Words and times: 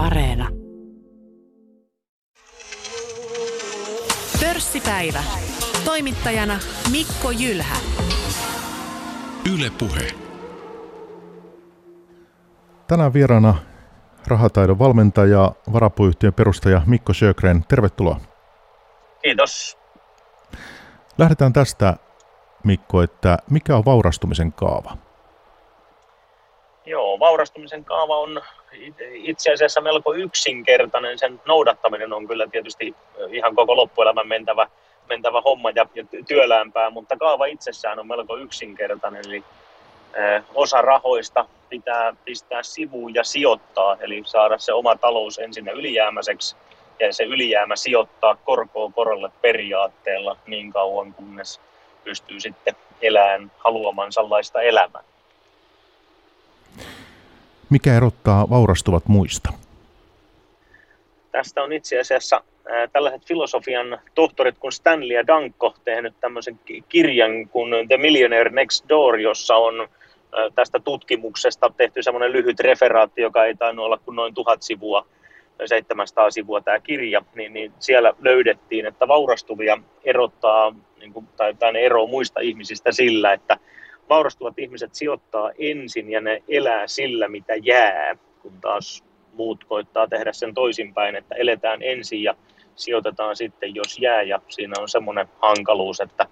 Areena. 0.00 0.48
Pörssipäivä. 4.40 5.22
Toimittajana 5.84 6.58
Mikko 6.90 7.30
Jylhä. 7.30 7.76
Yle 9.54 9.70
Puhe. 9.78 10.10
Tänään 12.86 13.12
vieraana 13.12 13.54
rahataidon 14.26 14.78
valmentaja, 14.78 15.52
varapuyhtiön 15.72 16.34
perustaja 16.34 16.82
Mikko 16.86 17.12
Sjögren. 17.12 17.64
Tervetuloa. 17.68 18.20
Kiitos. 19.22 19.78
Lähdetään 21.18 21.52
tästä, 21.52 21.96
Mikko, 22.64 23.02
että 23.02 23.38
mikä 23.50 23.76
on 23.76 23.84
vaurastumisen 23.84 24.52
kaava? 24.52 25.09
Joo, 26.90 27.18
vaurastumisen 27.18 27.84
kaava 27.84 28.16
on 28.16 28.42
itse 29.12 29.52
asiassa 29.52 29.80
melko 29.80 30.14
yksinkertainen. 30.14 31.18
Sen 31.18 31.40
noudattaminen 31.46 32.12
on 32.12 32.28
kyllä 32.28 32.46
tietysti 32.46 32.94
ihan 33.28 33.54
koko 33.54 33.76
loppuelämän 33.76 34.28
mentävä, 34.28 34.66
mentävä 35.08 35.40
homma 35.40 35.70
ja, 35.70 35.86
työlämpää, 36.28 36.90
mutta 36.90 37.16
kaava 37.16 37.46
itsessään 37.46 37.98
on 37.98 38.06
melko 38.06 38.36
yksinkertainen. 38.36 39.22
Eli 39.26 39.44
osa 40.54 40.82
rahoista 40.82 41.46
pitää 41.68 42.14
pistää 42.24 42.62
sivuun 42.62 43.14
ja 43.14 43.24
sijoittaa, 43.24 43.96
eli 44.00 44.22
saada 44.26 44.58
se 44.58 44.72
oma 44.72 44.96
talous 44.96 45.38
ensin 45.38 45.68
ylijäämäiseksi 45.68 46.56
ja 47.00 47.12
se 47.12 47.24
ylijäämä 47.24 47.76
sijoittaa 47.76 48.36
korkoa 48.36 48.90
korolle 48.94 49.30
periaatteella 49.42 50.36
niin 50.46 50.72
kauan, 50.72 51.14
kunnes 51.14 51.60
pystyy 52.04 52.40
sitten 52.40 52.76
elämään 53.02 53.52
haluamansa 53.58 54.22
elämää. 54.62 55.09
Mikä 57.70 57.96
erottaa 57.96 58.50
vaurastuvat 58.50 59.08
muista? 59.08 59.52
Tästä 61.32 61.62
on 61.62 61.72
itse 61.72 62.00
asiassa 62.00 62.42
tällaiset 62.92 63.26
filosofian 63.26 64.00
tohtorit 64.14 64.58
kuin 64.58 64.72
Stanley 64.72 65.16
ja 65.16 65.26
Danko 65.26 65.74
tehnyt 65.84 66.14
tämmöisen 66.20 66.60
kirjan 66.88 67.48
kuin 67.48 67.88
The 67.88 67.96
Millionaire 67.96 68.50
Next 68.50 68.88
Door, 68.88 69.18
jossa 69.18 69.56
on 69.56 69.88
tästä 70.54 70.80
tutkimuksesta 70.80 71.72
tehty 71.76 72.02
semmoinen 72.02 72.32
lyhyt 72.32 72.60
referaatti, 72.60 73.22
joka 73.22 73.44
ei 73.44 73.54
tainnut 73.54 73.84
olla 73.84 73.98
kuin 73.98 74.16
noin 74.16 74.34
tuhat 74.34 74.62
sivua, 74.62 75.06
700 75.66 76.30
sivua 76.30 76.60
tämä 76.60 76.80
kirja, 76.80 77.22
niin, 77.34 77.52
niin 77.52 77.72
siellä 77.78 78.12
löydettiin, 78.20 78.86
että 78.86 79.08
vaurastuvia 79.08 79.78
erottaa, 80.04 80.74
niin 81.00 81.12
kuin, 81.12 81.28
tai, 81.36 81.54
tai 81.54 81.72
ne 81.72 81.80
muista 82.10 82.40
ihmisistä 82.40 82.92
sillä, 82.92 83.32
että 83.32 83.56
vaurastuvat 84.10 84.58
ihmiset 84.58 84.94
sijoittaa 84.94 85.50
ensin 85.58 86.10
ja 86.10 86.20
ne 86.20 86.42
elää 86.48 86.86
sillä, 86.86 87.28
mitä 87.28 87.54
jää, 87.62 88.16
kun 88.42 88.52
taas 88.60 89.04
muut 89.32 89.64
koittaa 89.64 90.08
tehdä 90.08 90.32
sen 90.32 90.54
toisinpäin, 90.54 91.16
että 91.16 91.34
eletään 91.34 91.82
ensin 91.82 92.22
ja 92.22 92.34
sijoitetaan 92.76 93.36
sitten, 93.36 93.74
jos 93.74 93.98
jää. 93.98 94.22
Ja 94.22 94.40
siinä 94.48 94.74
on 94.80 94.88
semmoinen 94.88 95.28
hankaluus, 95.42 96.00
että 96.00 96.26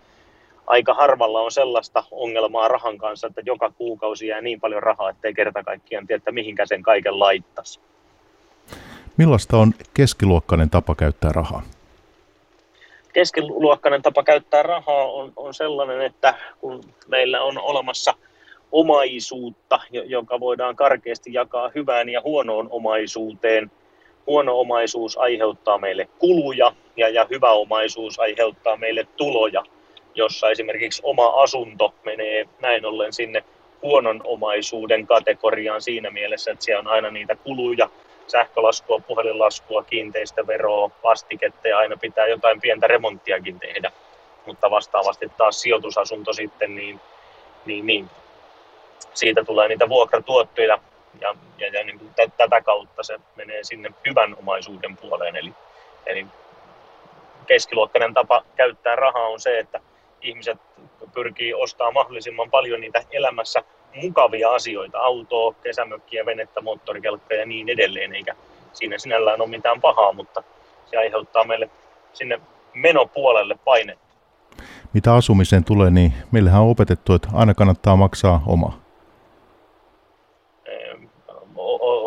aika 0.67 0.95
harvalla 0.95 1.41
on 1.41 1.53
sellaista 1.53 2.05
ongelmaa 2.11 2.69
rahan 2.69 2.99
kanssa, 2.99 3.27
että 3.27 3.43
joka 3.47 3.71
kuukausi 3.71 4.27
jää 4.27 4.41
niin 4.41 4.61
paljon 4.61 4.83
rahaa, 4.83 5.11
ettei 5.11 5.35
kerta 5.35 5.63
kaikkiaan 5.63 6.07
tiedä, 6.07 6.19
että 6.19 6.33
mihinkä 6.33 6.67
sen 6.67 6.83
kaiken 6.83 7.19
laittaisi. 7.21 7.81
Millaista 9.17 9.57
on 9.57 9.73
keskiluokkainen 9.95 10.71
tapa 10.71 10.95
käyttää 10.95 11.33
rahaa? 11.33 11.63
Keskiluokkainen 13.13 14.03
tapa 14.03 14.23
käyttää 14.23 14.63
rahaa 14.63 15.13
on, 15.13 15.33
on 15.37 15.55
sellainen, 15.55 16.01
että 16.01 16.35
kun 16.61 16.81
meillä 17.09 17.43
on 17.43 17.59
olemassa 17.59 18.15
omaisuutta, 18.73 19.81
joka 19.91 20.41
voidaan 20.41 20.77
karkeasti 20.77 21.33
jakaa 21.33 21.71
hyvään 21.75 22.09
ja 22.09 22.21
huonoon 22.21 22.69
omaisuuteen, 22.71 23.71
huono 24.27 24.61
omaisuus 24.61 25.19
aiheuttaa 25.19 25.79
meille 25.79 26.09
kuluja 26.19 26.73
ja, 26.97 27.09
ja 27.09 27.27
hyvä 27.31 27.51
omaisuus 27.51 28.19
aiheuttaa 28.21 28.77
meille 28.77 29.07
tuloja, 29.17 29.63
jossa 30.15 30.51
esimerkiksi 30.51 31.03
oma 31.05 31.27
asunto 31.27 31.95
menee 32.05 32.49
näin 32.61 32.87
ollen 32.87 33.13
sinne 33.13 33.45
huonon 33.83 34.21
omaisuuden 34.25 35.07
kategoriaan 35.07 35.83
siinä 35.83 36.11
mielessä, 36.11 36.51
että 36.51 36.65
siellä 36.65 36.81
on 36.81 36.87
aina 36.87 37.11
niitä 37.11 37.37
kuluja, 37.37 37.91
sähkölaskua, 38.29 39.01
puhelinlaskua, 39.07 39.83
kiinteistöveroa, 39.83 40.91
vastiketta 41.05 41.69
ja 41.69 41.79
aina 41.79 41.97
pitää 41.97 42.27
jotain 42.27 42.61
pientä 42.61 42.87
remonttiakin 42.87 43.61
tehdä. 43.61 43.93
Mutta 44.47 44.71
vastaavasti 44.71 45.33
taas 45.37 45.61
sijoitusasunto 45.61 46.33
sitten, 46.33 46.75
niin, 46.75 47.01
niin, 47.67 47.87
niin 47.87 48.11
siitä 49.15 49.45
tulee 49.45 49.69
niitä 49.69 49.89
vuokratuottoja 49.89 50.79
ja, 51.21 51.35
ja, 51.59 51.69
ja 51.69 51.85
niin 51.85 51.99
kuin 51.99 52.11
t- 52.11 52.37
tätä 52.37 52.61
kautta 52.61 53.03
se 53.03 53.19
menee 53.37 53.65
sinne 53.65 53.91
hyvän 54.09 54.37
omaisuuden 54.39 54.97
puoleen. 54.97 55.37
Eli, 55.37 55.53
eli 56.07 56.27
keskiluokkainen 57.47 58.15
tapa 58.15 58.45
käyttää 58.57 58.97
rahaa 58.97 59.29
on 59.29 59.41
se, 59.41 59.59
että 59.59 59.81
ihmiset 60.23 60.59
pyrkii 61.15 61.55
ostamaan 61.55 61.95
mahdollisimman 61.95 62.51
paljon 62.51 62.81
niitä 62.81 63.03
elämässä 63.11 63.63
mukavia 64.03 64.55
asioita, 64.55 64.99
autoa, 64.99 65.55
kesämökkiä, 65.63 66.27
venettä, 66.27 66.61
moottorikelkkoja 66.61 67.41
ja 67.41 67.47
niin 67.47 67.69
edelleen, 67.69 68.15
eikä 68.15 68.35
siinä 68.73 68.99
sinällään 68.99 69.41
ole 69.41 69.49
mitään 69.49 69.81
pahaa, 69.81 70.13
mutta 70.13 70.43
se 70.87 70.97
aiheuttaa 70.97 71.45
meille 71.45 71.71
sinne 72.13 72.41
menopuolelle 72.75 73.59
painetta. 73.65 74.09
Mitä 74.93 75.15
asumiseen 75.15 75.65
tulee, 75.65 75.91
niin 75.91 76.13
meillähän 76.31 76.63
on 76.63 76.71
opetettu, 76.71 77.15
että 77.15 77.29
aina 77.35 77.55
kannattaa 77.55 77.97
maksaa 77.97 78.43
oma. 78.47 78.81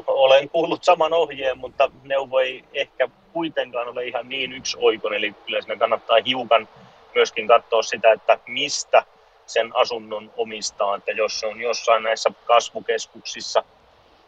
Olen 0.08 0.50
kuullut 0.50 0.84
saman 0.84 1.14
ohjeen, 1.14 1.58
mutta 1.58 1.92
neuvo 2.04 2.40
ei 2.40 2.64
ehkä 2.74 3.10
kuitenkaan 3.34 3.88
ole 3.88 4.06
ihan 4.06 4.30
niin 4.30 4.54
yksioikoinen, 4.54 5.18
eli 5.18 5.36
kyllä 5.46 5.62
siinä 5.62 5.76
kannattaa 5.76 6.18
hiukan 6.26 6.68
myöskin 7.16 7.48
katsoa 7.48 7.84
sitä, 7.84 8.12
että 8.12 8.40
mistä 8.48 9.04
sen 9.46 9.76
asunnon 9.76 10.32
omistaa, 10.38 10.96
että 10.96 11.12
jos 11.12 11.40
se 11.40 11.48
on 11.48 11.62
jossain 11.62 12.04
näissä 12.04 12.32
kasvukeskuksissa, 12.46 13.64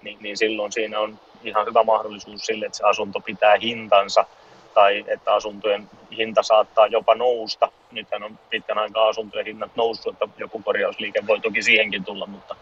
niin, 0.01 0.17
niin 0.21 0.37
silloin 0.37 0.71
siinä 0.71 0.99
on 0.99 1.19
ihan 1.43 1.65
hyvä 1.65 1.83
mahdollisuus 1.83 2.45
sille, 2.45 2.65
että 2.65 2.77
se 2.77 2.83
asunto 2.83 3.19
pitää 3.19 3.57
hintansa 3.61 4.25
tai 4.73 5.03
että 5.07 5.33
asuntojen 5.33 5.89
hinta 6.17 6.43
saattaa 6.43 6.87
jopa 6.87 7.15
nousta. 7.15 7.71
Nythän 7.91 8.23
on 8.23 8.39
pitkän 8.49 8.77
aikaa 8.77 9.07
asuntojen 9.07 9.45
hinnat 9.45 9.75
noussut, 9.75 10.13
että 10.13 10.35
joku 10.37 10.61
korjausliike 10.61 11.27
voi 11.27 11.39
toki 11.39 11.61
siihenkin 11.63 12.05
tulla, 12.05 12.25
mutta 12.25 12.55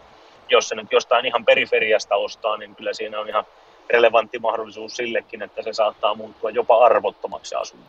jos 0.48 0.68
se 0.68 0.74
nyt 0.74 0.92
jostain 0.92 1.26
ihan 1.26 1.44
periferiasta 1.44 2.14
ostaa, 2.14 2.56
niin 2.56 2.76
kyllä 2.76 2.94
siinä 2.94 3.20
on 3.20 3.28
ihan 3.28 3.44
relevantti 3.90 4.38
mahdollisuus 4.38 4.96
sillekin, 4.96 5.42
että 5.42 5.62
se 5.62 5.72
saattaa 5.72 6.14
muuttua 6.14 6.50
jopa 6.50 6.84
arvottomaksi 6.84 7.54
asunto. 7.54 7.86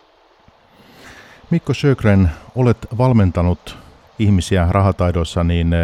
Mikko 1.50 1.74
Sjögren, 1.74 2.30
olet 2.56 2.78
valmentanut 2.98 3.78
ihmisiä 4.20 4.68
rahataidoissa 4.72 5.44
niin 5.44 5.76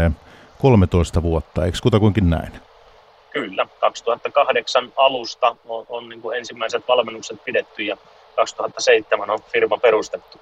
13 0.61 1.23
vuotta, 1.23 1.65
eikö 1.65 1.77
kutakuinkin 1.83 2.29
näin? 2.29 2.51
Kyllä, 3.31 3.67
2008 3.79 4.93
alusta 4.95 5.55
on, 5.65 5.85
on 5.89 6.09
niin 6.09 6.21
kuin 6.21 6.37
ensimmäiset 6.37 6.87
valmennukset 6.87 7.43
pidetty 7.43 7.83
ja 7.83 7.97
2007 8.35 9.29
on 9.29 9.39
firma 9.51 9.77
perustettu. 9.77 10.39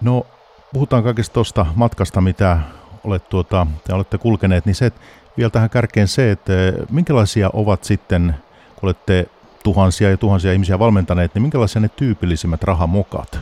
No, 0.00 0.26
puhutaan 0.72 1.02
kaikesta 1.02 1.34
tuosta 1.34 1.66
matkasta, 1.74 2.20
mitä 2.20 2.58
olet 3.04 3.28
tuota, 3.28 3.66
te 3.86 3.94
olette 3.94 4.18
kulkeneet, 4.18 4.66
niin 4.66 4.74
se, 4.74 4.92
vielä 5.36 5.50
tähän 5.50 5.70
kärkeen 5.70 6.08
se, 6.08 6.30
että 6.30 6.52
minkälaisia 6.90 7.50
ovat 7.52 7.84
sitten, 7.84 8.34
kun 8.76 8.86
olette 8.86 9.26
tuhansia 9.62 10.10
ja 10.10 10.16
tuhansia 10.16 10.52
ihmisiä 10.52 10.78
valmentaneet, 10.78 11.34
niin 11.34 11.42
minkälaisia 11.42 11.80
ne 11.80 11.90
tyypillisimmät 11.96 12.62
rahamokat, 12.62 13.38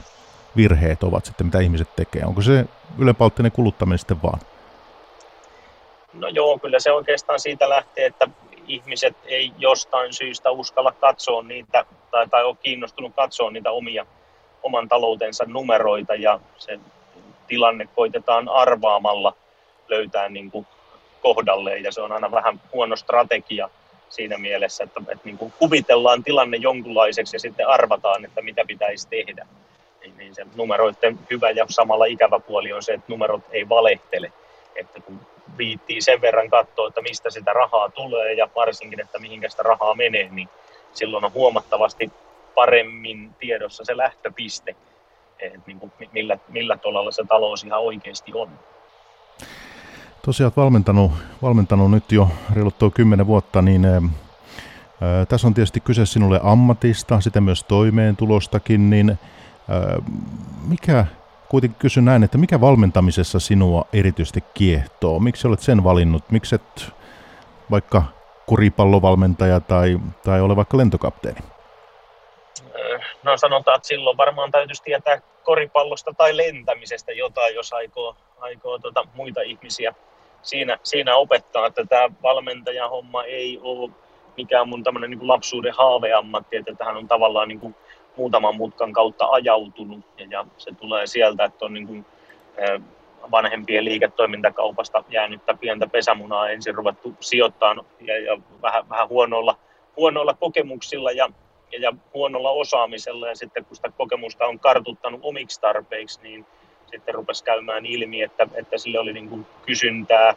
virheet 0.59 1.03
ovat 1.03 1.25
sitten, 1.25 1.47
mitä 1.47 1.61
ihmiset 1.61 1.97
tekee? 1.97 2.23
Onko 2.25 2.43
se 2.43 2.65
ylenpalttinen 2.99 3.53
kuluttaminen 3.53 3.99
sitten 3.99 4.23
vaan? 4.23 4.41
No 6.13 6.29
joo, 6.29 6.59
kyllä 6.59 6.81
se 6.81 6.93
oikeastaan 6.93 7.41
siitä 7.41 7.69
lähtee, 7.69 8.07
että 8.07 8.29
ihmiset 8.67 9.17
ei 9.25 9.53
jostain 9.59 10.13
syystä 10.13 10.51
uskalla 10.51 10.93
katsoa 10.93 11.43
niitä 11.43 11.85
tai, 12.11 12.29
tai 12.29 12.45
ole 12.45 12.57
kiinnostunut 12.63 13.13
katsoa 13.17 13.51
niitä 13.51 13.71
omia, 13.71 14.07
oman 14.63 14.89
taloutensa 14.89 15.45
numeroita 15.45 16.15
ja 16.15 16.41
se 16.59 16.81
tilanne 17.47 17.89
koitetaan 17.95 18.49
arvaamalla 18.49 19.35
löytää 19.89 20.29
niin 20.29 20.51
kuin 20.51 20.67
kohdalleen 21.23 21.83
ja 21.85 21.93
se 21.93 22.01
on 22.01 22.13
aina 22.13 22.31
vähän 22.31 22.61
huono 22.73 22.97
strategia 22.97 23.71
siinä 24.09 24.39
mielessä, 24.39 24.85
että, 24.85 25.01
että 25.01 25.25
niin 25.25 25.39
kuin 25.39 25.53
kuvitellaan 25.59 26.23
tilanne 26.23 26.57
jonkunlaiseksi 26.57 27.37
ja 27.37 27.41
sitten 27.41 27.69
arvataan, 27.69 28.25
että 28.25 28.43
mitä 28.43 28.65
pitäisi 28.67 29.09
tehdä 29.09 29.47
niin, 30.09 30.19
niin 30.19 30.35
se 30.35 30.47
numeroiden 30.57 31.19
hyvä 31.31 31.51
ja 31.51 31.67
samalla 31.69 32.05
ikävä 32.05 32.41
puoli 32.41 32.73
on 32.73 32.83
se, 32.83 32.93
että 32.93 33.07
numerot 33.09 33.43
ei 33.51 33.69
valehtele. 33.69 34.33
Että 34.77 35.01
kun 35.01 35.21
viittii 35.59 36.01
sen 36.01 36.21
verran 36.21 36.51
katsoa, 36.51 36.89
että 36.89 37.03
mistä 37.03 37.31
sitä 37.31 37.53
rahaa 37.53 37.89
tulee 37.89 38.33
ja 38.33 38.49
varsinkin, 38.57 39.01
että 39.01 39.19
mihinkä 39.19 39.49
sitä 39.49 39.63
rahaa 39.63 39.95
menee, 39.95 40.29
niin 40.31 40.49
silloin 40.93 41.25
on 41.25 41.33
huomattavasti 41.33 42.13
paremmin 42.55 43.35
tiedossa 43.39 43.85
se 43.85 43.97
lähtöpiste, 43.97 44.77
että 45.39 45.59
niin 45.67 45.81
kuin 45.81 45.93
millä, 46.13 46.39
millä 46.49 46.77
tolalla 46.77 47.11
se 47.11 47.25
talous 47.29 47.65
ihan 47.65 47.81
oikeasti 47.81 48.33
on. 48.35 48.49
Tosiaan 50.25 50.53
valmentanut, 50.57 51.13
valmentanut 51.43 51.91
nyt 51.91 52.13
jo 52.13 52.29
reilut 52.55 52.79
tuo 52.79 52.91
kymmenen 52.91 53.27
vuotta, 53.27 53.63
niin 53.63 53.87
Tässä 55.29 55.47
on 55.47 55.55
tietysti 55.55 55.81
kyse 55.81 56.07
sinulle 56.07 56.41
ammatista, 56.43 57.21
sitä 57.21 57.41
myös 57.41 57.65
toimeentulostakin, 57.65 58.91
niin 58.91 59.19
mikä, 60.69 61.07
kuitenkin 61.49 61.79
kysyn 61.79 62.05
näin, 62.05 62.23
että 62.23 62.39
mikä 62.39 62.61
valmentamisessa 62.61 63.41
sinua 63.41 63.85
erityisesti 63.93 64.45
kiehtoo? 64.55 65.19
Miksi 65.19 65.49
olet 65.49 65.61
sen 65.61 65.85
valinnut? 65.85 66.31
Miksi 66.31 66.55
et 66.55 66.93
vaikka 67.71 68.03
kuripallovalmentaja 68.47 69.61
tai, 69.61 69.99
tai 70.25 70.41
ole 70.41 70.57
vaikka 70.57 70.79
lentokapteeni? 70.79 71.41
No 73.23 73.37
sanotaan, 73.37 73.77
että 73.77 73.89
silloin 73.89 74.17
varmaan 74.17 74.51
täytyisi 74.51 74.83
tietää 74.83 75.21
koripallosta 75.45 76.13
tai 76.17 76.37
lentämisestä 76.37 77.13
jotain, 77.13 77.55
jos 77.55 77.73
aikoo, 77.73 78.17
aikoo 78.41 78.79
tota 78.79 79.07
muita 79.15 79.41
ihmisiä 79.41 79.95
siinä, 80.43 80.79
siinä 80.83 81.17
opettaa, 81.17 81.67
että 81.67 81.85
tämä 81.85 82.09
valmentajan 82.23 82.91
homma 82.91 83.25
ei 83.25 83.59
ole 83.63 83.91
mikään 84.37 84.69
mun 84.69 84.85
tämmöinen 84.85 85.11
niin 85.11 85.29
lapsuuden 85.29 85.75
haaveammatti, 85.75 86.57
että 86.57 86.75
tähän 86.75 86.97
on 86.97 87.09
tavallaan 87.09 87.49
niin 87.49 87.61
kuin 87.61 87.75
muutaman 88.19 88.57
mutkan 88.57 88.93
kautta 88.93 89.27
ajautunut 89.27 90.01
ja, 90.19 90.27
ja 90.31 90.47
se 90.59 90.71
tulee 90.81 91.07
sieltä, 91.07 91.45
että 91.45 91.65
on 91.65 91.75
niin 91.75 91.87
kuin, 91.87 92.07
vanhempien 93.31 93.85
liiketoimintakaupasta 93.85 95.05
jäänyttä 95.09 95.55
pientä 95.55 95.87
pesämunaa 95.87 96.51
ensin 96.51 96.75
ruvettu 96.75 97.15
sijoittaa 97.21 97.77
ja, 98.01 98.19
ja 98.19 98.39
vähän, 98.63 98.89
vähän 98.89 99.09
huonoilla, 99.09 99.59
huonoilla 99.97 100.35
kokemuksilla 100.35 101.13
ja, 101.13 101.31
ja, 101.73 101.81
ja 101.81 101.93
huonolla 102.15 102.51
osaamisella. 102.51 103.29
Ja 103.29 103.37
sitten 103.37 103.65
kun 103.65 103.77
sitä 103.77 103.93
kokemusta 103.97 104.47
on 104.47 104.59
kartuttanut 104.59 105.21
omiksi 105.23 105.61
tarpeiksi, 105.61 106.21
niin 106.23 106.47
sitten 106.91 107.15
rupesi 107.15 107.45
käymään 107.45 107.87
ilmi, 107.87 108.23
että, 108.23 108.49
että 108.55 108.79
sille 108.79 108.99
oli 108.99 109.13
niin 109.13 109.29
kuin 109.29 109.47
kysyntää 109.67 110.35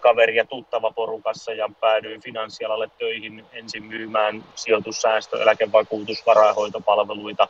kaveri 0.00 0.36
ja 0.36 0.44
tuttava 0.44 0.90
porukassa 0.90 1.52
ja 1.52 1.68
päädyin 1.80 2.22
finanssialalle 2.22 2.90
töihin 2.98 3.44
ensin 3.52 3.84
myymään 3.84 4.44
sijoitussäästö, 4.54 5.42
eläkevakuutus, 5.42 6.26
varainhoitopalveluita 6.26 7.48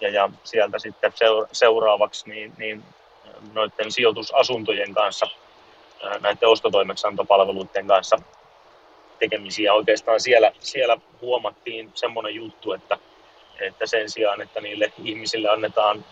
ja, 0.00 0.08
ja 0.08 0.30
sieltä 0.44 0.78
sitten 0.78 1.12
seuraavaksi 1.52 2.30
niin, 2.30 2.52
niin 2.58 2.82
noiden 3.52 3.92
sijoitusasuntojen 3.92 4.94
kanssa, 4.94 5.26
näiden 6.20 6.48
ostotoimeksiantopalveluiden 6.48 7.86
kanssa 7.86 8.16
tekemisiä. 9.18 9.74
Oikeastaan 9.74 10.20
siellä, 10.20 10.52
siellä 10.60 10.96
huomattiin 11.20 11.90
semmoinen 11.94 12.34
juttu, 12.34 12.72
että, 12.72 12.98
että 13.60 13.86
sen 13.86 14.10
sijaan, 14.10 14.42
että 14.42 14.60
niille 14.60 14.92
ihmisille 15.04 15.48
annetaan 15.48 16.04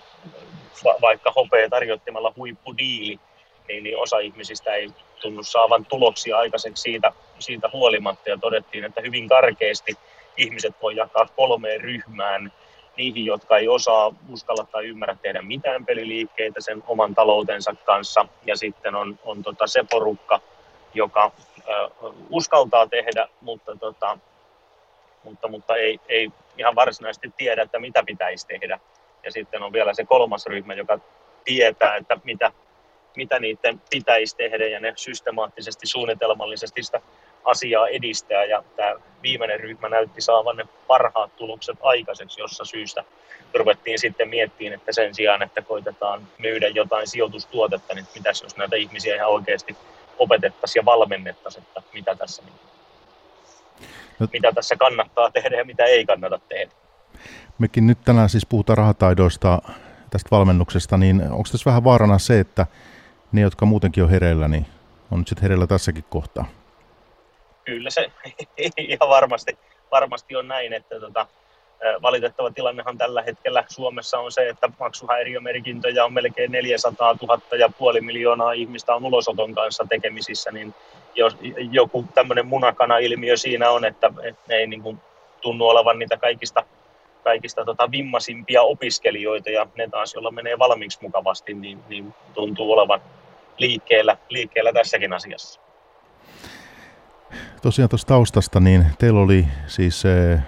vaikka 1.01 1.33
hopea 1.37 1.69
tarjottimalla 1.69 2.33
huippudiili, 2.37 3.21
niin, 3.69 3.85
niin 3.85 3.99
osa 3.99 4.19
ihmisistä 4.19 4.75
ei 4.75 4.91
tunnu 5.21 5.43
saavan 5.43 5.87
tuloksia 5.87 6.39
aikaiseksi 6.39 6.83
siitä, 6.83 7.13
siitä 7.39 7.71
huolimatta. 7.73 8.31
Ja 8.31 8.39
todettiin, 8.39 8.85
että 8.85 9.01
hyvin 9.01 9.29
karkeasti 9.29 9.97
ihmiset 10.37 10.75
voi 10.83 10.97
jakaa 10.97 11.27
kolmeen 11.37 11.81
ryhmään. 11.81 12.53
Niihin, 12.97 13.25
jotka 13.25 13.59
ei 13.59 13.69
osaa, 13.69 14.15
uskalla 14.29 14.67
tai 14.73 14.87
ymmärrä 14.87 15.17
tehdä 15.23 15.43
mitään 15.43 15.87
peliliikkeitä 15.87 16.61
sen 16.61 16.83
oman 16.87 17.15
taloutensa 17.15 17.75
kanssa. 17.85 18.27
Ja 18.47 18.57
sitten 18.57 18.95
on, 18.95 19.19
on 19.25 19.43
tota 19.43 19.67
se 19.67 19.85
porukka, 19.91 20.41
joka 20.95 21.33
ö, 21.69 21.91
uskaltaa 22.31 22.87
tehdä, 22.87 23.29
mutta, 23.41 23.77
tota, 23.77 24.19
mutta, 25.25 25.49
mutta 25.49 25.77
ei, 25.77 26.01
ei 26.09 26.31
ihan 26.59 26.75
varsinaisesti 26.75 27.33
tiedä, 27.37 27.63
että 27.63 27.79
mitä 27.79 28.03
pitäisi 28.07 28.47
tehdä. 28.47 28.81
Ja 29.25 29.33
sitten 29.33 29.63
on 29.63 29.73
vielä 29.73 29.95
se 29.95 30.05
kolmas 30.05 30.47
ryhmä, 30.47 30.75
joka 30.75 30.99
tietää, 31.45 31.97
että 31.97 32.21
mitä, 32.25 32.53
mitä 33.17 33.39
niiden 33.39 33.81
pitäisi 33.91 34.37
tehdä 34.37 34.67
ja 34.67 34.81
ne 34.81 34.93
systemaattisesti, 34.97 35.87
suunnitelmallisesti 35.87 36.83
sitä 36.83 37.01
asiaa 37.45 37.89
edistää. 37.89 38.45
Ja 38.45 38.65
tämä 38.77 38.95
viimeinen 39.23 39.61
ryhmä 39.61 39.89
näytti 39.89 40.21
saavan 40.21 40.57
ne 40.57 40.65
parhaat 40.87 41.37
tulokset 41.37 41.79
aikaiseksi, 41.83 42.41
jossa 42.41 42.65
syystä 42.65 43.05
ruvettiin 43.55 43.99
sitten 43.99 44.29
miettimään, 44.29 44.75
että 44.75 44.93
sen 44.93 45.15
sijaan, 45.15 45.43
että 45.43 45.63
koitetaan 45.63 46.29
myydä 46.39 46.69
jotain 46.69 47.09
sijoitustuotetta, 47.09 47.95
niin 47.95 48.07
mitäs 48.15 48.43
jos 48.43 48.57
näitä 48.57 48.77
ihmisiä 48.77 49.17
ihan 49.17 49.31
oikeasti 49.31 49.77
opetettaisiin 50.19 50.81
ja 50.81 50.85
valmennettaisiin, 50.85 51.63
että 51.63 51.83
mitä 51.93 52.15
tässä, 52.15 52.43
no. 54.19 54.29
mitä 54.33 54.53
tässä 54.53 54.77
kannattaa 54.77 55.31
tehdä 55.31 55.57
ja 55.57 55.65
mitä 55.65 55.85
ei 55.85 56.07
kannata 56.07 56.41
tehdä. 56.49 56.73
Mekin 57.59 57.87
nyt 57.87 57.99
tänään 58.05 58.29
siis 58.29 58.47
puhutaan 58.47 58.77
rahataidoista, 58.77 59.63
tästä 60.11 60.29
valmennuksesta, 60.31 60.97
niin 60.97 61.23
onko 61.23 61.49
tässä 61.53 61.71
vähän 61.71 61.85
vaarana 61.85 62.19
se, 62.19 62.41
että 62.41 62.67
ne, 63.35 63.41
jotka 63.41 63.67
muutenkin 63.67 64.05
on 64.05 64.11
hereillä, 64.11 64.49
niin 64.49 64.67
on 65.11 65.19
nyt 65.19 65.29
sitten 65.29 65.43
hereillä 65.43 65.67
tässäkin 65.67 66.05
kohtaa? 66.09 66.47
Kyllä 67.65 67.91
se 67.91 68.11
ihan 68.77 69.09
varmasti, 69.09 69.59
varmasti 69.91 70.37
on 70.37 70.49
näin, 70.49 70.73
että 70.73 71.01
tota, 71.01 71.27
valitettava 72.03 72.51
tilannehan 72.51 72.99
tällä 72.99 73.23
hetkellä 73.23 73.65
Suomessa 73.69 74.19
on 74.19 74.33
se, 74.33 74.49
että 74.49 74.69
maksuhäiriömerkintöjä 74.81 76.05
on 76.05 76.13
melkein 76.13 76.53
400 76.53 77.17
000 77.23 77.41
ja 77.59 77.69
puoli 77.79 78.01
miljoonaa 78.01 78.53
ihmistä 78.53 78.95
on 78.95 79.05
ulosoton 79.05 79.55
kanssa 79.55 79.87
tekemisissä, 79.89 80.51
niin 80.51 80.75
jos 81.15 81.37
joku 81.71 82.05
tämmöinen 82.15 82.47
munakana-ilmiö 82.47 83.37
siinä 83.37 83.71
on, 83.71 83.85
että, 83.85 84.13
että 84.23 84.55
ei 84.55 84.67
niin 84.67 84.83
kuin 84.83 85.01
tunnu 85.41 85.69
olevan 85.69 85.99
niitä 85.99 86.17
kaikista 86.17 86.65
kaikista 87.25 87.65
tota 87.65 87.91
vimmasimpia 87.91 88.63
opiskelijoita 88.63 89.51
ja 89.51 89.67
ne 89.77 89.89
taas, 89.89 90.15
joilla 90.15 90.31
menee 90.31 90.59
valmiiksi 90.59 90.99
mukavasti, 91.03 91.55
niin, 91.55 91.79
niin 91.89 92.15
tuntuu 92.35 92.73
olevan 92.73 93.01
liikkeellä, 93.59 94.17
liikkeellä 94.29 94.73
tässäkin 94.73 95.13
asiassa. 95.13 95.61
Tosiaan 97.63 97.89
tuosta 97.89 98.09
taustasta, 98.09 98.61
niin 98.61 98.87
teillä 98.99 99.21
oli 99.21 99.47
siis 99.67 100.05
eh, 100.05 100.41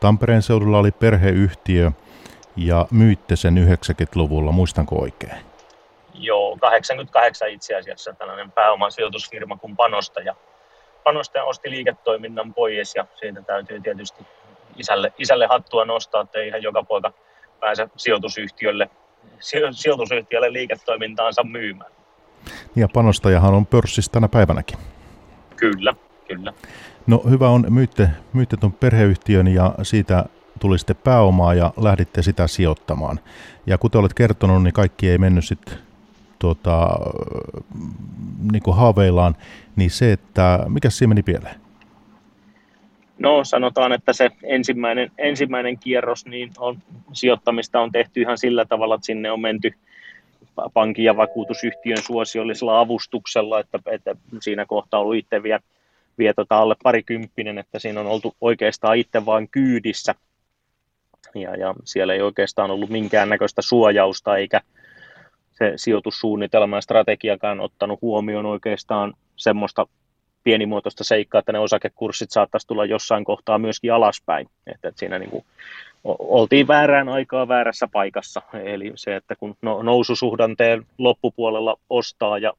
Tampereen 0.00 0.42
seudulla 0.42 0.78
oli 0.78 0.90
perheyhtiö 0.90 1.90
ja 2.56 2.86
myytte 2.90 3.36
sen 3.36 3.56
90-luvulla, 3.56 4.52
muistanko 4.52 5.02
oikein? 5.02 5.36
Joo, 6.14 6.56
88 6.60 7.48
itse 7.50 7.74
asiassa 7.76 8.12
tällainen 8.12 8.52
pääomasijoitusfirma 8.52 9.56
kuin 9.56 9.76
Panostaja. 9.76 10.34
Panostaja 11.04 11.44
osti 11.44 11.70
liiketoiminnan 11.70 12.54
pois 12.54 12.94
ja 12.94 13.06
siitä 13.14 13.42
täytyy 13.42 13.80
tietysti 13.80 14.26
isälle, 14.76 15.12
isälle 15.18 15.46
hattua 15.46 15.84
nostaa, 15.84 16.22
että 16.22 16.40
ihan 16.40 16.62
joka 16.62 16.82
poika 16.82 17.12
pääse 17.60 17.88
sijoitusyhtiölle, 17.96 18.90
sijoitusyhtiölle 19.70 20.52
liiketoimintaansa 20.52 21.42
myymään. 21.44 21.92
Ja 22.76 22.88
panostajahan 22.94 23.54
on 23.54 23.66
pörssissä 23.66 24.12
tänä 24.12 24.28
päivänäkin. 24.28 24.78
Kyllä, 25.56 25.94
kyllä. 26.28 26.52
No 27.06 27.22
hyvä 27.30 27.48
on, 27.48 27.66
myytte, 27.68 28.08
myytte 28.32 28.56
tuon 28.56 28.72
perheyhtiön 28.72 29.48
ja 29.48 29.74
siitä 29.82 30.24
tuli 30.60 30.78
sitten 30.78 30.96
pääomaa 30.96 31.54
ja 31.54 31.72
lähditte 31.76 32.22
sitä 32.22 32.46
sijoittamaan. 32.46 33.20
Ja 33.66 33.78
kuten 33.78 33.98
olet 33.98 34.14
kertonut, 34.14 34.62
niin 34.62 34.72
kaikki 34.72 35.10
ei 35.10 35.18
mennyt 35.18 35.44
sitten 35.44 35.78
tuota, 36.38 36.88
niin 38.52 38.62
kuin 38.62 38.76
haaveillaan, 38.76 39.34
niin 39.76 39.90
se, 39.90 40.12
että 40.12 40.64
mikä 40.68 40.90
siinä 40.90 41.08
meni 41.08 41.22
pieleen? 41.22 41.60
No 43.18 43.44
sanotaan, 43.44 43.92
että 43.92 44.12
se 44.12 44.30
ensimmäinen, 44.42 45.10
ensimmäinen 45.18 45.78
kierros 45.78 46.26
niin 46.26 46.50
on, 46.58 46.78
sijoittamista 47.12 47.80
on 47.80 47.92
tehty 47.92 48.20
ihan 48.20 48.38
sillä 48.38 48.64
tavalla, 48.64 48.94
että 48.94 49.06
sinne 49.06 49.30
on 49.30 49.40
menty 49.40 49.74
pankin 50.74 51.04
ja 51.04 51.16
vakuutusyhtiön 51.16 52.02
suosiollisella 52.02 52.80
avustuksella, 52.80 53.60
että, 53.60 53.78
että 53.86 54.16
siinä 54.40 54.66
kohtaa 54.66 55.00
ollut 55.00 55.16
itse 55.16 55.42
vielä, 55.42 55.60
vielä 56.18 56.34
tota 56.34 56.58
alle 56.58 56.76
parikymppinen, 56.82 57.58
että 57.58 57.78
siinä 57.78 58.00
on 58.00 58.06
oltu 58.06 58.34
oikeastaan 58.40 58.96
itse 58.96 59.26
vain 59.26 59.48
kyydissä 59.48 60.14
ja, 61.34 61.56
ja 61.56 61.74
siellä 61.84 62.14
ei 62.14 62.22
oikeastaan 62.22 62.70
ollut 62.70 62.90
minkäännäköistä 62.90 63.62
suojausta 63.62 64.36
eikä 64.36 64.60
se 65.52 65.72
sijoitussuunnitelma 65.76 66.76
ja 66.76 66.80
strategiakaan 66.80 67.60
ottanut 67.60 68.02
huomioon 68.02 68.46
oikeastaan 68.46 69.14
semmoista 69.36 69.86
pienimuotoista 70.44 71.04
seikkaa, 71.04 71.38
että 71.38 71.52
ne 71.52 71.58
osakekurssit 71.58 72.30
saattaisi 72.30 72.66
tulla 72.66 72.84
jossain 72.84 73.24
kohtaa 73.24 73.58
myöskin 73.58 73.92
alaspäin. 73.92 74.48
Että, 74.66 74.88
että 74.88 74.98
siinä 74.98 75.18
niin 75.18 75.30
kuin, 75.30 75.44
oltiin 76.04 76.68
väärään 76.68 77.08
aikaa 77.08 77.48
väärässä 77.48 77.88
paikassa. 77.92 78.42
Eli 78.64 78.92
se, 78.94 79.16
että 79.16 79.36
kun 79.36 79.56
no, 79.62 79.82
noususuhdanteen 79.82 80.86
loppupuolella 80.98 81.76
ostaa 81.90 82.38
ja 82.38 82.52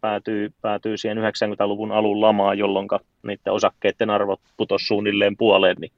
päätyy, 0.00 0.52
päätyy 0.62 0.96
siihen 0.96 1.18
90-luvun 1.18 1.92
alun 1.92 2.20
lamaan, 2.20 2.58
jolloin 2.58 2.88
niiden 3.22 3.52
osakkeiden 3.52 4.10
arvot 4.10 4.40
putosi 4.56 4.86
suunnilleen 4.86 5.36
puoleen, 5.36 5.76
niin 5.80 5.92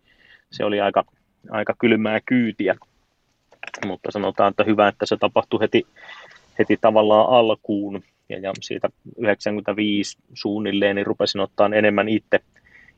se 0.50 0.64
oli 0.64 0.80
aika, 0.80 1.04
aika 1.50 1.74
kylmää 1.78 2.20
kyytiä. 2.26 2.76
Mutta 3.86 4.10
sanotaan, 4.10 4.50
että 4.50 4.64
hyvä, 4.64 4.88
että 4.88 5.06
se 5.06 5.16
tapahtui 5.16 5.60
heti, 5.60 5.86
heti 6.58 6.76
tavallaan 6.80 7.28
alkuun 7.28 8.02
ja, 8.28 8.38
ja 8.38 8.52
siitä 8.60 8.88
95 9.18 10.18
suunnilleen 10.34 10.96
niin 10.96 11.06
rupesin 11.06 11.40
ottaa 11.40 11.70
enemmän 11.74 12.08
itse, 12.08 12.40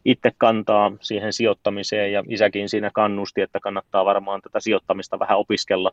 itse 0.05 0.31
kantaa 0.39 0.93
siihen 1.01 1.33
sijoittamiseen 1.33 2.13
ja 2.13 2.25
isäkin 2.29 2.69
siinä 2.69 2.91
kannusti, 2.95 3.41
että 3.41 3.61
kannattaa 3.61 4.05
varmaan 4.05 4.41
tätä 4.43 4.61
sijoittamista 4.61 5.19
vähän 5.19 5.39
opiskella, 5.39 5.91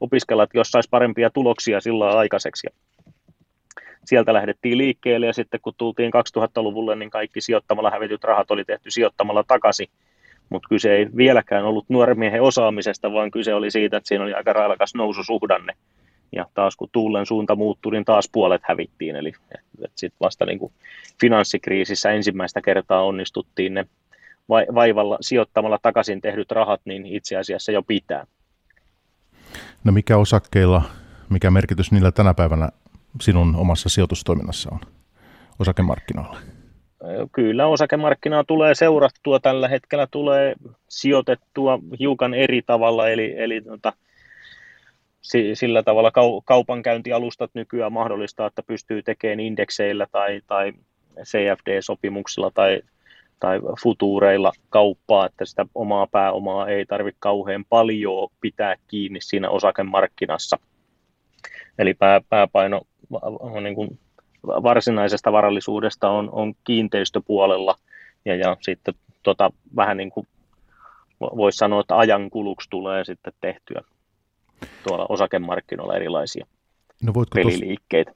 opiskella 0.00 0.42
että 0.42 0.58
jos 0.58 0.70
saisi 0.70 0.88
parempia 0.90 1.30
tuloksia 1.30 1.80
sillä 1.80 2.18
aikaiseksi. 2.18 2.66
Sieltä 4.04 4.32
lähdettiin 4.32 4.78
liikkeelle 4.78 5.26
ja 5.26 5.32
sitten 5.32 5.60
kun 5.62 5.74
tultiin 5.76 6.12
2000-luvulle, 6.38 6.96
niin 6.96 7.10
kaikki 7.10 7.40
sijoittamalla 7.40 7.90
hävityt 7.90 8.24
rahat 8.24 8.50
oli 8.50 8.64
tehty 8.64 8.90
sijoittamalla 8.90 9.44
takaisin. 9.48 9.88
Mutta 10.48 10.68
kyse 10.68 10.96
ei 10.96 11.06
vieläkään 11.16 11.64
ollut 11.64 11.84
nuoremiehen 11.88 12.42
osaamisesta, 12.42 13.12
vaan 13.12 13.30
kyse 13.30 13.54
oli 13.54 13.70
siitä, 13.70 13.96
että 13.96 14.08
siinä 14.08 14.24
oli 14.24 14.34
aika 14.34 14.52
railakas 14.52 14.94
noususuhdanne. 14.94 15.74
Ja 16.32 16.46
taas 16.54 16.76
kun 16.76 16.88
tuulen 16.92 17.26
suunta 17.26 17.56
muuttui, 17.56 17.92
niin 17.92 18.04
taas 18.04 18.28
puolet 18.32 18.62
hävittiin. 18.64 19.16
Eli 19.16 19.32
sitten 19.94 20.16
vasta 20.20 20.46
niin 20.46 20.58
kuin 20.58 20.72
finanssikriisissä 21.20 22.10
ensimmäistä 22.10 22.60
kertaa 22.60 23.02
onnistuttiin 23.02 23.74
ne 23.74 23.86
vaivalla 24.50 25.18
sijoittamalla 25.20 25.78
takaisin 25.82 26.20
tehdyt 26.20 26.50
rahat, 26.50 26.80
niin 26.84 27.06
itse 27.06 27.36
asiassa 27.36 27.72
jo 27.72 27.82
pitää. 27.82 28.26
No 29.84 29.92
mikä 29.92 30.16
osakkeilla, 30.16 30.82
mikä 31.28 31.50
merkitys 31.50 31.92
niillä 31.92 32.12
tänä 32.12 32.34
päivänä 32.34 32.68
sinun 33.20 33.56
omassa 33.56 33.88
sijoitustoiminnassa 33.88 34.70
on 34.72 34.80
osakemarkkinoilla? 35.58 36.36
Kyllä 37.32 37.66
osakemarkkinaa 37.66 38.44
tulee 38.44 38.74
seurattua, 38.74 39.40
tällä 39.40 39.68
hetkellä 39.68 40.06
tulee 40.10 40.54
sijoitettua 40.88 41.78
hiukan 42.00 42.34
eri 42.34 42.62
tavalla, 42.62 43.08
eli, 43.08 43.34
eli 43.36 43.60
tota, 43.60 43.92
sillä 45.54 45.82
tavalla 45.82 46.12
kaupankäyntialustat 46.44 47.50
nykyään 47.54 47.92
mahdollistaa, 47.92 48.46
että 48.46 48.62
pystyy 48.62 49.02
tekemään 49.02 49.40
indekseillä 49.40 50.06
tai, 50.12 50.40
tai 50.46 50.72
CFD-sopimuksilla 51.22 52.50
tai, 52.54 52.82
tai 53.40 53.60
futuureilla 53.82 54.52
kauppaa, 54.70 55.26
että 55.26 55.44
sitä 55.44 55.66
omaa 55.74 56.06
pääomaa 56.06 56.68
ei 56.68 56.86
tarvitse 56.86 57.18
kauhean 57.20 57.64
paljon 57.68 58.28
pitää 58.40 58.76
kiinni 58.88 59.20
siinä 59.20 59.50
osakemarkkinassa. 59.50 60.58
Eli 61.78 61.94
pää, 61.94 62.20
pääpaino 62.28 62.80
on 63.40 63.62
niin 63.62 63.74
kuin 63.74 63.98
varsinaisesta 64.46 65.32
varallisuudesta 65.32 66.10
on, 66.10 66.28
on 66.32 66.54
kiinteistöpuolella 66.64 67.78
ja, 68.24 68.36
ja 68.36 68.56
sitten 68.60 68.94
tota, 69.22 69.50
vähän 69.76 69.96
niin 69.96 70.10
kuin 70.10 70.26
voisi 71.20 71.56
sanoa, 71.56 71.80
että 71.80 71.98
ajan 71.98 72.30
kuluksi 72.30 72.70
tulee 72.70 73.04
sitten 73.04 73.32
tehtyä 73.40 73.82
tuolla 74.88 75.06
osakemarkkinoilla 75.08 75.96
erilaisia 75.96 76.46
no 77.02 77.12
peliliikkeitä. 77.34 78.12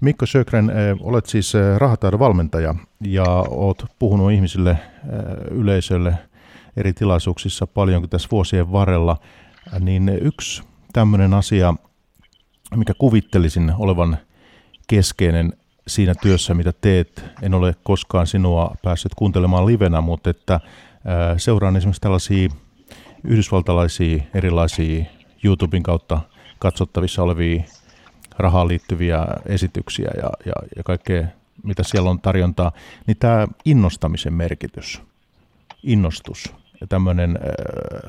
Mikko 0.00 0.26
Sökren, 0.26 0.70
eh, 0.70 0.96
olet 1.00 1.26
siis 1.26 1.54
eh, 1.54 1.76
rahataidon 1.76 2.20
valmentaja 2.20 2.74
ja 3.00 3.24
olet 3.50 3.84
puhunut 3.98 4.32
ihmisille, 4.32 4.70
eh, 4.70 4.78
yleisölle 5.50 6.14
eri 6.76 6.92
tilaisuuksissa 6.92 7.66
paljon 7.66 8.08
tässä 8.08 8.28
vuosien 8.30 8.72
varrella, 8.72 9.16
niin 9.80 10.08
yksi 10.08 10.62
tämmöinen 10.92 11.34
asia, 11.34 11.74
mikä 12.76 12.92
kuvittelisin 12.98 13.72
olevan 13.78 14.18
keskeinen 14.88 15.52
siinä 15.86 16.14
työssä, 16.22 16.54
mitä 16.54 16.72
teet. 16.80 17.24
En 17.42 17.54
ole 17.54 17.74
koskaan 17.82 18.26
sinua 18.26 18.74
päässyt 18.82 19.14
kuuntelemaan 19.14 19.66
livenä, 19.66 20.00
mutta 20.00 20.30
että 20.30 20.60
seuraan 21.36 21.76
esimerkiksi 21.76 22.00
tällaisia 22.00 22.48
yhdysvaltalaisia 23.24 24.22
erilaisia 24.34 25.04
YouTuben 25.44 25.82
kautta 25.82 26.20
katsottavissa 26.58 27.22
olevia 27.22 27.62
rahaan 28.38 28.68
liittyviä 28.68 29.26
esityksiä 29.46 30.10
ja, 30.16 30.30
ja, 30.46 30.52
ja 30.76 30.82
kaikkea, 30.82 31.26
mitä 31.62 31.82
siellä 31.82 32.10
on 32.10 32.20
tarjontaa, 32.20 32.72
niin 33.06 33.16
tämä 33.16 33.48
innostamisen 33.64 34.34
merkitys, 34.34 35.02
innostus 35.82 36.54
ja 36.80 36.86
tämmöinen 36.86 37.38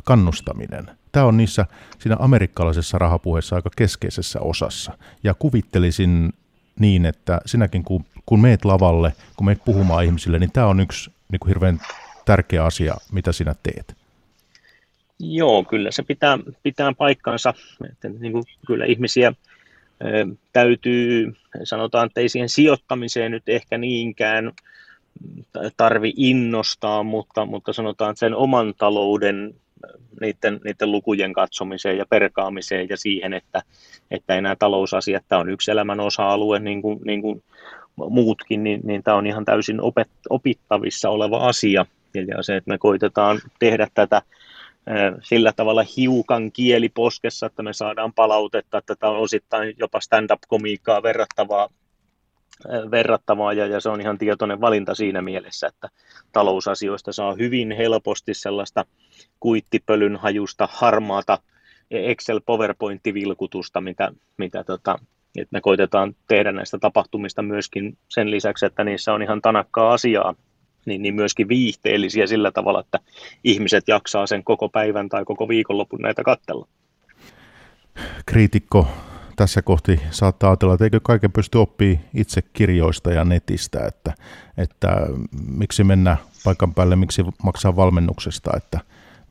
kannustaminen, 0.04 0.90
tämä 1.12 1.26
on 1.26 1.38
niissä 1.38 1.66
siinä 2.00 2.16
amerikkalaisessa 2.20 2.98
rahapuheessa 2.98 3.56
aika 3.56 3.70
keskeisessä 3.76 4.40
osassa. 4.40 4.98
Ja 5.24 5.34
kuvittelisin 5.34 6.34
niin, 6.80 7.06
että 7.06 7.42
sinäkin 7.46 7.84
kun, 7.84 8.06
kun 8.26 8.40
meet 8.40 8.66
lavalle, 8.66 9.14
kun 9.36 9.46
meet 9.46 9.66
puhumaan 9.66 10.06
ihmisille, 10.06 10.40
niin 10.40 10.52
tämä 10.52 10.68
on 10.68 10.80
yksi 10.80 11.12
niin 11.32 11.40
kuin 11.40 11.48
hirveän 11.48 11.82
tärkeä 12.26 12.66
asia, 12.66 12.96
mitä 13.12 13.32
sinä 13.32 13.56
teet. 13.64 14.03
Joo, 15.20 15.64
kyllä 15.64 15.92
se 15.92 16.04
pitää, 16.04 16.40
pitää 16.64 16.94
paikkansa. 16.98 17.54
Että 17.92 18.10
niin 18.10 18.32
kuin, 18.32 18.44
kyllä 18.68 18.86
ihmisiä 18.86 19.34
täytyy, 20.54 21.34
sanotaan, 21.64 22.06
että 22.06 22.22
ei 22.22 22.30
siihen 22.30 22.50
sijoittamiseen 22.50 23.32
nyt 23.32 23.44
ehkä 23.48 23.78
niinkään 23.78 24.52
tarvi 25.78 26.14
innostaa, 26.18 27.04
mutta, 27.04 27.46
mutta 27.46 27.74
sanotaan, 27.74 28.12
että 28.12 28.20
sen 28.20 28.36
oman 28.36 28.74
talouden 28.78 29.56
niiden, 30.22 30.60
niiden 30.64 30.92
lukujen 30.92 31.34
katsomiseen 31.34 31.98
ja 31.98 32.06
perkaamiseen 32.10 32.88
ja 32.90 32.98
siihen, 32.98 33.34
että, 33.34 33.62
että 34.12 34.42
nämä 34.42 34.56
talousasiat, 34.56 35.24
tämä 35.28 35.42
on 35.42 35.50
yksi 35.50 35.72
elämän 35.72 36.00
osa-alue 36.00 36.60
niin 36.60 36.82
kuin, 36.82 37.00
niin 37.06 37.22
kuin 37.22 37.44
muutkin, 38.10 38.64
niin, 38.64 38.82
niin 38.84 39.04
tämä 39.04 39.18
on 39.18 39.28
ihan 39.28 39.46
täysin 39.46 39.82
opet, 39.82 40.10
opittavissa 40.30 41.10
oleva 41.10 41.38
asia. 41.38 41.86
Ja 42.14 42.44
se, 42.44 42.56
että 42.56 42.70
me 42.70 42.78
koitetaan 42.78 43.40
tehdä 43.60 43.88
tätä 43.94 44.22
sillä 45.22 45.54
tavalla 45.56 45.86
hiukan 45.98 46.52
kieliposkessa, 46.52 47.46
että 47.46 47.64
me 47.64 47.74
saadaan 47.74 48.14
palautetta, 48.14 48.78
että 48.78 48.96
tämä 48.96 49.12
on 49.12 49.20
osittain 49.20 49.76
jopa 49.80 50.00
stand-up-komiikkaa 50.00 51.04
verrattavaa, 51.04 51.70
verrattavaa 52.92 53.54
ja, 53.54 53.68
ja 53.68 53.80
se 53.80 53.90
on 53.90 54.02
ihan 54.02 54.18
tietoinen 54.18 54.62
valinta 54.62 54.96
siinä 54.96 55.22
mielessä, 55.22 55.68
että 55.68 55.90
talousasioista 56.32 57.14
saa 57.14 57.34
hyvin 57.34 57.72
helposti 57.72 58.34
sellaista 58.34 58.86
kuittipölyn 59.40 60.16
hajusta, 60.16 60.70
harmaata 60.72 61.38
Excel 61.92 62.42
PowerPoint-vilkutusta, 62.46 63.82
mitä, 63.82 64.12
mitä 64.38 64.64
tota, 64.64 65.00
että 65.38 65.54
me 65.58 65.62
koitetaan 65.62 66.16
tehdä 66.28 66.52
näistä 66.52 66.78
tapahtumista 66.78 67.42
myöskin 67.42 67.98
sen 68.10 68.32
lisäksi, 68.32 68.66
että 68.66 68.84
niissä 68.84 69.14
on 69.14 69.22
ihan 69.22 69.42
tanakkaa 69.42 69.94
asiaa, 69.94 70.36
niin, 70.86 71.02
niin 71.02 71.16
myöskin 71.16 71.48
viihteellisiä 71.48 72.28
sillä 72.28 72.52
tavalla, 72.52 72.80
että 72.80 73.00
ihmiset 73.44 73.88
jaksaa 73.88 74.28
sen 74.28 74.44
koko 74.44 74.70
päivän 74.70 75.10
tai 75.10 75.26
koko 75.26 75.48
viikonlopun 75.48 76.02
näitä 76.02 76.24
kattella. 76.24 76.68
Kriitikko 78.26 78.88
tässä 79.36 79.62
kohti 79.62 80.00
saattaa 80.12 80.50
ajatella, 80.50 80.74
että 80.74 80.84
eikö 80.84 81.00
kaiken 81.04 81.32
pysty 81.32 81.58
oppii 81.58 82.00
itse 82.14 82.42
kirjoista 82.42 83.12
ja 83.12 83.26
netistä, 83.26 83.86
että, 83.88 84.14
että 84.58 84.90
miksi 85.48 85.84
mennä 85.84 86.18
paikan 86.44 86.74
päälle, 86.74 86.96
miksi 86.96 87.24
maksaa 87.44 87.76
valmennuksesta, 87.76 88.52
että 88.58 88.80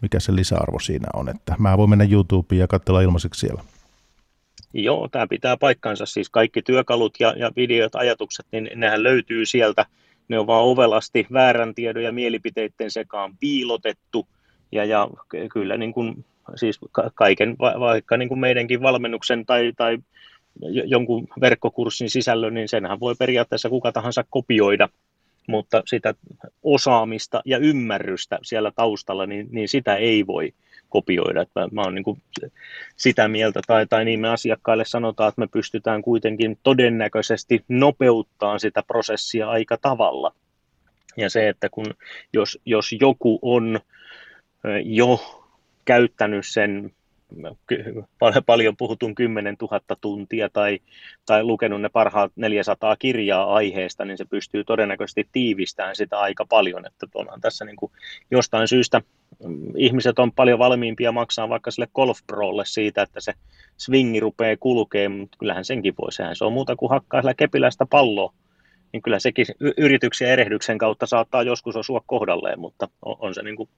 mikä 0.00 0.20
se 0.20 0.34
lisäarvo 0.34 0.78
siinä 0.78 1.08
on, 1.14 1.28
että 1.28 1.54
mä 1.58 1.78
voin 1.78 1.90
mennä 1.90 2.08
YouTubeen 2.10 2.58
ja 2.58 2.66
katsella 2.66 3.00
ilmaiseksi 3.00 3.40
siellä. 3.40 3.62
Joo, 4.74 5.08
tämä 5.08 5.26
pitää 5.26 5.56
paikkansa, 5.56 6.06
siis 6.06 6.30
kaikki 6.30 6.62
työkalut 6.62 7.14
ja, 7.20 7.34
ja 7.36 7.50
videot, 7.56 7.94
ajatukset, 7.94 8.46
niin 8.52 8.70
nehän 8.74 9.02
löytyy 9.02 9.46
sieltä 9.46 9.86
ne 10.28 10.38
on 10.38 10.46
vaan 10.46 10.64
ovelasti 10.64 11.26
väärän 11.32 11.74
tiedon 11.74 12.02
ja 12.02 12.12
mielipiteiden 12.12 12.90
sekaan 12.90 13.36
piilotettu, 13.40 14.26
ja, 14.72 14.84
ja 14.84 15.08
kyllä 15.52 15.76
niin 15.76 15.92
kuin, 15.92 16.24
siis 16.54 16.78
kaiken, 17.14 17.56
vaikka 17.58 18.16
niin 18.16 18.28
kuin 18.28 18.40
meidänkin 18.40 18.82
valmennuksen 18.82 19.46
tai, 19.46 19.72
tai 19.76 19.98
jonkun 20.84 21.28
verkkokurssin 21.40 22.10
sisällön, 22.10 22.54
niin 22.54 22.68
senhän 22.68 23.00
voi 23.00 23.14
periaatteessa 23.18 23.68
kuka 23.68 23.92
tahansa 23.92 24.24
kopioida, 24.30 24.88
mutta 25.48 25.82
sitä 25.86 26.14
osaamista 26.62 27.42
ja 27.44 27.58
ymmärrystä 27.58 28.38
siellä 28.42 28.72
taustalla, 28.76 29.26
niin, 29.26 29.48
niin 29.50 29.68
sitä 29.68 29.96
ei 29.96 30.26
voi 30.26 30.52
kopioida. 30.92 31.42
Että 31.42 31.60
mä, 31.60 31.68
mä 31.72 31.80
oon 31.82 31.94
niin 31.94 32.22
sitä 32.96 33.28
mieltä, 33.28 33.60
tai, 33.66 33.86
tai 33.86 34.04
niin 34.04 34.20
me 34.20 34.28
asiakkaille 34.28 34.84
sanotaan, 34.84 35.28
että 35.28 35.40
me 35.40 35.46
pystytään 35.46 36.02
kuitenkin 36.02 36.58
todennäköisesti 36.62 37.64
nopeuttaa 37.68 38.58
sitä 38.58 38.82
prosessia 38.82 39.48
aika 39.48 39.76
tavalla. 39.76 40.34
Ja 41.16 41.30
se, 41.30 41.48
että 41.48 41.68
kun 41.68 41.86
jos, 42.32 42.58
jos 42.66 42.92
joku 43.00 43.38
on 43.42 43.80
jo 44.84 45.20
käyttänyt 45.84 46.46
sen 46.46 46.92
paljon 48.46 48.76
puhutun 48.76 49.14
10 49.14 49.56
000 49.60 49.80
tuntia 50.00 50.48
tai, 50.48 50.78
tai 51.26 51.44
lukenut 51.44 51.80
ne 51.80 51.88
parhaat 51.88 52.32
400 52.36 52.96
kirjaa 52.96 53.54
aiheesta, 53.54 54.04
niin 54.04 54.18
se 54.18 54.24
pystyy 54.24 54.64
todennäköisesti 54.64 55.28
tiivistämään 55.32 55.96
sitä 55.96 56.18
aika 56.18 56.44
paljon. 56.48 56.86
Että 56.86 57.06
onhan 57.14 57.40
tässä 57.40 57.64
niin 57.64 57.76
kuin 57.76 57.92
jostain 58.30 58.68
syystä 58.68 59.02
mm, 59.44 59.72
ihmiset 59.76 60.18
on 60.18 60.32
paljon 60.32 60.58
valmiimpia 60.58 61.12
maksaa 61.12 61.48
vaikka 61.48 61.70
sille 61.70 61.88
Golf 61.94 62.18
Prolle 62.26 62.64
siitä, 62.66 63.02
että 63.02 63.20
se 63.20 63.32
swingi 63.76 64.20
rupeaa 64.20 64.56
kulkee, 64.60 65.08
mutta 65.08 65.38
kyllähän 65.38 65.64
senkin 65.64 65.94
voi. 66.00 66.12
Sehän 66.12 66.36
se 66.36 66.44
on 66.44 66.52
muuta 66.52 66.76
kuin 66.76 66.90
hakkaa 66.90 67.20
sillä 67.20 67.34
kepiläistä 67.34 67.86
palloa. 67.86 68.32
Niin 68.92 69.02
kyllä 69.02 69.18
sekin 69.18 69.46
yrityksen 69.76 70.28
erehdyksen 70.28 70.78
kautta 70.78 71.06
saattaa 71.06 71.42
joskus 71.42 71.76
osua 71.76 72.02
kohdalleen, 72.06 72.60
mutta 72.60 72.88
on, 73.04 73.16
on 73.20 73.34
se 73.34 73.42
niin 73.42 73.56
kuin 73.56 73.68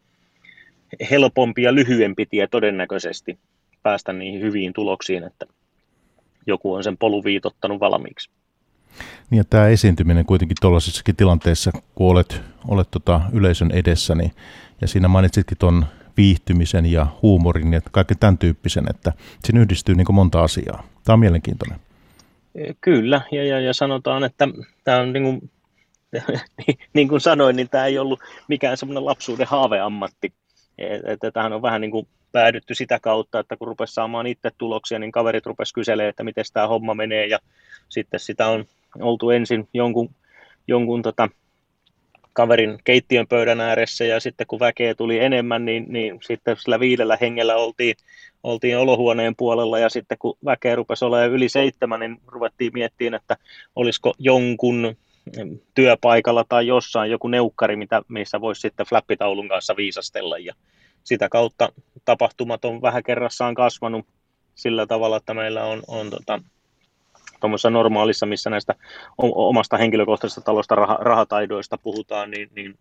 helpompi 1.11 1.63
ja 1.63 1.75
lyhyempi 1.75 2.27
tie 2.27 2.47
todennäköisesti 2.47 3.39
päästä 3.83 4.13
niihin 4.13 4.41
hyviin 4.41 4.73
tuloksiin, 4.73 5.25
että 5.25 5.47
joku 6.47 6.75
on 6.75 6.85
sen 6.85 6.97
polun 6.97 7.25
viitottanut 7.25 7.81
valmiiksi. 7.81 8.31
Niin 9.31 9.39
ja 9.39 9.45
tämä 9.45 9.69
esiintyminen 9.69 10.27
kuitenkin 10.27 10.57
tuollaisessakin 10.61 11.17
tilanteessa, 11.17 11.71
kun 11.95 12.11
olet, 12.11 12.43
olet 12.69 12.89
tota 12.91 13.21
yleisön 13.33 13.71
edessä, 13.71 14.15
niin, 14.15 14.33
ja 14.81 14.89
siinä 14.89 15.09
mainitsitkin 15.09 15.59
tuon 15.59 15.87
viihtymisen 16.17 16.87
ja 16.87 17.07
huumorin 17.23 17.73
ja 17.73 17.81
kaiken 17.91 18.19
tämän 18.19 18.39
tyyppisen, 18.39 18.85
että 18.91 19.13
siinä 19.45 19.61
yhdistyy 19.61 19.95
niin 19.95 20.07
monta 20.11 20.43
asiaa. 20.43 20.87
Tämä 21.05 21.15
on 21.15 21.21
mielenkiintoinen. 21.21 21.79
Kyllä, 22.81 23.21
ja, 23.33 23.45
ja, 23.45 23.61
ja 23.61 23.75
sanotaan, 23.75 24.25
että 24.25 24.49
tämä 24.85 25.01
on 25.01 25.13
niin 25.13 25.23
kuin, 25.25 25.51
niin 26.95 27.09
kuin 27.09 27.21
sanoin, 27.21 27.57
niin 27.57 27.69
tämä 27.69 27.87
ei 27.87 27.99
ollut 27.99 28.21
mikään 28.49 28.77
semmoinen 28.77 29.05
lapsuuden 29.05 29.47
haaveammatti. 29.47 30.33
Että 30.79 31.31
tähän 31.31 31.53
on 31.53 31.63
vähän 31.63 31.81
niin 31.81 31.91
kuin 31.91 32.09
päädytty 32.33 32.75
sitä 32.75 33.01
kautta, 33.01 33.39
että 33.39 33.57
kun 33.57 33.69
rupesi 33.69 33.95
saamaan 33.95 34.27
itse 34.27 34.51
tuloksia, 34.59 34.99
niin 34.99 35.13
kaverit 35.13 35.47
rupesi 35.47 35.75
kyselemään, 35.75 36.11
että 36.11 36.25
miten 36.25 36.45
tämä 36.53 36.67
homma 36.67 36.95
menee, 36.95 37.27
ja 37.27 37.39
sitten 37.89 38.21
sitä 38.21 38.47
on 38.47 38.65
oltu 39.01 39.31
ensin 39.31 39.69
jonkun, 39.75 40.11
jonkun 40.69 41.03
tota, 41.03 41.29
kaverin 42.33 42.79
keittiön 42.85 43.27
pöydän 43.27 43.61
ääressä. 43.61 44.05
Ja 44.05 44.21
sitten 44.21 44.47
kun 44.47 44.61
väkeä 44.61 44.95
tuli 44.95 45.19
enemmän, 45.19 45.65
niin, 45.65 45.87
niin 45.89 46.19
sitten 46.23 46.57
sillä 46.57 46.81
viidellä 46.81 47.19
hengellä 47.21 47.57
oltiin, 47.57 47.95
oltiin 48.43 48.79
olohuoneen 48.79 49.37
puolella. 49.37 49.79
Ja 49.79 49.89
sitten 49.89 50.19
kun 50.19 50.39
väkeä 50.45 50.77
rupesi 50.77 51.05
olemaan 51.05 51.31
yli 51.31 51.49
seitsemän, 51.49 52.01
niin 52.01 52.17
ruvettiin 52.27 52.71
miettimään, 52.75 53.21
että 53.21 53.37
olisiko 53.77 54.15
jonkun 54.19 54.97
työpaikalla 55.75 56.45
tai 56.49 56.67
jossain 56.67 57.11
joku 57.11 57.29
neukkari, 57.29 57.77
mitä, 57.77 58.03
missä 58.09 58.41
voisi 58.41 58.61
sitten 58.61 58.87
flappitaulun 58.87 59.49
kanssa 59.49 59.77
viisastella 59.77 60.39
ja 60.39 60.55
sitä 61.05 61.29
kautta 61.29 61.73
tapahtumat 62.05 62.65
on 62.65 62.83
vähän 62.83 63.03
kerrassaan 63.03 63.55
kasvanut 63.55 64.07
sillä 64.55 64.87
tavalla, 64.87 65.17
että 65.17 65.35
meillä 65.35 65.65
on, 65.65 65.83
on 65.89 66.11
tota, 66.11 66.41
tuommoisessa 67.41 67.71
normaalissa, 67.71 68.27
missä 68.27 68.51
näistä 68.51 68.75
omasta 69.19 69.77
henkilökohtaisesta 69.77 70.41
talosta 70.41 70.75
rah- 70.75 71.03
rahataidoista 71.03 71.79
puhutaan, 71.79 72.31
niin, 72.31 72.51
niin 72.55 72.79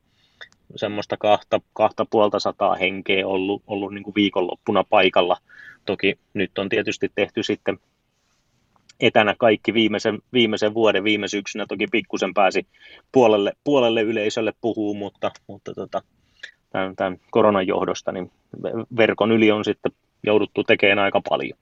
semmoista 0.76 1.18
kahta, 1.18 1.62
kahta 1.74 2.06
puolta 2.10 2.40
sataa 2.40 2.76
henkeä 2.76 3.28
ollut, 3.28 3.64
ollut 3.68 3.94
niin 3.94 4.04
kuin 4.04 4.16
viikonloppuna 4.16 4.84
paikalla. 4.84 5.38
Toki 5.86 6.20
nyt 6.34 6.58
on 6.58 6.70
tietysti 6.70 7.12
tehty 7.16 7.44
sitten 7.44 7.80
etänä 9.00 9.36
kaikki 9.38 9.74
viimeisen, 9.74 10.20
viimeisen 10.34 10.74
vuoden, 10.74 11.04
viime 11.04 11.28
syksynä 11.28 11.66
toki 11.66 11.88
pikkusen 11.88 12.34
pääsi 12.34 12.68
puolelle, 13.12 13.54
puolelle 13.64 14.02
yleisölle 14.02 14.54
puhuu, 14.62 14.94
mutta, 14.94 15.32
mutta 15.48 15.74
tota, 15.74 16.02
tämän, 16.70 16.96
tämän 16.96 17.20
koronan 17.32 17.68
johdosta 17.68 18.12
niin 18.12 18.32
verkon 18.98 19.32
yli 19.32 19.52
on 19.52 19.66
sitten 19.66 19.92
jouduttu 20.24 20.64
tekemään 20.64 21.00
aika 21.00 21.22
paljon. 21.30 21.60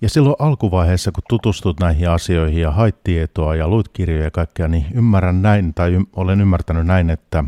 Ja 0.00 0.08
silloin 0.08 0.36
alkuvaiheessa, 0.38 1.12
kun 1.12 1.22
tutustut 1.28 1.80
näihin 1.80 2.10
asioihin 2.10 2.62
ja 2.62 2.70
hait 2.70 2.96
tietoa 3.04 3.56
ja 3.56 3.68
luit 3.68 3.88
kirjoja 3.88 4.24
ja 4.24 4.30
kaikkea, 4.30 4.68
niin 4.68 4.86
ymmärrän 4.94 5.42
näin, 5.42 5.74
tai 5.74 5.94
y- 5.94 6.04
olen 6.16 6.40
ymmärtänyt 6.40 6.86
näin, 6.86 7.10
että 7.10 7.44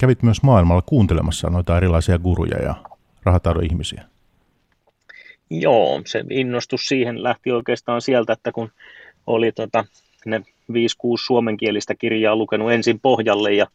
kävit 0.00 0.22
myös 0.22 0.42
maailmalla 0.42 0.82
kuuntelemassa 0.82 1.50
noita 1.50 1.76
erilaisia 1.76 2.18
guruja 2.18 2.62
ja 2.62 2.74
rahataidon 3.24 3.64
ihmisiä. 3.64 4.11
Joo, 5.60 6.02
se 6.06 6.24
innostus 6.30 6.86
siihen 6.86 7.22
lähti 7.22 7.52
oikeastaan 7.52 8.00
sieltä, 8.00 8.32
että 8.32 8.52
kun 8.52 8.70
oli 9.26 9.52
tota, 9.52 9.84
ne 10.26 10.42
5-6 10.72 10.74
suomenkielistä 11.24 11.94
kirjaa 11.94 12.36
lukenut 12.36 12.72
ensin 12.72 13.00
pohjalle 13.00 13.52
ja 13.52 13.66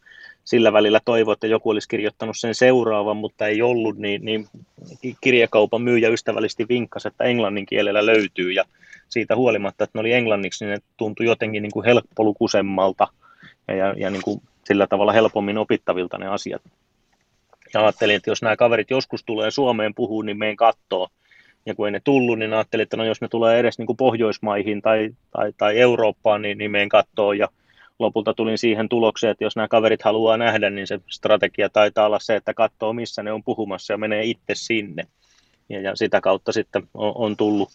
sillä 0.44 0.72
välillä 0.72 1.00
toivoi, 1.04 1.32
että 1.32 1.46
joku 1.46 1.70
olisi 1.70 1.88
kirjoittanut 1.88 2.36
sen 2.38 2.54
seuraavan, 2.54 3.16
mutta 3.16 3.46
ei 3.46 3.62
ollut, 3.62 3.98
niin, 3.98 4.24
niin 4.24 4.48
kirjakaupan 5.20 5.82
myyjä 5.82 6.08
ystävällisesti 6.08 6.68
vinkkasi, 6.68 7.08
että 7.08 7.24
englannin 7.24 7.66
kielellä 7.66 8.06
löytyy 8.06 8.52
ja 8.52 8.64
siitä 9.08 9.36
huolimatta, 9.36 9.84
että 9.84 9.98
ne 9.98 10.00
oli 10.00 10.12
englanniksi, 10.12 10.64
niin 10.64 10.72
ne 10.72 10.78
tuntui 10.96 11.26
jotenkin 11.26 11.62
niin 11.62 11.72
kuin 11.72 11.84
helppolukusemmalta 11.84 13.08
ja, 13.68 13.94
ja, 13.96 14.10
niin 14.10 14.22
kuin 14.22 14.42
sillä 14.64 14.86
tavalla 14.86 15.12
helpommin 15.12 15.58
opittavilta 15.58 16.18
ne 16.18 16.26
asiat. 16.26 16.62
Ja 17.74 17.80
ajattelin, 17.80 18.16
että 18.16 18.30
jos 18.30 18.42
nämä 18.42 18.56
kaverit 18.56 18.90
joskus 18.90 19.24
tulee 19.24 19.50
Suomeen 19.50 19.94
puhuu, 19.94 20.22
niin 20.22 20.38
meidän 20.38 20.56
kattoo. 20.56 21.08
Ja 21.68 21.74
kun 21.74 21.86
ei 21.86 21.92
ne 21.92 22.00
tullut, 22.04 22.38
niin 22.38 22.52
ajattelin, 22.52 22.82
että 22.82 22.96
no 22.96 23.04
jos 23.04 23.20
ne 23.20 23.28
tulee 23.28 23.58
edes 23.58 23.78
niin 23.78 23.86
kuin 23.86 23.96
Pohjoismaihin 23.96 24.82
tai, 24.82 25.10
tai, 25.30 25.52
tai 25.58 25.78
Eurooppaan, 25.78 26.42
niin, 26.42 26.58
niin 26.58 26.70
meidän 26.70 26.88
kattoo. 26.88 27.32
Ja 27.32 27.48
lopulta 27.98 28.34
tulin 28.34 28.58
siihen 28.58 28.88
tulokseen, 28.88 29.30
että 29.30 29.44
jos 29.44 29.56
nämä 29.56 29.68
kaverit 29.68 30.02
haluaa 30.02 30.36
nähdä, 30.36 30.70
niin 30.70 30.86
se 30.86 31.00
strategia 31.08 31.68
taitaa 31.68 32.06
olla 32.06 32.18
se, 32.18 32.36
että 32.36 32.54
katsoo 32.54 32.92
missä 32.92 33.22
ne 33.22 33.32
on 33.32 33.44
puhumassa 33.44 33.92
ja 33.92 33.98
menee 33.98 34.24
itse 34.24 34.54
sinne. 34.54 35.06
Ja, 35.68 35.80
ja 35.80 35.96
sitä 35.96 36.20
kautta 36.20 36.52
sitten 36.52 36.82
on, 36.94 37.12
on 37.14 37.36
tullut, 37.36 37.68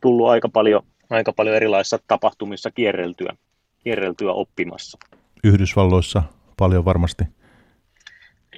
tullut 0.00 0.28
aika, 0.28 0.48
paljon, 0.48 0.82
aika 1.10 1.32
paljon 1.32 1.56
erilaisissa 1.56 1.98
tapahtumissa 2.06 2.70
kierreltyä, 2.70 3.36
kierreltyä 3.84 4.32
oppimassa. 4.32 4.98
Yhdysvalloissa 5.44 6.22
paljon 6.56 6.84
varmasti. 6.84 7.24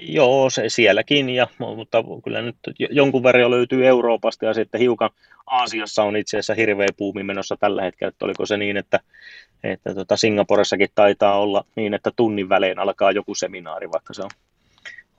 Joo, 0.01 0.51
se 0.51 0.69
sielläkin, 0.69 1.31
ja, 1.31 1.47
mutta 1.59 2.05
kyllä 2.25 2.43
nyt 2.43 2.57
jonkun 2.91 3.23
verran 3.23 3.51
löytyy 3.51 3.87
Euroopasta 3.87 4.47
ja 4.47 4.55
sitten 4.55 4.81
hiukan 4.81 5.11
Aasiassa 5.47 6.03
on 6.03 6.17
itse 6.17 6.37
asiassa 6.37 6.55
hirveä 6.55 6.89
puumi 6.97 7.23
menossa 7.23 7.57
tällä 7.57 7.83
hetkellä, 7.83 8.09
että 8.09 8.25
oliko 8.25 8.47
se 8.47 8.57
niin, 8.57 8.77
että, 8.77 9.01
että 9.65 9.95
tota 9.95 10.17
Singaporessakin 10.17 10.89
taitaa 10.95 11.39
olla 11.39 11.65
niin, 11.77 11.95
että 11.95 12.11
tunnin 12.17 12.49
välein 12.49 12.79
alkaa 12.79 13.13
joku 13.13 13.35
seminaari, 13.35 13.91
vaikka 13.91 14.15
se 14.15 14.23
on, 14.23 14.31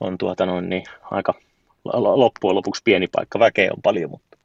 on 0.00 0.18
tuota 0.18 0.46
noin 0.46 0.68
niin 0.68 0.84
aika 1.10 1.34
loppujen 1.94 2.54
lopuksi 2.54 2.82
pieni 2.84 3.06
paikka, 3.06 3.38
väkeä 3.38 3.70
on 3.76 3.82
paljon. 3.82 4.10
Mutta. 4.10 4.38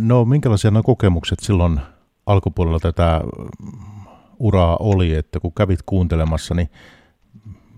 No 0.00 0.24
minkälaisia 0.24 0.70
nuo 0.70 0.82
kokemukset 0.82 1.38
silloin 1.40 1.80
alkupuolella 2.26 2.80
tätä 2.80 3.20
uraa 4.38 4.76
oli, 4.80 5.14
että 5.14 5.40
kun 5.40 5.52
kävit 5.52 5.80
kuuntelemassa, 5.86 6.54
niin 6.54 6.68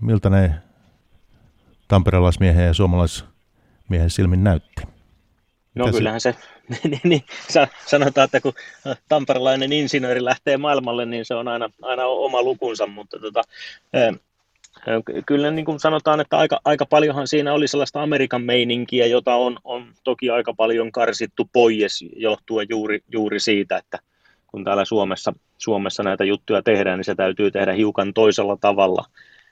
miltä 0.01 0.29
ne 0.29 0.53
tamperelaismiehen 1.87 2.65
ja 2.65 2.73
suomalaismiehen 2.73 4.09
silmin 4.09 4.43
näytti? 4.43 4.81
No 5.75 5.85
Mitä 5.85 5.97
kyllähän 5.97 6.21
se, 6.21 6.35
niin, 6.83 7.01
niin, 7.03 7.23
sanotaan, 7.85 8.25
että 8.25 8.41
kun 8.41 8.53
tamperelainen 9.09 9.73
insinööri 9.73 10.25
lähtee 10.25 10.57
maailmalle, 10.57 11.05
niin 11.05 11.25
se 11.25 11.35
on 11.35 11.47
aina, 11.47 11.69
aina 11.81 12.05
oma 12.05 12.41
lukunsa, 12.41 12.87
mutta 12.87 13.19
tota, 13.19 13.41
kyllä 15.25 15.51
niin 15.51 15.65
kuin 15.65 15.79
sanotaan, 15.79 16.19
että 16.19 16.37
aika, 16.37 16.59
aika 16.65 16.85
paljonhan 16.85 17.27
siinä 17.27 17.53
oli 17.53 17.67
sellaista 17.67 18.03
Amerikan 18.03 18.41
meininkiä, 18.41 19.05
jota 19.05 19.35
on, 19.35 19.57
on 19.63 19.87
toki 20.03 20.29
aika 20.29 20.53
paljon 20.53 20.91
karsittu 20.91 21.49
pois 21.53 22.05
johtuen 22.15 22.67
juuri, 22.69 22.99
juuri 23.11 23.39
siitä, 23.39 23.77
että 23.77 23.99
kun 24.47 24.63
täällä 24.63 24.85
Suomessa, 24.85 25.33
Suomessa 25.57 26.03
näitä 26.03 26.23
juttuja 26.23 26.63
tehdään, 26.63 26.99
niin 26.99 27.05
se 27.05 27.15
täytyy 27.15 27.51
tehdä 27.51 27.73
hiukan 27.73 28.13
toisella 28.13 28.57
tavalla. 28.61 29.05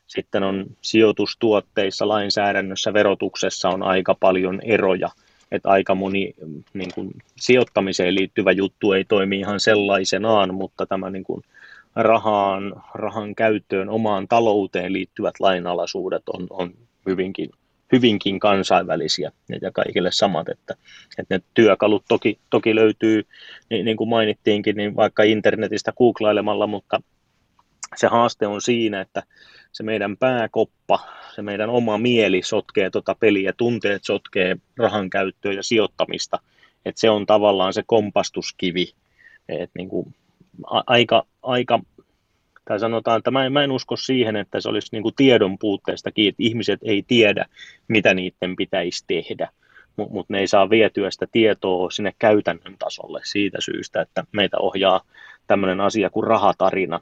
Sitten 0.08 0.44
on 0.44 0.66
sijoitustuotteissa, 0.82 2.08
lainsäädännössä, 2.08 2.94
verotuksessa 2.94 3.70
on 3.70 3.84
aika 3.84 4.16
paljon 4.20 4.62
eroja, 4.64 5.10
että 5.52 5.70
aika 5.70 5.96
moni 5.96 6.34
niin 6.74 6.94
kuin, 6.96 7.12
sijoittamiseen 7.36 8.16
liittyvä 8.16 8.52
juttu 8.52 8.92
ei 8.92 9.06
toimi 9.06 9.40
ihan 9.40 9.60
sellaisenaan, 9.60 10.54
mutta 10.54 10.86
tämä 10.86 11.10
niin 11.10 11.24
kuin, 11.24 11.44
rahaan, 11.96 12.84
rahan 12.94 13.36
käyttöön, 13.36 13.90
omaan 13.90 14.28
talouteen 14.28 14.94
liittyvät 14.94 15.36
lainalaisuudet 15.40 16.24
on, 16.34 16.48
on 16.50 16.74
hyvinkin, 17.06 17.50
hyvinkin 17.92 18.40
kansainvälisiä 18.40 19.32
ja 19.62 19.72
kaikille 19.72 20.12
samat, 20.12 20.50
että, 20.50 20.76
että 21.18 21.36
ne 21.36 21.42
työkalut 21.54 22.04
toki, 22.08 22.40
toki 22.50 22.76
löytyy, 22.76 23.24
niin, 23.70 23.86
niin 23.86 23.98
kuin 23.98 24.10
mainittiinkin, 24.10 24.76
niin 24.76 24.96
vaikka 24.96 25.24
internetistä 25.24 25.94
googlailemalla, 25.98 26.68
mutta 26.68 27.02
se 28.00 28.08
haaste 28.08 28.48
on 28.48 28.62
siinä, 28.62 29.02
että 29.02 29.24
se 29.72 29.84
meidän 29.84 30.18
pääkoppa, 30.18 31.00
se 31.36 31.42
meidän 31.42 31.70
oma 31.70 31.98
mieli 31.98 32.42
sotkee 32.44 32.90
tuota 32.90 33.16
peliä, 33.20 33.54
tunteet 33.58 34.04
sotkee 34.04 34.56
rahan 34.78 35.10
käyttöä 35.10 35.54
ja 35.54 35.64
sijoittamista, 35.64 36.40
että 36.86 37.02
se 37.02 37.10
on 37.10 37.26
tavallaan 37.26 37.74
se 37.74 37.84
kompastuskivi, 37.86 38.94
että 39.50 39.78
niin 39.78 39.90
kuin 39.90 40.16
aika, 40.88 41.26
aika 41.44 41.80
tai 42.66 42.80
sanotaan, 42.80 43.18
että 43.18 43.32
mä 43.32 43.46
en, 43.46 43.54
mä 43.54 43.64
en 43.64 43.72
usko 43.72 43.96
siihen, 43.96 44.36
että 44.36 44.62
se 44.62 44.70
olisi 44.70 44.90
niin 44.92 45.04
kuin 45.04 45.16
tiedon 45.16 45.58
puutteesta 45.58 46.12
kiinni, 46.12 46.30
että 46.30 46.44
ihmiset 46.44 46.80
ei 46.84 47.04
tiedä, 47.08 47.46
mitä 47.88 48.14
niiden 48.14 48.56
pitäisi 48.56 49.04
tehdä, 49.08 49.50
mutta 49.96 50.14
mut 50.14 50.30
ne 50.30 50.40
ei 50.40 50.48
saa 50.48 50.70
vietyä 50.70 51.12
sitä 51.12 51.28
tietoa 51.32 51.92
sinne 51.92 52.14
käytännön 52.20 52.76
tasolle 52.80 53.22
siitä 53.24 53.58
syystä, 53.62 54.02
että 54.02 54.24
meitä 54.32 54.58
ohjaa 54.60 55.02
tämmöinen 55.48 55.82
asia 55.82 56.10
kuin 56.10 56.28
rahatarina, 56.28 57.00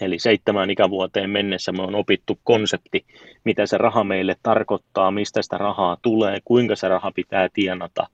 Eli 0.00 0.18
seitsemään 0.18 0.70
ikävuoteen 0.70 1.30
mennessä 1.30 1.72
me 1.72 1.82
on 1.82 1.94
opittu 1.94 2.38
konsepti, 2.44 3.04
mitä 3.44 3.66
se 3.66 3.78
raha 3.78 4.04
meille 4.04 4.36
tarkoittaa, 4.42 5.10
mistä 5.10 5.42
sitä 5.42 5.58
rahaa 5.58 5.96
tulee, 6.02 6.38
kuinka 6.44 6.76
se 6.76 6.88
raha 6.88 7.12
pitää 7.14 7.48
tienata 7.52 8.06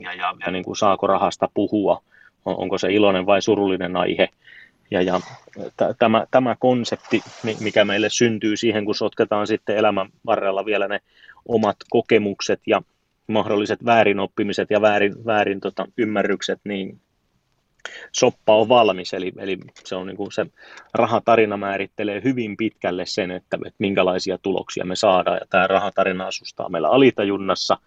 ja, 0.00 0.14
ja, 0.14 0.34
ja 0.46 0.50
niin 0.52 0.64
kuin 0.64 0.76
saako 0.76 1.06
rahasta 1.06 1.48
puhua, 1.54 2.02
onko 2.44 2.78
se 2.78 2.92
iloinen 2.92 3.26
vai 3.26 3.42
surullinen 3.42 3.96
aihe. 3.96 4.28
Ja, 4.90 5.02
ja 5.02 5.20
t- 5.76 5.98
tämä, 5.98 6.26
tämä 6.30 6.56
konsepti, 6.58 7.22
mikä 7.60 7.84
meille 7.84 8.08
syntyy 8.10 8.56
siihen, 8.56 8.84
kun 8.84 8.94
sotketaan 8.94 9.46
sitten 9.46 9.76
elämän 9.76 10.08
varrella 10.26 10.64
vielä 10.64 10.88
ne 10.88 11.00
omat 11.48 11.76
kokemukset 11.90 12.60
ja 12.66 12.82
mahdolliset 13.26 13.84
väärinoppimiset 13.84 14.70
ja 14.70 14.80
väärin, 14.80 15.26
väärin 15.26 15.60
tota, 15.60 15.86
ymmärrykset, 15.96 16.60
niin 16.64 17.00
soppa 18.12 18.56
on 18.56 18.68
valmis, 18.68 19.14
eli, 19.14 19.32
eli 19.38 19.58
se 19.84 19.96
on 19.96 20.06
niin 20.06 20.16
kuin 20.16 20.32
se 20.32 20.46
rahatarina 20.94 21.56
määrittelee 21.56 22.20
hyvin 22.24 22.56
pitkälle 22.56 23.06
sen, 23.06 23.30
että, 23.30 23.56
että 23.56 23.76
minkälaisia 23.78 24.38
tuloksia 24.38 24.84
me 24.84 24.96
saadaan, 24.96 25.36
ja 25.36 25.46
tämä 25.50 25.66
rahatarina 25.66 26.26
asustaa 26.26 26.68
meillä 26.68 26.88
alitajunnassa, 26.88 27.78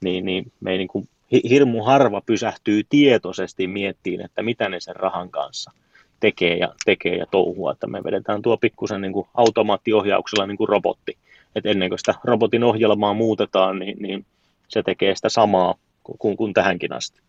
niin, 0.00 0.24
niin 0.24 0.52
me 0.60 0.72
ei 0.72 0.78
niin 0.78 0.88
kuin 0.88 1.08
hirmu 1.50 1.82
harva 1.82 2.20
pysähtyy 2.20 2.82
tietoisesti 2.88 3.66
miettiin, 3.66 4.20
että 4.20 4.42
mitä 4.42 4.68
ne 4.68 4.80
sen 4.80 4.96
rahan 4.96 5.30
kanssa 5.30 5.72
tekee 6.20 6.56
ja, 6.56 6.74
tekee 6.84 7.16
ja 7.16 7.26
touhua, 7.26 7.72
että 7.72 7.86
me 7.86 8.04
vedetään 8.04 8.42
tuo 8.42 8.56
pikkusen 8.56 9.00
niin 9.00 9.12
kuin 9.12 9.28
automaattiohjauksella 9.34 10.46
niin 10.46 10.56
kuin 10.56 10.68
robotti, 10.68 11.16
että 11.56 11.70
ennen 11.70 11.88
kuin 11.88 11.98
sitä 11.98 12.14
robotin 12.24 12.64
ohjelmaa 12.64 13.14
muutetaan, 13.14 13.78
niin, 13.78 13.96
niin 14.00 14.26
se 14.68 14.82
tekee 14.82 15.14
sitä 15.14 15.28
samaa 15.28 15.74
kuin, 16.18 16.36
kuin 16.36 16.54
tähänkin 16.54 16.92
asti. 16.92 17.20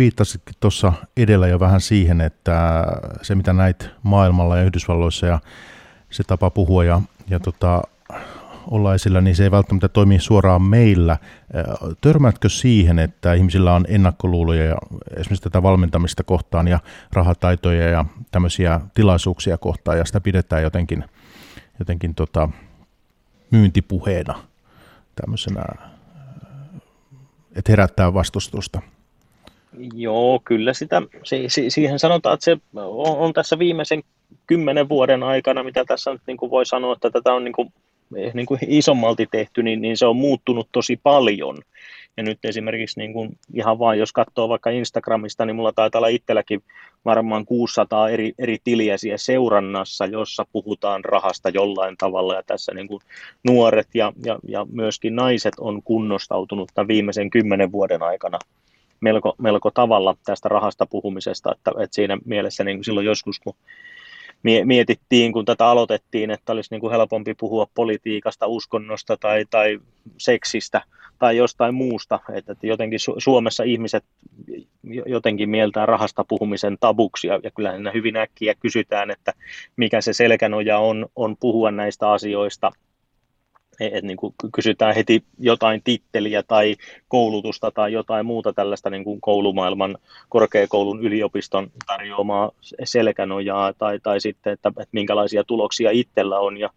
Viittasitkin 0.00 0.54
tuossa 0.60 0.92
edellä 1.16 1.48
jo 1.48 1.60
vähän 1.60 1.80
siihen, 1.80 2.20
että 2.20 2.84
se 3.22 3.34
mitä 3.34 3.52
näit 3.52 3.90
maailmalla 4.02 4.56
ja 4.56 4.64
Yhdysvalloissa 4.64 5.26
ja 5.26 5.40
se 6.10 6.22
tapa 6.24 6.50
puhua 6.50 6.84
ja, 6.84 7.00
ja 7.30 7.40
tota, 7.40 7.82
olla 8.70 8.94
esillä, 8.94 9.20
niin 9.20 9.36
se 9.36 9.44
ei 9.44 9.50
välttämättä 9.50 9.88
toimi 9.88 10.18
suoraan 10.18 10.62
meillä. 10.62 11.18
Törmäätkö 12.00 12.48
siihen, 12.48 12.98
että 12.98 13.34
ihmisillä 13.34 13.74
on 13.74 13.84
ennakkoluuloja 13.88 14.64
ja 14.64 14.76
esimerkiksi 15.16 15.42
tätä 15.42 15.62
valmentamista 15.62 16.24
kohtaan 16.24 16.68
ja 16.68 16.80
rahataitoja 17.12 17.88
ja 17.88 18.04
tämmöisiä 18.30 18.80
tilaisuuksia 18.94 19.58
kohtaan 19.58 19.98
ja 19.98 20.04
sitä 20.04 20.20
pidetään 20.20 20.62
jotenkin, 20.62 21.04
jotenkin 21.78 22.14
tota, 22.14 22.48
myyntipuheena 23.50 24.34
tämmöisenä, 25.14 25.62
että 27.56 27.72
herättää 27.72 28.14
vastustusta? 28.14 28.82
Joo, 29.94 30.40
kyllä 30.44 30.72
sitä, 30.72 31.02
si, 31.24 31.44
si, 31.48 31.70
siihen 31.70 31.98
sanotaan, 31.98 32.34
että 32.34 32.44
se 32.44 32.56
on, 32.74 33.18
on 33.18 33.32
tässä 33.32 33.58
viimeisen 33.58 34.02
kymmenen 34.46 34.88
vuoden 34.88 35.22
aikana, 35.22 35.62
mitä 35.62 35.84
tässä 35.84 36.12
nyt 36.12 36.22
niin 36.26 36.36
kuin 36.36 36.50
voi 36.50 36.66
sanoa, 36.66 36.92
että 36.92 37.10
tätä 37.10 37.32
on 37.32 37.44
niin 37.44 37.52
kuin 37.52 37.72
Eh, 38.16 38.34
niin 38.34 38.46
kuin 38.46 38.60
isommalti 38.66 39.26
tehty, 39.30 39.62
niin, 39.62 39.80
niin 39.80 39.96
se 39.96 40.06
on 40.06 40.16
muuttunut 40.16 40.68
tosi 40.72 41.00
paljon. 41.02 41.58
Ja 42.16 42.22
nyt 42.22 42.38
esimerkiksi 42.44 43.00
niin 43.00 43.12
kuin 43.12 43.38
ihan 43.54 43.78
vaan, 43.78 43.98
jos 43.98 44.12
katsoo 44.12 44.48
vaikka 44.48 44.70
Instagramista, 44.70 45.46
niin 45.46 45.56
mulla 45.56 45.72
taitaa 45.72 45.98
olla 45.98 46.08
itselläkin 46.08 46.62
varmaan 47.04 47.44
600 47.44 48.08
eri, 48.08 48.32
eri 48.38 48.58
tiliä 48.64 48.96
siellä 48.96 49.18
seurannassa, 49.18 50.06
jossa 50.06 50.46
puhutaan 50.52 51.04
rahasta 51.04 51.48
jollain 51.48 51.96
tavalla. 51.96 52.34
Ja 52.34 52.42
tässä 52.46 52.74
niin 52.74 52.88
kuin 52.88 53.00
nuoret 53.44 53.88
ja, 53.94 54.12
ja, 54.24 54.38
ja 54.48 54.66
myöskin 54.72 55.16
naiset 55.16 55.54
on 55.58 55.82
kunnostautunut 55.82 56.70
tämän 56.74 56.88
viimeisen 56.88 57.30
kymmenen 57.30 57.72
vuoden 57.72 58.02
aikana 58.02 58.38
melko, 59.00 59.34
melko 59.38 59.70
tavalla 59.70 60.16
tästä 60.24 60.48
rahasta 60.48 60.86
puhumisesta. 60.86 61.52
Että, 61.52 61.70
että 61.70 61.94
siinä 61.94 62.18
mielessä 62.24 62.64
niin 62.64 62.84
silloin 62.84 63.06
joskus, 63.06 63.40
kun 63.40 63.54
mietittiin, 64.64 65.32
kun 65.32 65.44
tätä 65.44 65.66
aloitettiin, 65.66 66.30
että 66.30 66.52
olisi 66.52 66.74
niin 66.74 66.80
kuin 66.80 66.90
helpompi 66.90 67.34
puhua 67.34 67.66
politiikasta, 67.74 68.46
uskonnosta 68.46 69.16
tai, 69.16 69.44
tai 69.50 69.78
seksistä 70.18 70.82
tai 71.18 71.36
jostain 71.36 71.74
muusta. 71.74 72.20
Että 72.32 72.56
jotenkin 72.62 72.98
Suomessa 73.18 73.62
ihmiset 73.62 74.04
jotenkin 75.06 75.50
mieltää 75.50 75.86
rahasta 75.86 76.24
puhumisen 76.28 76.76
tabuksi 76.80 77.26
ja, 77.26 77.40
ja 77.42 77.50
kyllä 77.50 77.72
hyvin 77.94 78.16
äkkiä 78.16 78.54
kysytään, 78.54 79.10
että 79.10 79.32
mikä 79.76 80.00
se 80.00 80.12
selkänoja 80.12 80.78
on, 80.78 81.06
on 81.16 81.36
puhua 81.36 81.70
näistä 81.70 82.10
asioista 82.10 82.70
että 83.80 84.06
niin 84.06 84.16
kuin 84.16 84.34
kysytään 84.54 84.94
heti 84.94 85.24
jotain 85.38 85.82
titteliä 85.84 86.42
tai 86.42 86.76
koulutusta 87.08 87.70
tai 87.70 87.92
jotain 87.92 88.26
muuta 88.26 88.52
tällaista 88.52 88.90
niin 88.90 89.04
kuin 89.04 89.20
koulumaailman, 89.20 89.98
korkeakoulun, 90.28 91.04
yliopiston 91.04 91.70
tarjoamaa 91.86 92.50
selkänojaa 92.84 93.72
tai, 93.72 93.98
tai 94.02 94.20
sitten, 94.20 94.52
että, 94.52 94.68
että 94.68 94.88
minkälaisia 94.92 95.44
tuloksia 95.44 95.90
itsellä 95.90 96.38
on 96.38 96.56
ja 96.56 96.70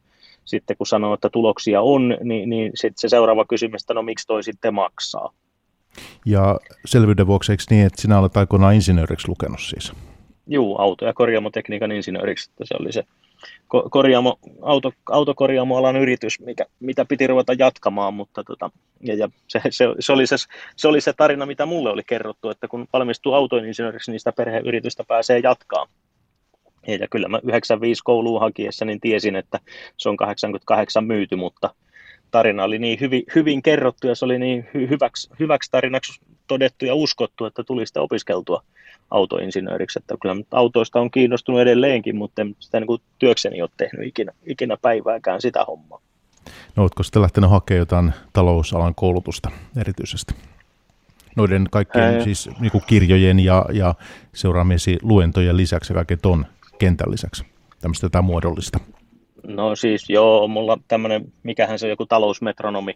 sitten 0.45 0.77
kun 0.77 0.87
sanoo, 0.87 1.13
että 1.13 1.29
tuloksia 1.29 1.81
on, 1.81 2.17
niin, 2.23 2.49
niin 2.49 2.71
sitten 2.75 3.01
se 3.01 3.09
seuraava 3.09 3.45
kysymys, 3.45 3.81
että 3.83 3.93
no 3.93 4.01
miksi 4.01 4.27
toi 4.27 4.43
sitten 4.43 4.73
maksaa? 4.73 5.33
Ja 6.25 6.59
selvyyden 6.85 7.27
vuoksi 7.27 7.51
eikö 7.51 7.63
niin, 7.69 7.85
että 7.85 8.01
sinä 8.01 8.19
olet 8.19 8.37
aikoinaan 8.37 8.75
insinööriksi 8.75 9.27
lukenut 9.27 9.59
siis? 9.61 9.93
Joo, 10.47 10.81
auto- 10.81 11.05
ja 11.05 11.13
korjaamotekniikan 11.13 11.91
insinööriksi, 11.91 12.49
että 12.49 12.65
se 12.65 12.75
oli 12.79 12.91
se 12.91 13.03
korjaamo, 13.89 14.39
auto, 14.61 14.91
autokorjaamoalan 15.09 15.95
yritys, 15.95 16.39
mikä, 16.39 16.65
mitä 16.79 17.05
piti 17.05 17.27
ruveta 17.27 17.53
jatkamaan, 17.59 18.13
mutta 18.13 18.43
tota, 18.43 18.71
ja, 19.01 19.15
ja 19.15 19.29
se, 19.47 19.61
se, 19.69 19.85
se, 19.99 20.13
oli 20.13 20.27
se, 20.27 20.35
se, 20.75 20.87
oli 20.87 21.01
se 21.01 21.13
tarina, 21.13 21.45
mitä 21.45 21.65
mulle 21.65 21.89
oli 21.89 22.03
kerrottu, 22.03 22.49
että 22.49 22.67
kun 22.67 22.87
valmistuu 22.93 23.33
autoinsinööriksi, 23.33 24.11
niin 24.11 24.19
sitä 24.19 24.31
perheyritystä 24.31 25.03
pääsee 25.07 25.39
jatkaa. 25.39 25.87
Ja 26.87 27.07
kyllä 27.07 27.27
mä 27.27 27.39
95 27.43 28.03
kouluun 28.03 28.41
hakiessa 28.41 28.85
niin 28.85 28.99
tiesin, 28.99 29.35
että 29.35 29.59
se 29.97 30.09
on 30.09 30.17
88 30.17 31.05
myyty, 31.05 31.35
mutta 31.35 31.75
tarina 32.31 32.63
oli 32.63 32.79
niin 32.79 32.99
hyvin, 32.99 33.23
hyvin 33.35 33.61
kerrottu 33.61 34.07
ja 34.07 34.15
se 34.15 34.25
oli 34.25 34.39
niin 34.39 34.69
hy, 34.73 34.89
hyväksi, 34.89 35.29
hyväksi 35.39 35.71
tarinaksi 35.71 36.21
todettu 36.47 36.85
ja 36.85 36.95
uskottu, 36.95 37.45
että 37.45 37.63
tuli 37.63 37.85
sitä 37.85 38.01
opiskeltua 38.01 38.63
autoinsinööriksi. 39.11 39.99
Että 39.99 40.15
kyllä 40.21 40.35
autoista 40.51 40.99
on 40.99 41.11
kiinnostunut 41.11 41.61
edelleenkin, 41.61 42.15
mutta 42.15 42.41
en 42.41 42.55
sitä 42.59 42.79
niin 42.79 42.87
kuin 42.87 43.01
työkseni 43.19 43.61
ole 43.61 43.69
tehnyt 43.77 44.07
ikinä, 44.07 44.31
ikinä 44.45 44.77
päivääkään 44.81 45.41
sitä 45.41 45.65
hommaa. 45.67 45.99
No 46.75 46.83
oletko 46.83 47.03
sitten 47.03 47.21
lähtenyt 47.21 47.49
hakemaan 47.49 47.79
jotain 47.79 48.13
talousalan 48.33 48.95
koulutusta 48.95 49.51
erityisesti? 49.77 50.33
Noiden 51.35 51.67
kaikkien 51.71 52.05
Ää... 52.05 52.23
siis 52.23 52.49
niin 52.59 52.71
kuin 52.71 52.83
kirjojen 52.87 53.39
ja, 53.39 53.65
ja 53.73 53.95
seuraamiesi 54.33 54.97
luentojen 55.01 55.57
lisäksi 55.57 55.93
ja 55.93 55.95
kaiken 55.95 56.19
ton 56.21 56.45
kentän 56.79 57.11
lisäksi, 57.11 57.45
tämmöistä 57.81 58.05
jotain 58.05 58.25
muodollista? 58.25 58.79
No 59.47 59.75
siis 59.75 60.09
joo, 60.09 60.47
mulla 60.47 60.77
tämmöinen, 60.87 61.33
mikähän 61.43 61.79
se 61.79 61.85
on 61.85 61.89
joku 61.89 62.05
talousmetronomi, 62.05 62.93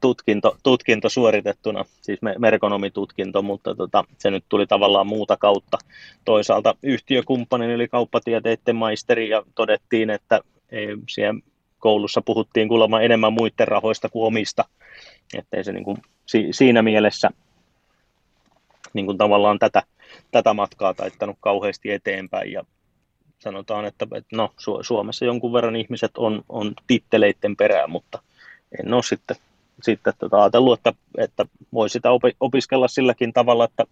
tutkinto, 0.00 0.56
tutkinto 0.62 1.08
suoritettuna, 1.08 1.84
siis 2.00 2.20
merkonomitutkinto, 2.38 3.42
mutta 3.42 3.74
tota, 3.74 4.04
se 4.18 4.30
nyt 4.30 4.44
tuli 4.48 4.66
tavallaan 4.66 5.06
muuta 5.06 5.36
kautta. 5.36 5.78
Toisaalta 6.24 6.74
yhtiökumppanin 6.82 7.70
eli 7.70 7.88
kauppatieteiden 7.88 8.76
maisteri 8.76 9.28
ja 9.28 9.42
todettiin, 9.54 10.10
että 10.10 10.40
ei, 10.70 10.88
siellä 11.08 11.40
koulussa 11.78 12.22
puhuttiin 12.22 12.68
kuulemma 12.68 13.00
enemmän 13.00 13.32
muiden 13.32 13.68
rahoista 13.68 14.08
kuin 14.08 14.26
omista, 14.26 14.64
ettei 15.34 15.64
se 15.64 15.72
niin 15.72 15.84
kuin, 15.84 15.98
si, 16.26 16.48
siinä 16.50 16.82
mielessä 16.82 17.30
niin 18.92 19.06
kuin 19.06 19.18
tavallaan 19.18 19.58
tätä, 19.58 19.82
tätä 20.30 20.54
matkaa 20.54 20.94
taittanut 20.94 21.36
kauheasti 21.40 21.90
eteenpäin 21.90 22.52
ja 22.52 22.64
sanotaan, 23.38 23.84
että, 23.84 24.06
että 24.14 24.36
no, 24.36 24.52
Suomessa 24.82 25.24
jonkun 25.24 25.52
verran 25.52 25.76
ihmiset 25.76 26.10
on, 26.16 26.42
on 26.48 26.74
titteleiden 26.86 27.56
perään, 27.56 27.90
mutta 27.90 28.22
en 28.78 28.94
ole 28.94 29.02
sitten 29.02 29.36
sitten 29.82 30.12
tota, 30.18 30.42
ajatellut, 30.42 30.78
että, 30.78 30.92
että 31.18 31.44
voi 31.72 31.88
sitä 31.88 32.08
opiskella 32.40 32.88
silläkin 32.88 33.32
tavalla, 33.32 33.64
että 33.64 33.84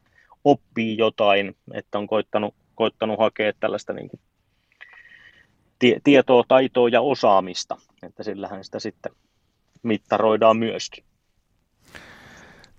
oppii 0.44 0.96
jotain, 0.96 1.56
että 1.74 1.98
on 1.98 2.06
koittanut, 2.06 2.54
koittanut 2.74 3.18
hakea 3.18 3.52
tällaista 3.60 3.92
niin 3.92 4.08
kuin 4.08 4.20
tie, 5.78 6.00
tietoa, 6.04 6.44
taitoa 6.48 6.88
ja 6.88 7.00
osaamista, 7.00 7.76
että 8.02 8.22
sillähän 8.22 8.64
sitä 8.64 8.78
sitten 8.78 9.12
mittaroidaan 9.82 10.56
myöskin. 10.56 11.04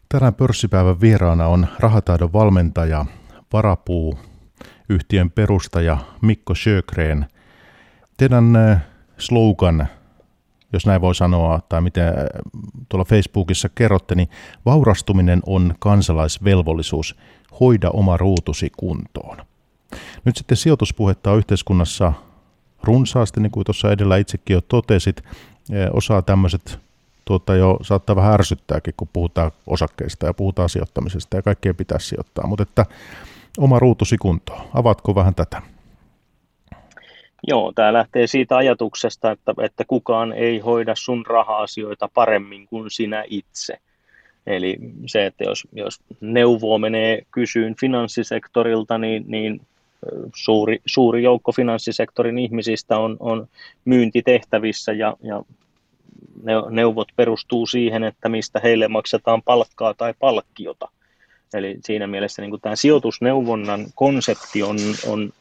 Tänään 0.10 0.36
pörssipäivän 0.36 1.02
vieraana 1.02 1.48
on 1.48 1.68
rahataidon 1.80 2.34
valmentaja, 2.34 3.06
varapuu, 3.54 4.20
yhtiön 4.90 5.32
perustaja 5.32 5.98
Mikko 6.22 6.56
Sjögren. 6.56 7.26
Teidän 8.18 8.56
eh, 8.56 8.78
slogan 9.18 9.88
jos 10.74 10.86
näin 10.86 11.02
voi 11.02 11.16
sanoa, 11.16 11.60
tai 11.70 11.82
miten 11.82 12.08
äh, 12.08 12.14
tuolla 12.90 13.06
Facebookissa 13.06 13.70
kerrotte, 13.70 14.16
niin 14.16 14.30
vaurastuminen 14.66 15.42
on 15.46 15.76
kansalaisvelvollisuus. 15.80 17.16
Hoida 17.60 17.90
oma 17.90 18.18
ruutusi 18.18 18.72
kuntoon. 18.78 19.38
Nyt 20.26 20.38
sitten 20.38 20.58
sijoituspuhetta 20.58 21.32
on 21.32 21.38
yhteiskunnassa 21.38 22.14
runsaasti, 22.84 23.40
niin 23.40 23.52
kuin 23.52 23.64
tuossa 23.64 23.92
edellä 23.92 24.18
itsekin 24.18 24.54
jo 24.54 24.62
totesit. 24.62 25.24
Osaa 25.94 26.22
tämmöiset 26.22 26.80
tuota 27.26 27.56
jo 27.56 27.78
saattaa 27.82 28.16
vähän 28.16 28.34
ärsyttääkin, 28.34 28.94
kun 28.98 29.10
puhutaan 29.14 29.52
osakkeista 29.68 30.26
ja 30.26 30.34
puhutaan 30.34 30.70
sijoittamisesta 30.70 31.38
ja 31.38 31.42
kaikkea 31.42 31.74
pitäisi 31.74 32.08
sijoittaa, 32.08 32.48
mutta 32.48 32.64
että 32.64 32.86
oma 33.58 33.80
ruutusi 33.80 34.18
kuntoon. 34.18 34.62
Avatko 34.74 35.16
vähän 35.16 35.36
tätä? 35.36 35.62
Joo, 37.48 37.72
tämä 37.76 37.94
lähtee 37.94 38.28
siitä 38.28 38.58
ajatuksesta, 38.58 39.32
että, 39.32 39.54
että 39.62 39.84
kukaan 39.88 40.34
ei 40.34 40.60
hoida 40.60 40.96
sun 40.96 41.26
raha-asioita 41.26 42.10
paremmin 42.14 42.68
kuin 42.68 42.92
sinä 42.92 43.24
itse. 43.28 43.78
Eli 44.48 44.78
se, 45.06 45.26
että 45.26 45.44
jos, 45.44 45.68
jos 45.74 46.02
neuvoa 46.22 46.78
menee 46.78 47.22
kysyyn 47.32 47.76
finanssisektorilta, 47.80 48.98
niin, 48.98 49.24
niin 49.28 49.62
suuri, 50.36 50.80
suuri 50.86 51.24
joukko 51.24 51.52
finanssisektorin 51.52 52.40
ihmisistä 52.40 52.98
on, 52.98 53.18
on 53.20 53.48
myyntitehtävissä 53.86 54.92
ja, 54.92 55.18
ja 55.24 55.44
neuvot 56.70 57.08
perustuu 57.16 57.66
siihen, 57.66 58.04
että 58.04 58.30
mistä 58.30 58.60
heille 58.64 58.88
maksetaan 58.88 59.42
palkkaa 59.42 59.94
tai 59.94 60.14
palkkiota. 60.20 60.90
Eli 61.54 61.78
siinä 61.84 62.08
mielessä 62.08 62.42
niin 62.42 62.62
tämä 62.62 62.76
sijoitusneuvonnan 62.76 63.86
konsepti 63.96 64.64
on, 64.64 64.78
on 65.08 65.34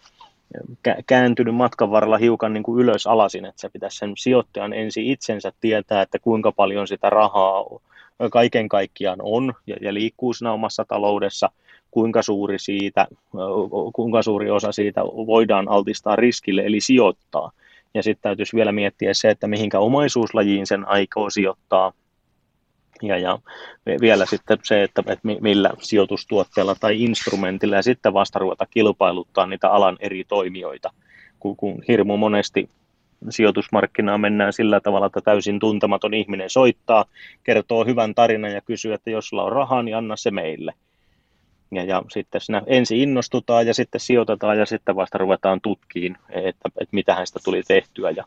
kääntynyt 1.07 1.55
matkan 1.55 1.91
varrella 1.91 2.19
hiukan 2.19 2.53
niin 2.53 2.63
kuin 2.63 2.81
ylös 2.81 3.07
alasin, 3.07 3.45
että 3.45 3.61
se 3.61 3.69
pitäisi 3.69 3.97
sen 3.97 4.13
sijoittajan 4.17 4.73
ensin 4.73 5.07
itsensä 5.07 5.53
tietää, 5.61 6.03
että 6.03 6.19
kuinka 6.19 6.53
paljon 6.53 6.89
sitä 6.89 7.11
rahaa 7.11 7.65
kaiken 8.31 8.69
kaikkiaan 8.69 9.19
on 9.23 9.55
ja, 9.67 9.77
ja 9.81 9.95
liikkuu 9.95 10.33
siinä 10.33 10.53
omassa 10.53 10.85
taloudessa, 10.89 11.51
kuinka 11.91 12.23
suuri, 12.23 12.59
siitä, 12.59 13.07
kuinka 13.93 14.23
suuri 14.23 14.51
osa 14.51 14.73
siitä 14.73 15.01
voidaan 15.05 15.69
altistaa 15.69 16.17
riskille 16.17 16.63
eli 16.63 16.81
sijoittaa. 16.81 17.51
Ja 17.95 18.03
sitten 18.03 18.23
täytyisi 18.23 18.57
vielä 18.57 18.73
miettiä 18.73 19.15
se, 19.15 19.31
että 19.31 19.47
mihinkä 19.47 19.79
omaisuuslajiin 19.79 20.67
sen 20.67 20.89
aikoo 20.89 21.31
sijoittaa. 21.31 21.93
Ja, 23.03 23.19
ja 23.19 23.39
vielä 24.01 24.27
sitten 24.27 24.59
se, 24.63 24.83
että, 24.83 25.03
että 25.07 25.29
millä 25.41 25.71
sijoitustuotteella 25.81 26.75
tai 26.75 27.03
instrumentilla 27.03 27.77
ja 27.77 27.83
sitten 27.83 28.15
vasta 28.15 28.39
ruveta 28.39 28.67
kilpailuttaa 28.67 29.47
niitä 29.47 29.71
alan 29.71 29.97
eri 30.01 30.25
toimijoita, 30.25 30.91
kun, 31.41 31.57
kun 31.57 31.83
hirmu 31.89 32.17
monesti 32.17 32.69
sijoitusmarkkinaa 33.31 34.19
mennään 34.19 34.53
sillä 34.53 34.81
tavalla, 34.81 35.07
että 35.07 35.21
täysin 35.21 35.61
tuntematon 35.61 36.15
ihminen 36.15 36.51
soittaa, 36.51 37.05
kertoo 37.45 37.85
hyvän 37.85 38.15
tarinan 38.15 38.53
ja 38.53 38.61
kysyy, 38.61 38.93
että 38.93 39.11
jos 39.11 39.29
sulla 39.29 39.45
on 39.45 39.53
rahaa, 39.53 39.83
niin 39.83 39.97
anna 39.97 40.17
se 40.17 40.31
meille. 40.31 40.75
Ja, 41.73 41.85
ja 41.85 42.03
sitten 42.11 42.41
siinä 42.41 42.63
ensin 42.67 42.99
innostutaan 42.99 43.67
ja 43.67 43.75
sitten 43.75 44.01
sijoitetaan 44.01 44.59
ja 44.59 44.67
sitten 44.67 44.97
vasta 44.97 45.19
ruvetaan 45.19 45.61
tutkiin, 45.61 46.17
että, 46.29 46.69
että 46.81 46.93
mitä 46.93 47.15
hänestä 47.15 47.41
tuli 47.45 47.63
tehtyä 47.69 48.11
ja 48.11 48.25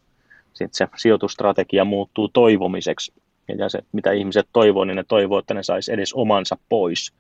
sitten 0.53 0.77
se 0.77 0.88
sijoitustrategia 0.95 1.85
muuttuu 1.85 2.27
toivomiseksi. 2.27 3.13
Ja 3.47 3.69
se, 3.69 3.79
mitä 3.91 4.12
ihmiset 4.12 4.47
toivoo, 4.53 4.86
niin 4.86 4.95
ne 4.95 5.03
toivoo, 5.08 5.39
että 5.39 5.53
ne 5.53 5.63
saisi 5.63 5.93
edes 5.93 6.13
omansa 6.13 6.58
pois. 6.69 7.13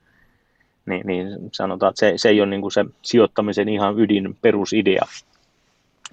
Niin, 0.85 1.07
niin 1.07 1.27
sanotaan, 1.51 1.89
että 1.89 1.99
se, 1.99 2.13
se 2.15 2.29
ei 2.29 2.41
ole 2.41 2.49
niin 2.49 2.61
kuin 2.61 2.71
se 2.71 2.85
sijoittamisen 3.01 3.69
ihan 3.69 3.99
ydin 3.99 4.37
perusidea, 4.41 5.05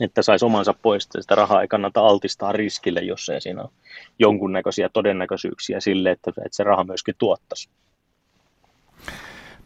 että 0.01 0.23
saisi 0.23 0.45
omansa 0.45 0.75
pois, 0.83 1.05
että 1.05 1.23
sitä 1.23 1.35
rahaa 1.35 1.63
ei 1.63 1.69
kannata 1.69 2.01
altistaa 2.01 2.53
riskille, 2.53 3.01
jos 3.01 3.29
ei 3.29 3.41
siinä 3.41 3.63
ole 3.63 3.71
jonkunnäköisiä 4.19 4.89
todennäköisyyksiä 4.89 5.81
sille, 5.81 6.11
että, 6.11 6.31
että 6.31 6.57
se 6.57 6.65
raha 6.65 6.85
myöskin 6.85 7.15
tuottaisi. 7.19 7.69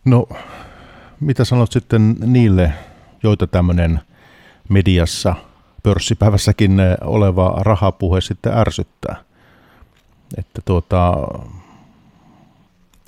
No, 0.05 0.29
mitä 1.21 1.45
sanot 1.45 1.73
sitten 1.73 2.17
niille, 2.21 2.73
joita 3.23 3.47
tämmöinen 3.47 4.01
mediassa, 4.69 5.35
pörssipäivässäkin 5.83 6.81
oleva 7.01 7.57
rahapuhe 7.61 8.21
sitten 8.21 8.59
ärsyttää? 8.59 9.27
Että 10.39 10.63
tuota, 10.65 11.29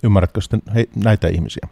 ymmärrätkö 0.04 0.40
sitten 0.40 0.62
he, 0.74 0.84
näitä 1.04 1.28
ihmisiä? 1.28 1.68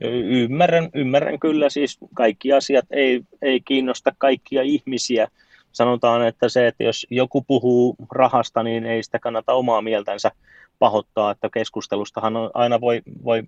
Ymmärrän, 0.00 0.90
ymmärrän 0.94 1.38
kyllä, 1.38 1.70
siis 1.70 1.98
kaikki 2.14 2.52
asiat 2.52 2.84
ei, 2.90 3.22
ei 3.42 3.60
kiinnosta 3.60 4.12
kaikkia 4.18 4.62
ihmisiä. 4.62 5.28
Sanotaan, 5.72 6.26
että 6.26 6.48
se, 6.48 6.66
että 6.66 6.84
jos 6.84 7.06
joku 7.10 7.42
puhuu 7.42 7.96
rahasta, 8.12 8.62
niin 8.62 8.86
ei 8.86 9.02
sitä 9.02 9.18
kannata 9.18 9.52
omaa 9.52 9.82
mieltänsä 9.82 10.30
pahoittaa, 10.78 11.30
että 11.30 11.48
keskustelustahan 11.54 12.34
aina 12.54 12.80
voi, 12.80 13.02
voi 13.24 13.42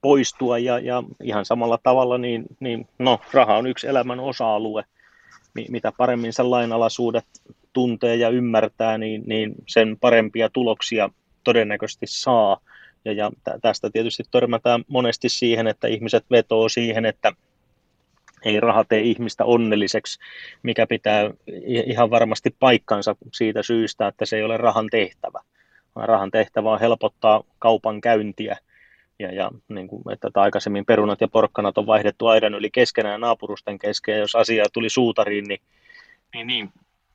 poistua 0.00 0.58
ja, 0.58 0.78
ja 0.78 1.02
ihan 1.22 1.44
samalla 1.44 1.78
tavalla, 1.82 2.18
niin, 2.18 2.44
niin 2.60 2.88
no, 2.98 3.20
raha 3.32 3.56
on 3.56 3.66
yksi 3.66 3.86
elämän 3.86 4.20
osa-alue. 4.20 4.84
Mitä 5.68 5.92
paremmin 5.96 6.32
sen 6.32 6.50
lainalaisuudet 6.50 7.24
tuntee 7.76 8.16
ja 8.16 8.28
ymmärtää, 8.28 8.98
niin, 8.98 9.22
niin 9.26 9.54
sen 9.66 9.96
parempia 10.00 10.48
tuloksia 10.50 11.10
todennäköisesti 11.44 12.06
saa. 12.08 12.60
Ja, 13.04 13.12
ja 13.12 13.30
tästä 13.62 13.90
tietysti 13.90 14.22
törmätään 14.30 14.84
monesti 14.88 15.28
siihen, 15.28 15.66
että 15.66 15.88
ihmiset 15.88 16.24
vetoo 16.30 16.68
siihen, 16.68 17.04
että 17.04 17.32
ei 18.44 18.60
raha 18.60 18.84
tee 18.84 19.00
ihmistä 19.00 19.44
onnelliseksi, 19.44 20.18
mikä 20.62 20.86
pitää 20.86 21.30
ihan 21.66 22.10
varmasti 22.10 22.56
paikkansa 22.58 23.16
siitä 23.32 23.62
syystä, 23.62 24.08
että 24.08 24.26
se 24.26 24.36
ei 24.36 24.42
ole 24.42 24.56
rahan 24.56 24.88
tehtävä. 24.90 25.40
Rahan 25.96 26.30
tehtävä 26.30 26.72
on 26.72 26.80
helpottaa 26.80 27.42
kaupan 27.58 28.00
käyntiä 28.00 28.56
ja, 29.18 29.34
ja 29.34 29.50
niin 29.68 29.88
kuin, 29.88 30.02
että 30.12 30.40
aikaisemmin 30.40 30.86
perunat 30.86 31.20
ja 31.20 31.28
porkkanat 31.28 31.78
on 31.78 31.86
vaihdettu 31.86 32.26
aidan 32.26 32.54
yli 32.54 32.70
keskenään 32.70 33.20
naapurusten 33.20 33.78
kesken, 33.78 34.12
ja 34.12 34.18
jos 34.18 34.34
asia 34.34 34.64
tuli 34.72 34.90
suutariin, 34.90 35.44
niin, 35.44 35.60
niin, 36.34 36.46
niin 36.46 36.70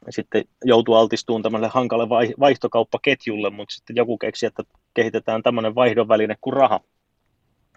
sitten 0.09 0.43
joutuu 0.63 0.95
altistumaan 0.95 1.43
tämmöille 1.43 1.67
hankalle 1.67 2.09
vaihtokauppaketjulle, 2.39 3.49
mutta 3.49 3.75
sitten 3.75 3.95
joku 3.95 4.17
keksi, 4.17 4.45
että 4.45 4.63
kehitetään 4.93 5.43
tämmöinen 5.43 5.75
vaihdonväline 5.75 6.35
kuin 6.41 6.53
raha, 6.53 6.79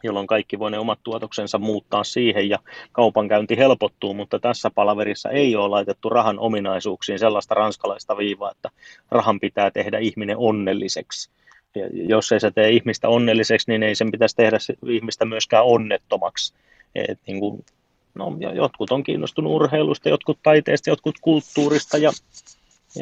jolloin 0.02 0.26
kaikki 0.26 0.58
voi 0.58 0.70
ne 0.70 0.78
omat 0.78 0.98
tuotoksensa 1.02 1.58
muuttaa 1.58 2.04
siihen 2.04 2.48
ja 2.48 2.58
kaupankäynti 2.92 3.58
helpottuu, 3.58 4.14
mutta 4.14 4.38
tässä 4.38 4.70
palaverissa 4.74 5.30
ei 5.30 5.56
ole 5.56 5.68
laitettu 5.68 6.08
rahan 6.08 6.38
ominaisuuksiin 6.38 7.18
sellaista 7.18 7.54
ranskalaista 7.54 8.16
viivaa, 8.16 8.50
että 8.50 8.70
rahan 9.10 9.40
pitää 9.40 9.70
tehdä 9.70 9.98
ihminen 9.98 10.36
onnelliseksi 10.38 11.30
ja 11.74 11.88
jos 11.92 12.32
ei 12.32 12.40
se 12.40 12.50
tee 12.50 12.70
ihmistä 12.70 13.08
onnelliseksi, 13.08 13.70
niin 13.70 13.82
ei 13.82 13.94
sen 13.94 14.10
pitäisi 14.10 14.36
tehdä 14.36 14.58
ihmistä 14.88 15.24
myöskään 15.24 15.64
onnettomaksi. 15.64 16.54
Et 16.94 17.18
niin 17.26 17.40
kuin, 17.40 17.64
no, 18.14 18.36
jotkut 18.54 18.90
on 18.90 19.02
kiinnostunut 19.02 19.52
urheilusta, 19.52 20.08
jotkut 20.08 20.38
taiteesta, 20.42 20.90
jotkut 20.90 21.14
kulttuurista 21.20 21.98
ja, 21.98 22.10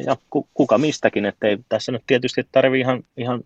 ja 0.06 0.16
kuka 0.54 0.78
mistäkin. 0.78 1.26
Että 1.26 1.46
ei 1.46 1.58
tässä 1.68 1.92
nyt 1.92 2.02
tietysti 2.06 2.48
tarvitse 2.52 2.80
ihan, 2.80 3.02
ihan 3.16 3.42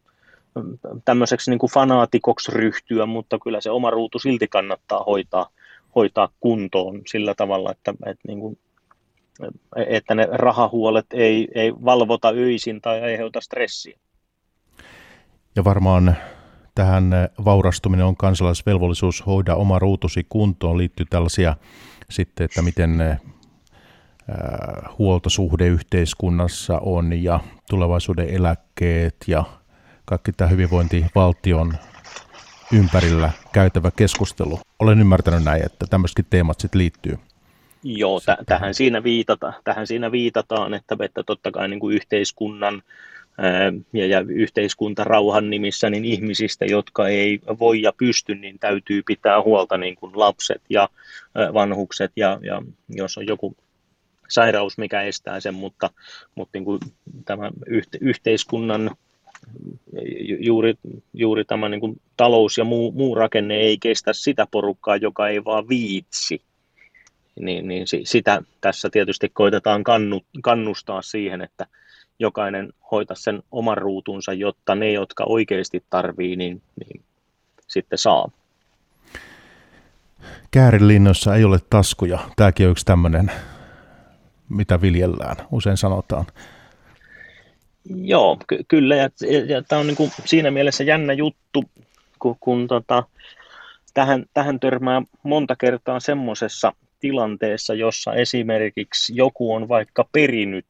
tämmöiseksi 1.04 1.50
niin 1.50 1.58
kuin 1.58 1.72
fanaatikoksi 1.72 2.52
ryhtyä, 2.52 3.06
mutta 3.06 3.38
kyllä 3.38 3.60
se 3.60 3.70
oma 3.70 3.90
ruutu 3.90 4.18
silti 4.18 4.48
kannattaa 4.48 5.04
hoitaa, 5.06 5.48
hoitaa 5.94 6.28
kuntoon 6.40 7.02
sillä 7.06 7.34
tavalla, 7.34 7.70
että, 7.70 7.94
että, 8.06 8.28
niin 8.28 8.40
kuin, 8.40 8.58
että 9.86 10.14
ne 10.14 10.28
rahahuolet 10.32 11.06
ei, 11.12 11.48
ei 11.54 11.72
valvota 11.84 12.28
öisin 12.28 12.80
tai 12.80 13.02
aiheuta 13.02 13.40
stressiä. 13.40 13.98
Ja 15.56 15.64
varmaan 15.64 16.16
tähän 16.76 17.10
vaurastuminen 17.44 18.06
on 18.06 18.16
kansalaisvelvollisuus 18.16 19.26
hoida 19.26 19.54
oma 19.54 19.78
ruutusi 19.78 20.26
kuntoon. 20.28 20.78
Liittyy 20.78 21.06
tällaisia 21.10 21.56
sitten, 22.10 22.44
että 22.44 22.62
miten 22.62 23.20
huoltosuhde 24.98 25.66
yhteiskunnassa 25.66 26.78
on 26.78 27.22
ja 27.22 27.40
tulevaisuuden 27.70 28.28
eläkkeet 28.28 29.16
ja 29.26 29.44
kaikki 30.04 30.32
tämä 30.32 30.48
hyvinvointivaltion 30.48 31.74
ympärillä 32.72 33.30
käytävä 33.52 33.90
keskustelu. 33.90 34.60
Olen 34.78 35.00
ymmärtänyt 35.00 35.44
näin, 35.44 35.66
että 35.66 35.86
tämmöisetkin 35.90 36.26
teemat 36.30 36.60
sitten 36.60 36.78
liittyy. 36.78 37.18
Joo, 37.82 38.20
t- 38.20 38.46
tähän, 38.46 38.74
siinä 38.74 39.02
viitata, 39.02 39.52
tähän 39.64 39.86
siinä 39.86 40.12
viitataan, 40.12 40.74
että, 40.74 40.96
että 41.00 41.22
totta 41.22 41.50
kai 41.50 41.68
niin 41.68 41.80
kuin 41.80 41.96
yhteiskunnan 41.96 42.82
ja, 43.92 44.06
ja 44.06 44.20
yhteiskuntarauhan 44.20 45.50
nimissä 45.50 45.90
niin 45.90 46.04
ihmisistä, 46.04 46.64
jotka 46.64 47.08
ei 47.08 47.40
voi 47.58 47.82
ja 47.82 47.92
pysty, 47.96 48.34
niin 48.34 48.58
täytyy 48.58 49.02
pitää 49.06 49.42
huolta 49.42 49.76
niin 49.76 49.96
kuin 49.96 50.12
lapset 50.14 50.62
ja 50.70 50.88
vanhukset 51.54 52.12
ja, 52.16 52.38
ja 52.42 52.62
jos 52.88 53.18
on 53.18 53.26
joku 53.26 53.56
sairaus, 54.28 54.78
mikä 54.78 55.02
estää 55.02 55.40
sen, 55.40 55.54
mutta, 55.54 55.90
mutta 56.34 56.58
niin 56.58 56.64
kuin 56.64 56.80
tämä 57.24 57.50
yhteiskunnan 58.00 58.96
juuri, 60.38 60.74
juuri 61.14 61.44
tämä 61.44 61.68
niin 61.68 61.80
kuin 61.80 62.00
talous 62.16 62.58
ja 62.58 62.64
muu, 62.64 62.92
muu 62.92 63.14
rakenne 63.14 63.54
ei 63.54 63.78
kestä 63.78 64.12
sitä 64.12 64.46
porukkaa, 64.50 64.96
joka 64.96 65.28
ei 65.28 65.44
vaan 65.44 65.68
viitsi. 65.68 66.42
Niin, 67.40 67.68
niin 67.68 67.86
sitä 68.04 68.42
tässä 68.60 68.88
tietysti 68.90 69.28
koitetaan 69.28 69.84
kannu, 69.84 70.24
kannustaa 70.42 71.02
siihen, 71.02 71.40
että, 71.40 71.66
jokainen 72.18 72.72
hoita 72.90 73.14
sen 73.14 73.42
oman 73.52 73.78
ruutunsa, 73.78 74.32
jotta 74.32 74.74
ne, 74.74 74.92
jotka 74.92 75.24
oikeasti 75.24 75.84
tarvii, 75.90 76.36
niin, 76.36 76.62
niin 76.76 77.02
sitten 77.68 77.98
saa. 77.98 78.30
Käärilinnoissa 80.50 81.36
ei 81.36 81.44
ole 81.44 81.58
taskuja. 81.70 82.18
Tämäkin 82.36 82.66
on 82.66 82.70
yksi 82.70 82.84
tämmöinen, 82.84 83.30
mitä 84.48 84.80
viljellään, 84.80 85.36
usein 85.50 85.76
sanotaan. 85.76 86.26
Joo, 87.94 88.38
ky- 88.46 88.64
kyllä. 88.68 88.96
Ja, 88.96 89.08
ja, 89.20 89.44
ja 89.44 89.62
tämä 89.62 89.80
on 89.80 89.86
niin 89.86 89.96
kuin 89.96 90.10
siinä 90.24 90.50
mielessä 90.50 90.84
jännä 90.84 91.12
juttu, 91.12 91.64
kun, 92.18 92.36
kun 92.40 92.66
tota, 92.66 93.04
tähän, 93.94 94.24
tähän 94.34 94.60
törmää 94.60 95.02
monta 95.22 95.56
kertaa 95.56 96.00
semmoisessa 96.00 96.72
tilanteessa, 97.00 97.74
jossa 97.74 98.14
esimerkiksi 98.14 99.16
joku 99.16 99.54
on 99.54 99.68
vaikka 99.68 100.08
perinyt 100.12 100.66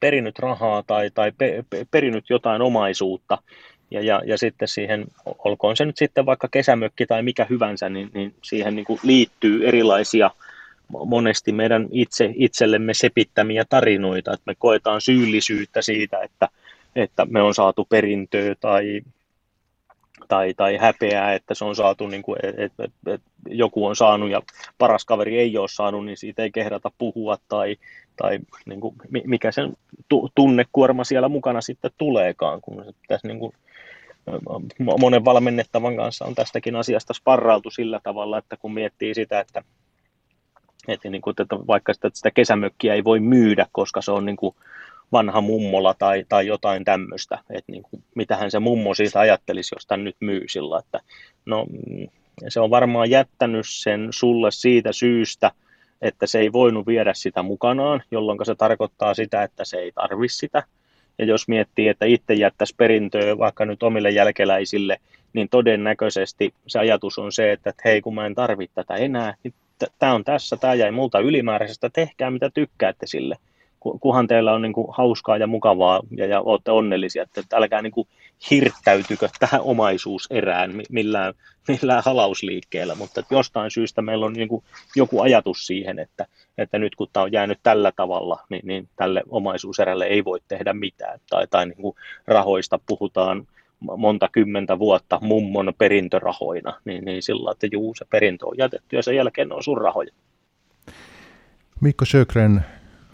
perinyt 0.00 0.38
rahaa 0.38 0.82
tai, 0.82 1.10
tai 1.10 1.32
pe, 1.38 1.64
pe, 1.70 1.86
perinyt 1.90 2.30
jotain 2.30 2.62
omaisuutta, 2.62 3.38
ja, 3.90 4.00
ja, 4.00 4.22
ja 4.26 4.38
sitten 4.38 4.68
siihen, 4.68 5.04
olkoon 5.44 5.76
se 5.76 5.84
nyt 5.84 5.96
sitten 5.96 6.26
vaikka 6.26 6.48
kesämökki 6.50 7.06
tai 7.06 7.22
mikä 7.22 7.46
hyvänsä, 7.50 7.88
niin, 7.88 8.10
niin 8.14 8.34
siihen 8.42 8.76
niin 8.76 8.84
kuin 8.84 9.00
liittyy 9.02 9.68
erilaisia 9.68 10.30
monesti 10.88 11.52
meidän 11.52 11.88
itse, 11.90 12.30
itsellemme 12.34 12.94
sepittämiä 12.94 13.64
tarinoita, 13.68 14.32
että 14.32 14.42
me 14.46 14.54
koetaan 14.58 15.00
syyllisyyttä 15.00 15.82
siitä, 15.82 16.18
että, 16.20 16.48
että 16.96 17.26
me 17.30 17.42
on 17.42 17.54
saatu 17.54 17.84
perintöä 17.84 18.54
tai, 18.60 19.00
tai, 20.28 20.54
tai 20.54 20.76
häpeää, 20.76 21.34
että 21.34 21.54
se 21.54 21.64
on 21.64 21.76
saatu, 21.76 22.06
niin 22.06 22.22
kuin, 22.22 22.38
et, 22.42 22.72
et, 22.78 22.92
et 23.06 23.22
joku 23.48 23.86
on 23.86 23.96
saanut 23.96 24.30
ja 24.30 24.42
paras 24.78 25.04
kaveri 25.04 25.38
ei 25.38 25.58
ole 25.58 25.68
saanut, 25.68 26.04
niin 26.04 26.16
siitä 26.16 26.42
ei 26.42 26.50
kehdata 26.50 26.90
puhua 26.98 27.38
tai, 27.48 27.76
tai 28.16 28.38
niin 28.66 28.80
kuin, 28.80 28.94
mikä 29.24 29.52
sen 29.52 29.76
tunnekuorma 30.34 31.04
siellä 31.04 31.28
mukana 31.28 31.60
sitten 31.60 31.90
tuleekaan, 31.98 32.60
kun 32.60 32.84
se 32.84 32.92
pitäisi 33.02 33.26
niin 33.26 33.38
kuin, 33.38 33.52
monen 35.00 35.24
valmennettavan 35.24 35.96
kanssa 35.96 36.24
on 36.24 36.34
tästäkin 36.34 36.76
asiasta 36.76 37.14
sparrautu 37.14 37.70
sillä 37.70 38.00
tavalla, 38.02 38.38
että 38.38 38.56
kun 38.56 38.74
miettii 38.74 39.14
sitä, 39.14 39.40
että, 39.40 39.62
että, 40.88 41.10
niin 41.10 41.22
kuin, 41.22 41.34
että 41.38 41.56
vaikka 41.66 41.94
sitä, 41.94 42.10
sitä 42.14 42.30
kesämökkiä 42.30 42.94
ei 42.94 43.04
voi 43.04 43.20
myydä, 43.20 43.66
koska 43.72 44.02
se 44.02 44.12
on 44.12 44.24
niin 44.24 44.36
kuin 44.36 44.54
vanha 45.12 45.40
mummola 45.40 45.94
tai, 45.94 46.24
tai 46.28 46.46
jotain 46.46 46.84
tämmöistä, 46.84 47.38
että 47.50 47.72
niin 47.72 47.82
kuin, 47.82 48.02
mitähän 48.14 48.50
se 48.50 48.58
mummo 48.58 48.94
siitä 48.94 49.20
ajattelisi, 49.20 49.74
jos 49.74 49.86
tämän 49.86 50.04
nyt 50.04 50.16
myy 50.20 50.44
sillä, 50.48 50.78
että 50.78 51.00
no 51.46 51.64
mm, 51.64 52.08
se 52.48 52.60
on 52.60 52.70
varmaan 52.70 53.10
jättänyt 53.10 53.66
sen 53.68 54.08
sulle 54.10 54.50
siitä 54.50 54.92
syystä, 54.92 55.50
että 56.02 56.26
se 56.26 56.38
ei 56.38 56.52
voinut 56.52 56.86
viedä 56.86 57.14
sitä 57.14 57.42
mukanaan, 57.42 58.02
jolloin 58.10 58.38
se 58.42 58.54
tarkoittaa 58.54 59.14
sitä, 59.14 59.42
että 59.42 59.64
se 59.64 59.76
ei 59.76 59.92
tarvi 59.92 60.28
sitä. 60.28 60.62
Ja 61.18 61.24
jos 61.24 61.48
miettii, 61.48 61.88
että 61.88 62.06
itse 62.06 62.34
jättäisi 62.34 62.74
perintöä 62.76 63.38
vaikka 63.38 63.64
nyt 63.64 63.82
omille 63.82 64.10
jälkeläisille, 64.10 64.96
niin 65.32 65.48
todennäköisesti 65.48 66.54
se 66.66 66.78
ajatus 66.78 67.18
on 67.18 67.32
se, 67.32 67.52
että 67.52 67.72
hei 67.84 68.00
kun 68.00 68.14
mä 68.14 68.26
en 68.26 68.34
tarvitse 68.34 68.74
tätä 68.74 68.94
enää, 68.94 69.34
niin 69.42 69.54
tämä 69.98 70.14
on 70.14 70.24
tässä, 70.24 70.56
tämä 70.56 70.74
jäi 70.74 70.90
multa 70.90 71.18
ylimääräisestä, 71.18 71.90
tehkää 71.90 72.30
mitä 72.30 72.50
tykkäätte 72.54 73.06
sille 73.06 73.36
kunhan 74.00 74.26
teillä 74.26 74.52
on 74.52 74.62
niin 74.62 74.72
kuin 74.72 74.86
hauskaa 74.90 75.36
ja 75.36 75.46
mukavaa 75.46 76.00
ja, 76.10 76.26
ja 76.26 76.40
olette 76.40 76.70
onnellisia, 76.70 77.22
että, 77.22 77.56
älkää 77.56 77.82
niin 77.82 77.92
kuin 77.92 78.08
hirttäytykö 78.50 79.28
tähän 79.38 79.60
omaisuuserään 79.60 80.74
millään, 80.90 81.34
millään 81.68 82.02
halausliikkeellä, 82.04 82.94
mutta 82.94 83.20
että 83.20 83.34
jostain 83.34 83.70
syystä 83.70 84.02
meillä 84.02 84.26
on 84.26 84.32
niin 84.32 84.48
kuin 84.48 84.64
joku 84.96 85.20
ajatus 85.20 85.66
siihen, 85.66 85.98
että, 85.98 86.26
että 86.58 86.78
nyt 86.78 86.94
kun 86.94 87.08
tämä 87.12 87.24
on 87.24 87.32
jäänyt 87.32 87.58
tällä 87.62 87.92
tavalla, 87.96 88.38
niin, 88.48 88.62
niin 88.64 88.88
tälle 88.96 89.22
omaisuuserälle 89.28 90.04
ei 90.04 90.24
voi 90.24 90.40
tehdä 90.48 90.72
mitään, 90.72 91.20
tai, 91.30 91.46
tai 91.46 91.66
niin 91.66 91.76
kuin 91.76 91.96
rahoista 92.26 92.80
puhutaan 92.86 93.46
monta 93.80 94.28
kymmentä 94.32 94.78
vuotta 94.78 95.18
mummon 95.22 95.72
perintörahoina, 95.78 96.80
niin, 96.84 97.04
niin 97.04 97.22
sillä 97.22 97.52
että 97.52 97.68
juu, 97.72 97.94
se 97.94 98.04
perintö 98.10 98.46
on 98.46 98.54
jätetty 98.58 98.96
ja 98.96 99.02
sen 99.02 99.16
jälkeen 99.16 99.52
on 99.52 99.62
sun 99.62 99.80
rahoja. 99.80 100.10
Mikko 101.80 102.04
Sjögren, 102.04 102.64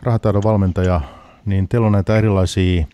rahataidon 0.02 0.42
valmentaja, 0.42 1.00
niin 1.46 1.68
teillä 1.68 1.86
on 1.86 1.92
näitä 1.92 2.18
erilaisia 2.18 2.84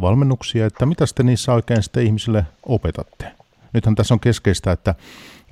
valmennuksia, 0.00 0.66
että 0.66 0.86
mitä 0.86 1.04
te 1.14 1.22
niissä 1.22 1.52
oikein 1.52 1.82
sitten 1.82 2.06
ihmisille 2.06 2.46
opetatte? 2.66 3.32
Nythän 3.72 3.94
tässä 3.94 4.14
on 4.14 4.20
keskeistä, 4.20 4.72
että, 4.72 4.94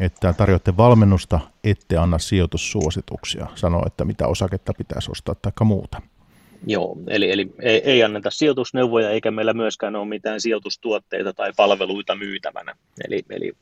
että 0.01 0.33
tarjoatte 0.33 0.77
valmennusta, 0.77 1.41
ette 1.65 1.97
anna 1.97 2.19
sijoitussuosituksia, 2.19 3.47
sanoa, 3.55 3.83
että 3.87 4.05
mitä 4.05 4.27
osaketta 4.27 4.73
pitäisi 4.79 5.11
ostaa 5.11 5.35
tai 5.35 5.53
muuta. 5.61 6.03
Joo, 6.67 6.97
eli, 7.07 7.31
eli 7.31 7.55
ei, 7.63 7.83
ei 7.85 8.03
anneta 8.03 8.31
sijoitusneuvoja 8.31 9.11
eikä 9.11 9.31
meillä 9.31 9.53
myöskään 9.53 9.97
ole 9.97 10.09
mitään 10.09 10.41
sijoitustuotteita 10.41 11.33
tai 11.33 11.53
palveluita 11.57 12.15
myytävänä. 12.15 12.77
Eli, 13.09 13.25
eli 13.31 13.53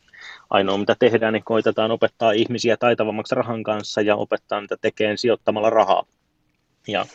ainoa 0.50 0.78
mitä 0.78 0.96
tehdään, 0.98 1.32
niin 1.32 1.44
koitetaan 1.44 1.90
opettaa 1.90 2.32
ihmisiä 2.32 2.76
taitavammaksi 2.76 3.34
rahan 3.34 3.62
kanssa 3.62 4.00
ja 4.00 4.16
opettaa 4.16 4.60
niitä 4.60 4.76
tekemään 4.80 5.18
sijoittamalla 5.18 5.70
rahaa. 5.70 6.04
Ja 6.88 7.06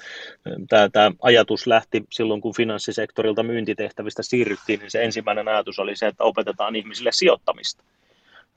tämä, 0.70 0.90
tämä 0.90 1.12
ajatus 1.22 1.68
lähti 1.68 2.04
silloin, 2.12 2.42
kun 2.42 2.56
finanssisektorilta 2.56 3.44
myyntitehtävistä 3.44 4.24
siirryttiin, 4.24 4.80
niin 4.80 4.92
se 4.92 5.04
ensimmäinen 5.04 5.48
ajatus 5.48 5.80
oli 5.80 5.96
se, 5.96 6.08
että 6.08 6.24
opetetaan 6.24 6.76
ihmisille 6.76 7.12
sijoittamista. 7.12 7.84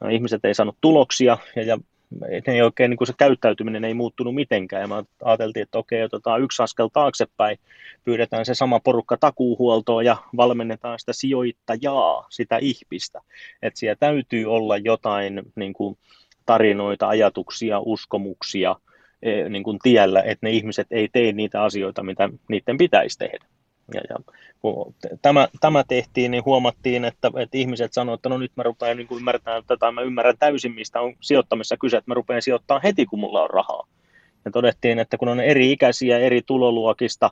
No, 0.00 0.08
ihmiset 0.08 0.44
ei 0.44 0.54
saanut 0.54 0.76
tuloksia 0.80 1.38
ja, 1.56 1.62
ja 1.62 1.78
ne 2.20 2.54
ei 2.54 2.62
oikein, 2.62 2.90
niin 2.90 2.98
kuin 2.98 3.08
se 3.08 3.14
käyttäytyminen 3.18 3.84
ei 3.84 3.94
muuttunut 3.94 4.34
mitenkään. 4.34 4.82
Ja 4.82 4.88
mä 4.88 5.04
ajateltiin, 5.24 5.62
että 5.62 5.78
okei, 5.78 6.02
otetaan 6.02 6.42
yksi 6.42 6.62
askel 6.62 6.88
taaksepäin, 6.92 7.58
pyydetään 8.04 8.44
se 8.46 8.54
sama 8.54 8.80
porukka 8.80 9.16
takuuhuoltoon 9.16 10.04
ja 10.04 10.16
valmennetaan 10.36 10.98
sitä 10.98 11.12
sijoittajaa, 11.12 12.26
sitä 12.30 12.58
ihmistä. 12.58 13.20
Että 13.62 13.80
siellä 13.80 13.96
täytyy 14.00 14.44
olla 14.44 14.76
jotain 14.76 15.42
niin 15.54 15.72
kuin 15.72 15.98
tarinoita, 16.46 17.08
ajatuksia, 17.08 17.80
uskomuksia– 17.80 18.76
niin 19.48 19.62
kuin 19.62 19.78
tiellä, 19.82 20.22
että 20.22 20.46
ne 20.46 20.50
ihmiset 20.50 20.86
ei 20.90 21.08
tee 21.12 21.32
niitä 21.32 21.62
asioita, 21.62 22.02
mitä 22.02 22.28
niiden 22.48 22.78
pitäisi 22.78 23.18
tehdä. 23.18 23.46
Ja, 23.94 24.00
ja 24.10 24.16
kun 24.60 24.94
tämä, 25.22 25.48
tämä 25.60 25.84
tehtiin, 25.88 26.30
niin 26.30 26.44
huomattiin, 26.44 27.04
että, 27.04 27.30
että 27.36 27.58
ihmiset 27.58 27.92
sanoivat, 27.92 28.18
että 28.18 28.28
no 28.28 28.38
nyt 28.38 28.52
mä 28.56 28.62
rupean 28.62 28.96
niin 28.96 29.08
ymmärtämään 29.16 29.62
tätä, 29.66 29.90
mä 29.90 30.00
ymmärrän 30.02 30.38
täysin, 30.38 30.74
mistä 30.74 31.00
on 31.00 31.14
sijoittamissa 31.20 31.76
kyse, 31.76 31.96
että 31.96 32.10
mä 32.10 32.14
rupean 32.14 32.42
sijoittamaan 32.42 32.82
heti, 32.82 33.06
kun 33.06 33.18
mulla 33.18 33.42
on 33.42 33.50
rahaa. 33.50 33.86
Ja 34.44 34.50
todettiin, 34.50 34.98
että 34.98 35.16
kun 35.16 35.28
on 35.28 35.40
eri 35.40 35.72
ikäisiä, 35.72 36.18
eri 36.18 36.42
tuloluokista, 36.46 37.30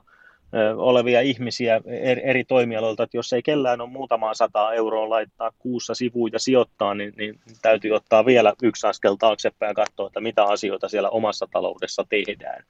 olevia 0.77 1.21
ihmisiä 1.21 1.81
eri 2.23 2.43
toimialoilta, 2.43 3.03
että 3.03 3.17
jos 3.17 3.33
ei 3.33 3.43
kellään 3.43 3.81
ole 3.81 3.89
muutamaa 3.89 4.33
sataa 4.33 4.73
euroa 4.73 5.09
laittaa 5.09 5.51
kuussa 5.59 5.95
sivuun 5.95 6.29
ja 6.33 6.39
sijoittaa, 6.39 6.93
niin, 6.93 7.13
niin 7.17 7.39
täytyy 7.61 7.91
ottaa 7.91 8.25
vielä 8.25 8.53
yksi 8.63 8.87
askel 8.87 9.15
taaksepäin 9.15 9.69
ja 9.69 9.73
katsoa, 9.73 10.07
että 10.07 10.21
mitä 10.21 10.43
asioita 10.43 10.89
siellä 10.89 11.09
omassa 11.09 11.47
taloudessa 11.51 12.05
tehdään. 12.09 12.63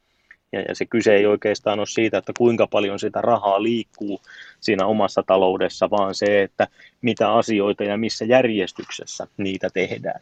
Ja, 0.51 0.61
ja 0.61 0.75
se 0.75 0.85
kyse 0.85 1.15
ei 1.15 1.25
oikeastaan 1.25 1.79
ole 1.79 1.88
siitä, 1.88 2.17
että 2.17 2.31
kuinka 2.38 2.67
paljon 2.67 2.99
sitä 2.99 3.21
rahaa 3.21 3.63
liikkuu 3.63 4.21
siinä 4.59 4.85
omassa 4.85 5.23
taloudessa, 5.27 5.89
vaan 5.89 6.15
se, 6.15 6.41
että 6.41 6.67
mitä 7.01 7.33
asioita 7.33 7.83
ja 7.83 7.97
missä 7.97 8.25
järjestyksessä 8.25 9.27
niitä 9.38 9.69
tehdään. 9.73 10.21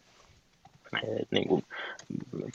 Et 1.21 1.27
niin 1.31 1.47
kuin 1.47 1.63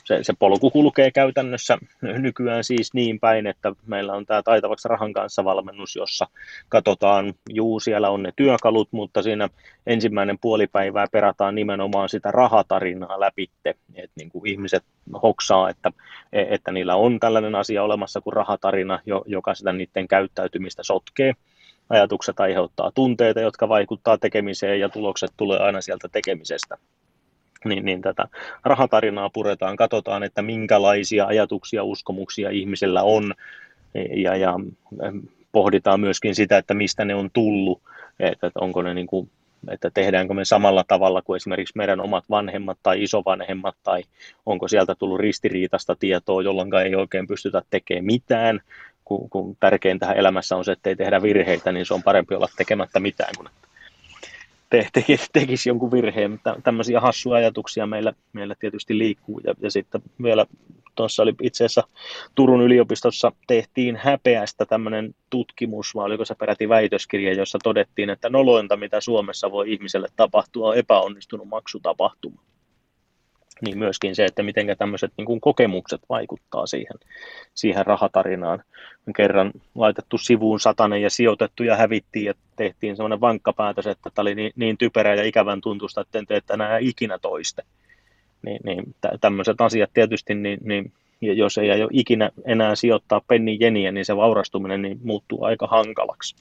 se, 0.05 0.19
se 0.21 0.33
polku 0.39 0.69
kulkee 0.69 1.11
käytännössä 1.11 1.77
nykyään 2.01 2.63
siis 2.63 2.93
niin 2.93 3.19
päin, 3.19 3.47
että 3.47 3.73
meillä 3.85 4.13
on 4.13 4.25
tämä 4.25 4.41
taitavaksi 4.43 4.87
rahan 4.87 5.13
kanssa 5.13 5.43
valmennus, 5.43 5.95
jossa 5.95 6.27
katsotaan, 6.69 7.33
juu 7.49 7.79
siellä 7.79 8.09
on 8.09 8.23
ne 8.23 8.31
työkalut, 8.35 8.87
mutta 8.91 9.21
siinä 9.21 9.49
ensimmäinen 9.87 10.37
puolipäivää 10.41 11.05
perataan 11.11 11.55
nimenomaan 11.55 12.09
sitä 12.09 12.31
rahatarinaa 12.31 13.19
läpitte, 13.19 13.75
että 13.95 14.13
niin 14.15 14.29
kuin 14.29 14.51
ihmiset 14.51 14.83
hoksaa, 15.23 15.69
että, 15.69 15.91
että 16.33 16.71
niillä 16.71 16.95
on 16.95 17.19
tällainen 17.19 17.55
asia 17.55 17.83
olemassa 17.83 18.21
kuin 18.21 18.33
rahatarina, 18.33 18.99
joka 19.25 19.55
sitä 19.55 19.73
niiden 19.73 20.07
käyttäytymistä 20.07 20.83
sotkee. 20.83 21.33
Ajatukset 21.89 22.39
aiheuttaa 22.39 22.91
tunteita, 22.95 23.39
jotka 23.41 23.69
vaikuttaa 23.69 24.17
tekemiseen 24.17 24.79
ja 24.79 24.89
tulokset 24.89 25.31
tulee 25.37 25.59
aina 25.59 25.81
sieltä 25.81 26.09
tekemisestä 26.11 26.77
niin, 27.65 27.85
niin 27.85 28.01
tätä 28.01 28.27
rahatarinaa 28.63 29.29
puretaan, 29.29 29.75
katsotaan, 29.75 30.23
että 30.23 30.41
minkälaisia 30.41 31.25
ajatuksia, 31.25 31.83
uskomuksia 31.83 32.49
ihmisellä 32.49 33.03
on, 33.03 33.33
ja, 34.15 34.35
ja 34.35 34.53
pohditaan 35.51 35.99
myöskin 35.99 36.35
sitä, 36.35 36.57
että 36.57 36.73
mistä 36.73 37.05
ne 37.05 37.15
on 37.15 37.29
tullut, 37.33 37.81
että, 38.19 38.47
että 38.47 38.59
onko 38.59 38.81
ne 38.81 38.93
niin 38.93 39.07
kuin, 39.07 39.29
että 39.67 39.89
tehdäänkö 39.93 40.33
me 40.33 40.45
samalla 40.45 40.83
tavalla 40.87 41.21
kuin 41.21 41.37
esimerkiksi 41.37 41.77
meidän 41.77 42.01
omat 42.01 42.25
vanhemmat 42.29 42.77
tai 42.83 43.03
isovanhemmat, 43.03 43.75
tai 43.83 44.03
onko 44.45 44.67
sieltä 44.67 44.95
tullut 44.95 45.19
ristiriitasta 45.19 45.95
tietoa, 45.95 46.41
jolloin 46.41 46.73
ei 46.73 46.95
oikein 46.95 47.27
pystytä 47.27 47.61
tekemään 47.69 48.05
mitään, 48.05 48.61
kun, 49.05 49.29
kun 49.29 49.57
tärkeintä 49.59 50.13
elämässä 50.13 50.55
on 50.55 50.65
se, 50.65 50.71
että 50.71 50.89
ei 50.89 50.95
tehdä 50.95 51.21
virheitä, 51.21 51.71
niin 51.71 51.85
se 51.85 51.93
on 51.93 52.03
parempi 52.03 52.35
olla 52.35 52.47
tekemättä 52.57 52.99
mitään 52.99 53.33
kuin 53.37 53.49
te, 54.69 54.87
tekisi, 54.93 55.27
tekisi 55.33 55.69
jonkun 55.69 55.91
virheen, 55.91 56.31
mutta 56.31 56.55
tämmöisiä 56.63 56.99
hassuja 56.99 57.37
ajatuksia 57.37 57.87
meillä, 57.87 58.13
meillä 58.33 58.55
tietysti 58.59 58.97
liikkuu. 58.97 59.41
Ja, 59.43 59.53
ja 59.61 59.71
sitten 59.71 60.01
vielä 60.23 60.45
tuossa 60.95 61.23
oli 61.23 61.33
itse 61.41 61.65
asiassa 61.65 61.83
Turun 62.35 62.61
yliopistossa 62.61 63.31
tehtiin 63.47 63.95
häpeästä 63.95 64.65
tämmöinen 64.65 65.15
tutkimus, 65.29 65.95
vai 65.95 66.05
oliko 66.05 66.25
se 66.25 66.35
peräti 66.35 66.69
väitöskirja, 66.69 67.33
jossa 67.33 67.59
todettiin, 67.63 68.09
että 68.09 68.29
nolointa, 68.29 68.77
mitä 68.77 69.01
Suomessa 69.01 69.51
voi 69.51 69.73
ihmiselle 69.73 70.07
tapahtua, 70.15 70.69
on 70.69 70.77
epäonnistunut 70.77 71.47
maksutapahtuma 71.47 72.41
niin 73.61 73.77
myöskin 73.77 74.15
se, 74.15 74.25
että 74.25 74.43
miten 74.43 74.67
tämmöiset 74.77 75.11
niin 75.17 75.25
kuin 75.25 75.41
kokemukset 75.41 76.01
vaikuttaa 76.09 76.65
siihen, 76.65 76.97
siihen 77.53 77.85
rahatarinaan. 77.85 78.63
On 79.07 79.13
kerran 79.13 79.51
laitettu 79.75 80.17
sivuun 80.17 80.59
satanen 80.59 81.01
ja 81.01 81.09
sijoitettu 81.09 81.63
ja 81.63 81.75
hävittiin 81.75 82.25
ja 82.25 82.33
tehtiin 82.55 82.95
semmoinen 82.95 83.21
vankka 83.21 83.53
päätös, 83.53 83.87
että 83.87 84.09
tämä 84.15 84.23
oli 84.23 84.35
niin, 84.35 84.51
niin 84.55 84.77
typerä 84.77 85.15
ja 85.15 85.23
ikävän 85.23 85.61
tuntusta, 85.61 86.01
että 86.01 86.19
en 86.19 86.25
tee 86.25 86.41
enää 86.53 86.77
ikinä 86.77 87.19
toiste. 87.19 87.63
Niin, 88.41 88.59
niin 88.63 88.95
tämmöiset 89.21 89.61
asiat 89.61 89.89
tietysti, 89.93 90.35
niin, 90.35 90.59
niin 90.63 90.91
ja 91.21 91.33
jos 91.33 91.57
ei 91.57 91.83
ole 91.83 91.89
ikinä 91.93 92.29
enää 92.45 92.75
sijoittaa 92.75 93.21
penni 93.27 93.57
jeniä, 93.59 93.91
niin 93.91 94.05
se 94.05 94.15
vaurastuminen 94.15 94.81
niin 94.81 94.99
muuttuu 95.03 95.43
aika 95.43 95.67
hankalaksi. 95.67 96.35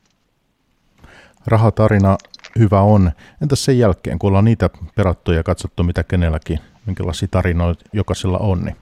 Rahatarina 1.47 2.16
hyvä 2.59 2.80
on. 2.80 3.11
Entäs 3.42 3.64
sen 3.64 3.78
jälkeen, 3.78 4.18
kun 4.18 4.28
ollaan 4.28 4.45
niitä 4.45 4.70
perattu 4.95 5.32
ja 5.32 5.42
katsottu, 5.42 5.82
mitä 5.82 6.03
kenelläkin 6.03 6.59
minkälaisia 6.89 7.28
tarinoita 7.30 7.84
jokaisella 7.93 8.39
on, 8.39 8.64
niin 8.64 8.76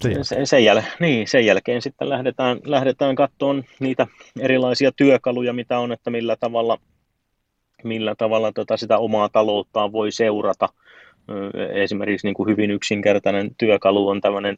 sen 0.00 0.10
jälkeen. 0.10 0.24
Sen, 0.24 0.46
sen, 0.46 0.64
jäl, 0.64 0.82
niin, 1.00 1.28
sen 1.28 1.46
jälkeen 1.46 1.82
sitten 1.82 2.08
lähdetään, 2.08 2.58
lähdetään 2.64 3.14
katsomaan 3.14 3.64
niitä 3.80 4.06
erilaisia 4.40 4.92
työkaluja, 4.92 5.52
mitä 5.52 5.78
on, 5.78 5.92
että 5.92 6.10
millä 6.10 6.36
tavalla 6.36 6.78
millä 7.84 8.14
tavalla 8.14 8.52
tota 8.52 8.76
sitä 8.76 8.98
omaa 8.98 9.28
talouttaan 9.28 9.92
voi 9.92 10.12
seurata. 10.12 10.68
Esimerkiksi 11.74 12.26
niin 12.26 12.34
kuin 12.34 12.48
hyvin 12.48 12.70
yksinkertainen 12.70 13.54
työkalu 13.58 14.08
on 14.08 14.20
tämmöinen, 14.20 14.56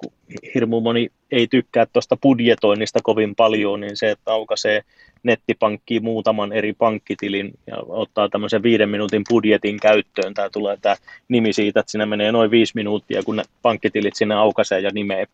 kun 0.00 0.12
hirmu 0.54 0.80
moni 0.80 1.08
ei 1.30 1.46
tykkää 1.46 1.86
tuosta 1.86 2.16
budjetoinnista 2.16 2.98
kovin 3.02 3.34
paljon, 3.34 3.80
niin 3.80 3.96
se, 3.96 4.10
että 4.10 4.32
aukaisee 4.32 4.82
nettipankkiin 5.22 6.04
muutaman 6.04 6.52
eri 6.52 6.72
pankkitilin 6.72 7.50
ja 7.66 7.76
ottaa 7.88 8.28
tämmöisen 8.28 8.62
viiden 8.62 8.88
minuutin 8.88 9.24
budjetin 9.28 9.80
käyttöön. 9.80 10.34
Tämä 10.34 10.50
tulee 10.50 10.76
tämä 10.82 10.96
nimi 11.28 11.52
siitä, 11.52 11.80
että 11.80 11.92
siinä 11.92 12.06
menee 12.06 12.32
noin 12.32 12.50
viisi 12.50 12.72
minuuttia, 12.74 13.22
kun 13.22 13.36
ne 13.36 13.42
pankkitilit 13.62 14.16
sinne 14.16 14.34
aukaisee 14.34 14.80
ja 14.80 14.90
nimeä 14.94 15.26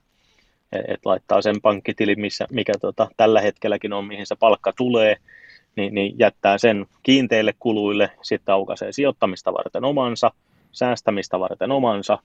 että 0.73 1.09
laittaa 1.09 1.43
sen 1.43 1.61
pankkitilin, 1.63 2.21
missä, 2.21 2.47
mikä 2.51 2.73
tota, 2.81 3.09
tällä 3.17 3.41
hetkelläkin 3.41 3.93
on, 3.93 4.05
mihin 4.05 4.27
se 4.27 4.37
palkka 4.37 4.73
tulee, 4.77 5.17
niin, 5.77 5.95
niin 5.95 6.19
jättää 6.19 6.59
sen 6.59 6.87
kiinteille 7.03 7.55
kuluille, 7.59 8.11
sitten 8.23 8.53
aukaisee 8.53 8.93
sijoittamista 8.93 9.53
varten 9.53 9.85
omansa, 9.85 10.31
säästämistä 10.73 11.41
varten 11.41 11.73
omansa, 11.73 12.19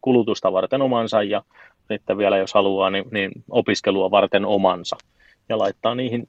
kulutusta 0.00 0.52
varten 0.52 0.82
omansa 0.82 1.22
ja 1.22 1.42
sitten 1.88 2.18
vielä 2.18 2.38
jos 2.38 2.54
haluaa, 2.54 2.90
niin, 2.90 3.04
niin 3.10 3.30
opiskelua 3.50 4.10
varten 4.10 4.44
omansa. 4.46 4.96
Ja 5.48 5.58
laittaa 5.58 5.94
niihin 5.94 6.28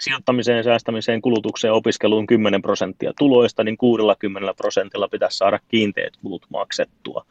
sijoittamiseen, 0.00 0.64
säästämiseen, 0.64 1.22
kulutukseen 1.22 1.72
opiskeluun 1.72 2.26
10 2.26 2.62
prosenttia 2.62 3.12
tuloista, 3.18 3.64
niin 3.64 3.76
60 3.76 4.54
prosentilla 4.54 5.08
pitäisi 5.08 5.38
saada 5.38 5.58
kiinteät 5.68 6.16
kulut 6.22 6.46
maksettua. 6.48 7.24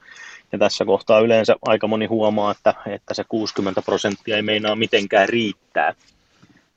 Ja 0.51 0.59
tässä 0.59 0.86
kohtaa 0.86 1.19
yleensä 1.19 1.55
aika 1.61 1.88
moni 1.88 2.05
huomaa, 2.05 2.51
että, 2.51 2.73
että 2.88 3.13
se 3.13 3.23
60 3.30 3.82
prosenttia 3.82 4.36
ei 4.36 4.41
meinaa 4.41 4.76
mitenkään 4.76 5.30
riittää. 5.30 5.93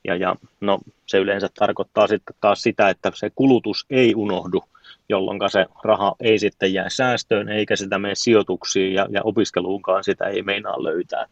Ja, 0.03 0.15
ja 0.15 0.35
no, 0.61 0.79
se 1.05 1.17
yleensä 1.17 1.49
tarkoittaa 1.59 2.07
sitten 2.07 2.35
taas 2.41 2.61
sitä, 2.61 2.89
että 2.89 3.11
se 3.15 3.31
kulutus 3.35 3.85
ei 3.89 4.15
unohdu, 4.15 4.63
jolloin 5.09 5.39
se 5.47 5.65
raha 5.83 6.15
ei 6.19 6.39
sitten 6.39 6.73
jää 6.73 6.89
säästöön, 6.89 7.49
eikä 7.49 7.75
sitä 7.75 7.99
mene 7.99 8.15
sijoituksiin 8.15 8.93
ja, 8.93 9.07
ja 9.09 9.21
opiskeluunkaan 9.23 10.03
sitä 10.03 10.25
ei 10.25 10.41
meinaa 10.41 10.83
löytää. 10.83 11.25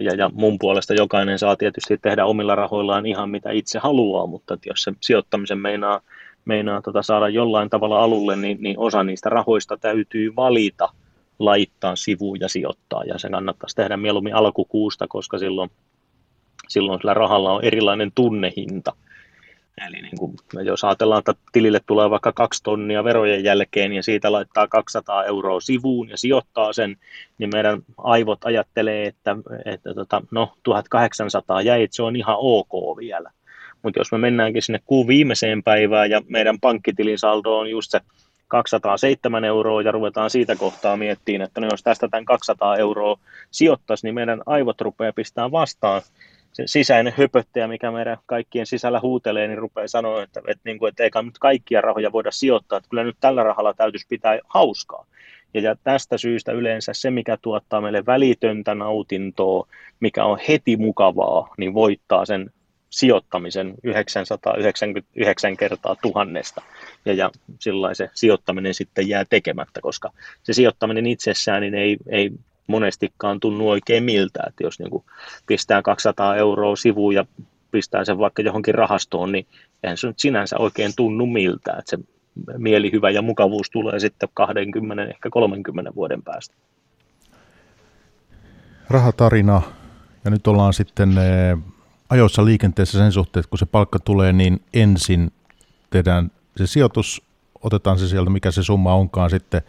Ja, 0.00 0.14
ja 0.14 0.30
mun 0.34 0.58
puolesta 0.58 0.94
jokainen 0.94 1.38
saa 1.38 1.56
tietysti 1.56 1.98
tehdä 1.98 2.24
omilla 2.24 2.54
rahoillaan 2.54 3.06
ihan 3.06 3.30
mitä 3.30 3.50
itse 3.50 3.78
haluaa, 3.78 4.26
mutta 4.26 4.58
jos 4.66 4.82
se 4.82 4.92
sijoittamisen 5.00 5.58
meinaa, 5.58 6.00
meinaa 6.44 6.82
tota 6.82 7.02
saada 7.02 7.28
jollain 7.28 7.70
tavalla 7.70 8.02
alulle, 8.02 8.36
niin, 8.36 8.58
niin 8.60 8.78
osa 8.78 9.02
niistä 9.02 9.28
rahoista 9.28 9.76
täytyy 9.76 10.36
valita– 10.36 10.88
laittaa 11.40 11.96
sivuun 11.96 12.40
ja 12.40 12.48
sijoittaa. 12.48 13.04
Ja 13.04 13.18
se 13.18 13.30
kannattaisi 13.30 13.76
tehdä 13.76 13.96
mieluummin 13.96 14.34
alkukuusta, 14.34 15.08
koska 15.08 15.38
silloin, 15.38 15.70
silloin 16.68 17.00
sillä 17.00 17.14
rahalla 17.14 17.52
on 17.52 17.64
erilainen 17.64 18.12
tunnehinta. 18.14 18.92
Eli 19.86 20.02
niin 20.02 20.18
kuin, 20.18 20.36
jos 20.64 20.84
ajatellaan, 20.84 21.18
että 21.18 21.34
tilille 21.52 21.80
tulee 21.86 22.10
vaikka 22.10 22.32
kaksi 22.32 22.62
tonnia 22.62 23.04
verojen 23.04 23.44
jälkeen 23.44 23.92
ja 23.92 24.02
siitä 24.02 24.32
laittaa 24.32 24.68
200 24.68 25.24
euroa 25.24 25.60
sivuun 25.60 26.08
ja 26.08 26.16
sijoittaa 26.16 26.72
sen, 26.72 26.96
niin 27.38 27.50
meidän 27.54 27.82
aivot 27.98 28.44
ajattelee, 28.44 29.06
että, 29.06 29.36
että 29.64 29.94
tota, 29.94 30.22
no 30.30 30.52
1800 30.62 31.62
jäi, 31.62 31.82
että 31.82 31.96
se 31.96 32.02
on 32.02 32.16
ihan 32.16 32.36
ok 32.38 32.98
vielä. 32.98 33.30
Mutta 33.82 34.00
jos 34.00 34.12
me 34.12 34.18
mennäänkin 34.18 34.62
sinne 34.62 34.80
kuun 34.86 35.06
viimeiseen 35.06 35.62
päivään 35.62 36.10
ja 36.10 36.22
meidän 36.28 36.60
pankkitilin 36.60 37.18
saldo 37.18 37.58
on 37.58 37.70
just 37.70 37.90
se 37.90 38.00
207 38.48 39.44
euroa 39.44 39.82
ja 39.82 39.92
ruvetaan 39.92 40.30
siitä 40.30 40.56
kohtaa 40.56 40.96
miettimään, 40.96 41.46
että 41.46 41.60
no 41.60 41.68
jos 41.70 41.82
tästä 41.82 42.08
tämän 42.08 42.24
200 42.24 42.76
euroa 42.76 43.16
sijoittaisi, 43.50 44.06
niin 44.06 44.14
meidän 44.14 44.42
aivot 44.46 44.80
rupeaa 44.80 45.12
pistää 45.12 45.50
vastaan 45.50 46.02
se 46.52 46.62
sisäinen 46.66 47.14
höpöttäjä, 47.16 47.68
mikä 47.68 47.90
meidän 47.90 48.18
kaikkien 48.26 48.66
sisällä 48.66 49.00
huutelee, 49.00 49.48
niin 49.48 49.58
rupeaa 49.58 49.88
sanoa, 49.88 50.22
että, 50.22 50.40
että, 50.46 50.62
niin 50.64 50.78
kuin, 50.78 50.88
että 50.88 51.02
eikä 51.02 51.22
nyt 51.22 51.38
kaikkia 51.38 51.80
rahoja 51.80 52.12
voida 52.12 52.30
sijoittaa, 52.30 52.78
että 52.78 52.90
kyllä 52.90 53.04
nyt 53.04 53.16
tällä 53.20 53.42
rahalla 53.42 53.74
täytyisi 53.74 54.06
pitää 54.08 54.38
hauskaa. 54.48 55.06
Ja, 55.54 55.60
ja 55.60 55.76
tästä 55.84 56.18
syystä 56.18 56.52
yleensä 56.52 56.92
se, 56.92 57.10
mikä 57.10 57.36
tuottaa 57.42 57.80
meille 57.80 58.06
välitöntä 58.06 58.74
nautintoa, 58.74 59.66
mikä 60.00 60.24
on 60.24 60.38
heti 60.48 60.76
mukavaa, 60.76 61.54
niin 61.58 61.74
voittaa 61.74 62.24
sen 62.24 62.50
sijoittamisen 62.90 63.74
999 63.84 65.56
kertaa 65.56 65.96
tuhannesta. 66.02 66.62
Ja, 67.04 67.12
ja 67.12 67.30
sillä 67.58 67.94
se 67.94 68.10
sijoittaminen 68.14 68.74
sitten 68.74 69.08
jää 69.08 69.24
tekemättä, 69.30 69.80
koska 69.80 70.12
se 70.42 70.52
sijoittaminen 70.52 71.06
itsessään 71.06 71.60
niin 71.60 71.74
ei, 71.74 71.96
ei 72.08 72.30
monestikaan 72.70 73.40
tunnu 73.40 73.70
oikein 73.70 74.04
miltä. 74.04 74.42
Että 74.48 74.64
jos 74.64 74.78
niin 74.78 75.04
pistää 75.46 75.82
200 75.82 76.36
euroa 76.36 76.76
sivuun 76.76 77.14
ja 77.14 77.24
pistää 77.70 78.04
sen 78.04 78.18
vaikka 78.18 78.42
johonkin 78.42 78.74
rahastoon, 78.74 79.32
niin 79.32 79.46
eihän 79.82 79.96
se 79.96 80.06
nyt 80.06 80.18
sinänsä 80.18 80.56
oikein 80.58 80.92
tunnu 80.96 81.26
miltä. 81.26 81.72
Että 81.78 81.90
se 81.90 81.98
mielihyvä 82.58 83.10
ja 83.10 83.22
mukavuus 83.22 83.70
tulee 83.70 84.00
sitten 84.00 84.28
20, 84.34 85.04
ehkä 85.04 85.30
30 85.30 85.94
vuoden 85.94 86.22
päästä. 86.22 86.54
Rahatarina, 88.90 89.62
ja 90.24 90.30
nyt 90.30 90.46
ollaan 90.46 90.72
sitten 90.72 91.18
eh, 91.18 91.58
ajoissa 92.10 92.44
liikenteessä 92.44 92.98
sen 92.98 93.12
suhteen, 93.12 93.40
että 93.40 93.50
kun 93.50 93.58
se 93.58 93.66
palkka 93.66 93.98
tulee, 93.98 94.32
niin 94.32 94.62
ensin 94.74 95.32
tehdään 95.90 96.30
se 96.56 96.66
sijoitus, 96.66 97.22
otetaan 97.62 97.98
se 97.98 98.08
sieltä, 98.08 98.30
mikä 98.30 98.50
se 98.50 98.62
summa 98.62 98.94
onkaan 98.94 99.30
sitten 99.30 99.62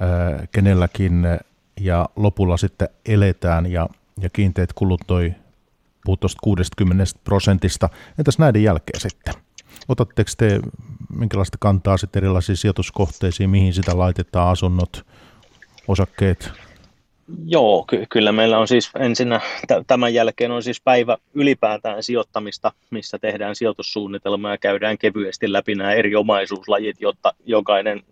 ää, 0.00 0.46
kenelläkin, 0.52 1.26
ja 1.80 2.08
lopulla 2.16 2.56
sitten 2.56 2.88
eletään, 3.06 3.72
ja, 3.72 3.88
ja 4.20 4.30
kiinteät 4.30 4.72
kulut 4.72 5.00
toi 5.06 5.34
puhut 6.04 6.20
60 6.42 7.04
prosentista. 7.24 7.88
Entäs 8.18 8.38
näiden 8.38 8.62
jälkeen 8.62 9.00
sitten? 9.00 9.34
Otatteko 9.88 10.30
te 10.38 10.60
minkälaista 11.18 11.58
kantaa 11.60 11.96
sitten 11.96 12.24
erilaisiin 12.24 12.56
sijoituskohteisiin, 12.56 13.50
mihin 13.50 13.74
sitä 13.74 13.98
laitetaan, 13.98 14.48
asunnot, 14.48 15.06
osakkeet, 15.88 16.52
Joo, 17.46 17.84
ky- 17.88 18.06
kyllä 18.08 18.32
meillä 18.32 18.58
on 18.58 18.68
siis 18.68 18.90
ensinnä 18.98 19.40
t- 19.66 19.86
tämän 19.86 20.14
jälkeen 20.14 20.50
on 20.50 20.62
siis 20.62 20.80
päivä 20.80 21.16
ylipäätään 21.34 22.02
sijoittamista, 22.02 22.72
missä 22.90 23.18
tehdään 23.18 23.56
sijoitussuunnitelma 23.56 24.50
ja 24.50 24.58
käydään 24.58 24.98
kevyesti 24.98 25.52
läpi 25.52 25.74
nämä 25.74 25.92
eri 25.92 26.16
omaisuuslajit, 26.16 26.96
jotta 27.00 27.34
jokainen 27.44 28.02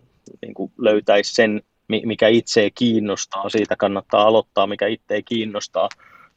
niin 0.41 0.53
kuin 0.53 0.71
löytäisi 0.77 1.33
sen, 1.33 1.61
mikä 1.87 2.27
itse 2.27 2.69
kiinnostaa. 2.75 3.49
Siitä 3.49 3.75
kannattaa 3.75 4.27
aloittaa, 4.27 4.67
mikä 4.67 4.87
itse 4.87 5.21
kiinnostaa. 5.21 5.89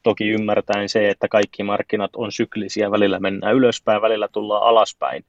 Toki 0.03 0.29
ymmärtäen 0.29 0.89
se, 0.89 1.09
että 1.09 1.27
kaikki 1.27 1.63
markkinat 1.63 2.15
on 2.15 2.31
syklisiä, 2.31 2.91
välillä 2.91 3.19
mennään 3.19 3.55
ylöspäin, 3.55 4.01
välillä 4.01 4.27
tullaan 4.27 4.63
alaspäin. 4.63 5.25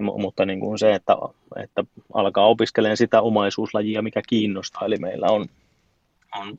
M- 0.00 0.20
mutta 0.20 0.46
niin 0.46 0.60
kuin 0.60 0.78
se, 0.78 0.94
että, 0.94 1.16
että 1.62 1.84
alkaa 2.14 2.46
opiskelemaan 2.46 2.96
sitä 2.96 3.20
omaisuuslajia, 3.20 4.02
mikä 4.02 4.22
kiinnostaa. 4.28 4.86
Eli 4.86 4.96
meillä 4.96 5.26
on 5.30 5.46
on 6.38 6.58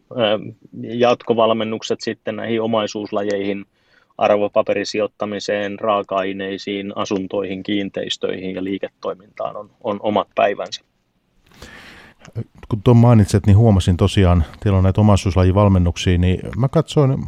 jatkovalmennukset 0.82 2.02
sitten 2.02 2.36
näihin 2.36 2.62
omaisuuslajeihin, 2.62 3.66
arvopaperisijoittamiseen, 4.18 5.80
raaka-aineisiin, 5.80 6.94
asuntoihin, 6.96 7.64
kiinteistöihin 7.64 8.56
ja 8.56 8.64
liiketoimintaan 8.64 9.56
on, 9.56 9.72
on 9.84 10.00
omat 10.02 10.28
päivänsä. 10.36 10.84
Kun 12.70 12.82
tuon 12.84 12.98
mainitset, 12.98 13.46
niin 13.46 13.58
huomasin 13.58 13.98
tosiaan, 13.98 14.44
teillä 14.60 14.78
on 14.78 14.84
näitä 14.84 15.02
omaisuuslajivalmennuksia, 15.02 16.18
niin 16.18 16.40
mä 16.58 16.68
katsoin, 16.68 17.26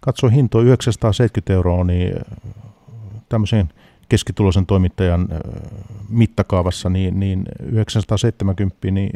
katsoin 0.00 0.32
hintoa 0.32 0.62
970 0.62 1.52
euroa, 1.52 1.84
niin 1.84 2.14
tämmöisen 3.28 3.68
keskituloisen 4.08 4.66
toimittajan 4.66 5.28
mittakaavassa, 6.08 6.90
niin, 6.90 7.20
niin 7.20 7.44
970 7.72 8.74
niin 8.90 9.10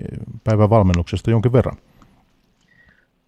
päivän 0.44 0.70
valmennuksesta 0.70 1.30
jonkin 1.30 1.52
verran. 1.52 1.76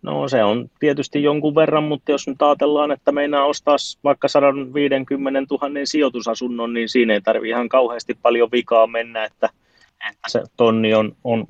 No 0.03 0.29
se 0.29 0.45
on 0.45 0.71
tietysti 0.81 1.23
jonkun 1.23 1.55
verran, 1.55 1.85
mutta 1.85 2.13
jos 2.13 2.29
nyt 2.29 2.43
ajatellaan, 2.43 2.93
että 2.93 3.13
meinaa 3.13 3.47
ostaa 3.47 3.77
vaikka 4.05 4.29
150 4.29 5.41
000 5.51 5.69
sijoitusasunnon, 5.85 6.75
niin 6.75 6.89
siinä 6.89 7.15
ei 7.15 7.21
tarvitse 7.21 7.49
ihan 7.49 7.69
kauheasti 7.69 8.19
paljon 8.23 8.49
vikaa 8.53 8.87
mennä, 8.87 9.25
että, 9.25 9.51
että 10.11 10.29
se 10.29 10.43
tonni 10.57 10.95
on, 10.95 11.17
on 11.25 11.47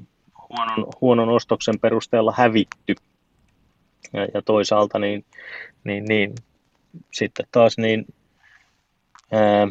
huonon, 0.56 0.86
huonon 1.00 1.28
ostoksen 1.28 1.80
perusteella 1.80 2.34
hävitty. 2.36 2.94
Ja, 4.12 4.24
ja 4.34 4.42
toisaalta 4.42 4.98
niin, 4.98 5.24
niin, 5.84 6.04
niin, 6.04 6.34
sitten 7.12 7.46
taas 7.52 7.78
niin, 7.78 8.06
ää, 9.32 9.68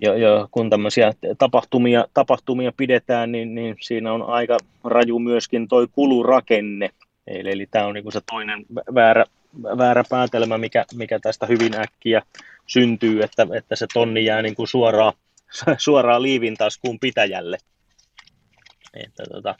ja, 0.00 0.16
ja 0.16 0.48
kun 0.50 0.70
tämmöisiä 0.70 1.12
tapahtumia, 1.38 2.04
tapahtumia 2.14 2.72
pidetään, 2.76 3.32
niin, 3.32 3.54
niin 3.54 3.76
siinä 3.80 4.12
on 4.12 4.22
aika 4.22 4.56
raju 4.84 5.18
myöskin 5.18 5.68
toi 5.68 5.86
kulurakenne– 5.92 6.90
Eli, 7.26 7.50
eli 7.50 7.66
tämä 7.70 7.86
on 7.86 7.94
niin 7.94 8.12
se 8.12 8.20
toinen 8.30 8.66
väärä, 8.94 9.24
väärä 9.62 10.04
päätelmä, 10.10 10.58
mikä, 10.58 10.84
mikä 10.94 11.18
tästä 11.18 11.46
hyvin 11.46 11.80
äkkiä 11.80 12.22
syntyy, 12.66 13.22
että, 13.22 13.46
että 13.54 13.76
se 13.76 13.86
tonni 13.92 14.24
jää 14.24 14.42
niin 14.42 14.54
kuin 14.54 14.68
suoraan, 14.68 15.12
suoraan 15.78 16.22
liivin 16.22 16.54
taskuun 16.54 16.98
pitäjälle. 17.00 17.58
Että, 19.04 19.24
tota, 19.32 19.54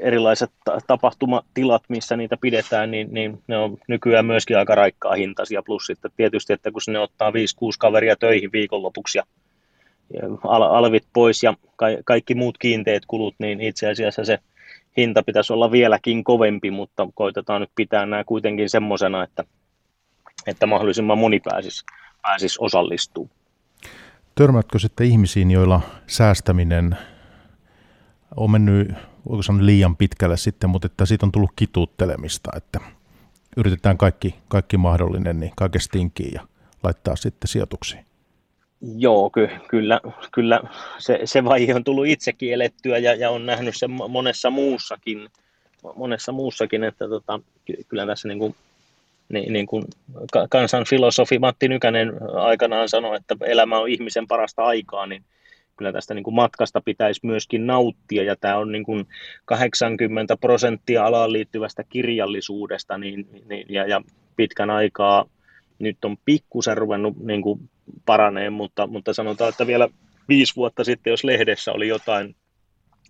erilaiset 0.00 0.50
tapahtumatilat, 0.86 1.82
missä 1.88 2.16
niitä 2.16 2.36
pidetään, 2.40 2.90
niin, 2.90 3.08
niin 3.10 3.42
ne 3.46 3.56
on 3.56 3.78
nykyään 3.88 4.26
myöskin 4.26 4.58
aika 4.58 4.74
raikkaa 4.74 5.14
hintaisia. 5.14 5.62
Plus 5.62 5.86
sitten 5.86 6.10
tietysti, 6.16 6.52
että 6.52 6.70
kun 6.70 6.82
sinne 6.82 6.98
ottaa 6.98 7.30
5-6 7.30 7.34
kaveria 7.78 8.16
töihin 8.16 8.52
viikonlopuksi 8.52 9.18
ja, 9.18 9.24
ja 10.14 10.22
alvit 10.50 11.06
pois 11.12 11.42
ja 11.42 11.54
ka, 11.76 11.86
kaikki 12.04 12.34
muut 12.34 12.58
kiinteät 12.58 13.02
kulut, 13.06 13.34
niin 13.38 13.60
itse 13.60 13.90
asiassa 13.90 14.24
se 14.24 14.38
hinta 14.96 15.22
pitäisi 15.22 15.52
olla 15.52 15.72
vieläkin 15.72 16.24
kovempi, 16.24 16.70
mutta 16.70 17.08
koitetaan 17.14 17.60
nyt 17.60 17.70
pitää 17.74 18.06
nämä 18.06 18.24
kuitenkin 18.24 18.70
semmoisena, 18.70 19.24
että, 19.24 19.44
että 20.46 20.66
mahdollisimman 20.66 21.18
moni 21.18 21.40
pääsisi, 21.40 21.84
pääsisi 22.22 22.58
osallistumaan. 22.60 23.39
Törmätkö 24.40 24.78
sitten 24.78 25.06
ihmisiin, 25.06 25.50
joilla 25.50 25.80
säästäminen 26.06 26.96
on 28.36 28.50
mennyt, 28.50 28.92
voiko 29.28 29.42
sanoa 29.42 29.66
liian 29.66 29.96
pitkälle 29.96 30.36
sitten, 30.36 30.70
mutta 30.70 30.86
että 30.86 31.06
siitä 31.06 31.26
on 31.26 31.32
tullut 31.32 31.50
kituuttelemista, 31.56 32.50
että 32.56 32.80
yritetään 33.56 33.98
kaikki, 33.98 34.34
kaikki 34.48 34.76
mahdollinen, 34.76 35.40
niin 35.40 35.52
kaikesta 35.56 35.92
tinkiin 35.92 36.34
ja 36.34 36.46
laittaa 36.82 37.16
sitten 37.16 37.48
sijoituksiin. 37.48 38.04
Joo, 38.96 39.30
ky- 39.30 39.48
kyllä, 39.68 40.00
kyllä 40.32 40.60
se, 40.98 41.20
se 41.24 41.44
vaihe 41.44 41.74
on 41.74 41.84
tullut 41.84 42.06
itsekin 42.06 42.52
elettyä 42.52 42.98
ja, 42.98 43.14
ja 43.14 43.30
on 43.30 43.46
nähnyt 43.46 43.76
sen 43.76 43.90
monessa 43.90 44.50
muussakin, 44.50 45.28
monessa 45.96 46.32
muussakin 46.32 46.84
että 46.84 47.08
tota, 47.08 47.40
kyllä 47.88 48.06
tässä 48.06 48.28
niin 48.28 48.38
kuin, 48.38 48.54
niin, 49.30 49.52
niin 49.52 49.66
kuin 49.66 49.84
kansan 50.50 50.84
filosofi 50.88 51.38
Matti 51.38 51.68
Nykänen 51.68 52.12
aikanaan 52.34 52.88
sanoi, 52.88 53.16
että 53.16 53.36
elämä 53.46 53.78
on 53.78 53.88
ihmisen 53.88 54.26
parasta 54.26 54.62
aikaa, 54.62 55.06
niin 55.06 55.24
kyllä 55.76 55.92
tästä 55.92 56.14
niin 56.14 56.24
kuin 56.24 56.34
matkasta 56.34 56.80
pitäisi 56.80 57.20
myöskin 57.22 57.66
nauttia, 57.66 58.22
ja 58.22 58.36
tämä 58.36 58.56
on 58.56 58.72
niin 58.72 58.84
kuin 58.84 59.06
80 59.44 60.36
prosenttia 60.36 61.06
alaan 61.06 61.32
liittyvästä 61.32 61.84
kirjallisuudesta, 61.84 62.98
niin, 62.98 63.28
niin, 63.48 63.66
ja, 63.68 63.86
ja 63.86 64.02
pitkän 64.36 64.70
aikaa 64.70 65.26
nyt 65.78 66.04
on 66.04 66.16
pikkusen 66.24 66.76
ruvennut 66.76 67.16
niin 67.18 67.42
kuin 67.42 67.70
paraneen, 68.06 68.52
mutta, 68.52 68.86
mutta 68.86 69.12
sanotaan, 69.12 69.48
että 69.48 69.66
vielä 69.66 69.88
viisi 70.28 70.56
vuotta 70.56 70.84
sitten, 70.84 71.10
jos 71.10 71.24
lehdessä 71.24 71.72
oli 71.72 71.88
jotain 71.88 72.36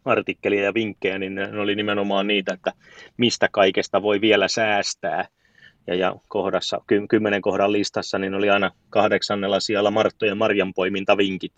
artikkelia 0.04 0.64
ja 0.64 0.74
vinkkejä, 0.74 1.18
niin 1.18 1.34
ne 1.34 1.60
oli 1.60 1.74
nimenomaan 1.74 2.26
niitä, 2.26 2.54
että 2.54 2.72
mistä 3.16 3.48
kaikesta 3.52 4.02
voi 4.02 4.20
vielä 4.20 4.48
säästää. 4.48 5.28
Ja, 5.90 5.96
ja 5.96 6.14
kohdassa, 6.28 6.80
ky, 6.86 7.06
kymmenen 7.08 7.42
kohdan 7.42 7.72
listassa, 7.72 8.18
niin 8.18 8.34
oli 8.34 8.50
aina 8.50 8.70
kahdeksannella 8.90 9.60
siellä 9.60 9.90
Martto- 9.90 10.26
ja 10.26 10.34
marjanpoimintavinkit. 10.34 11.52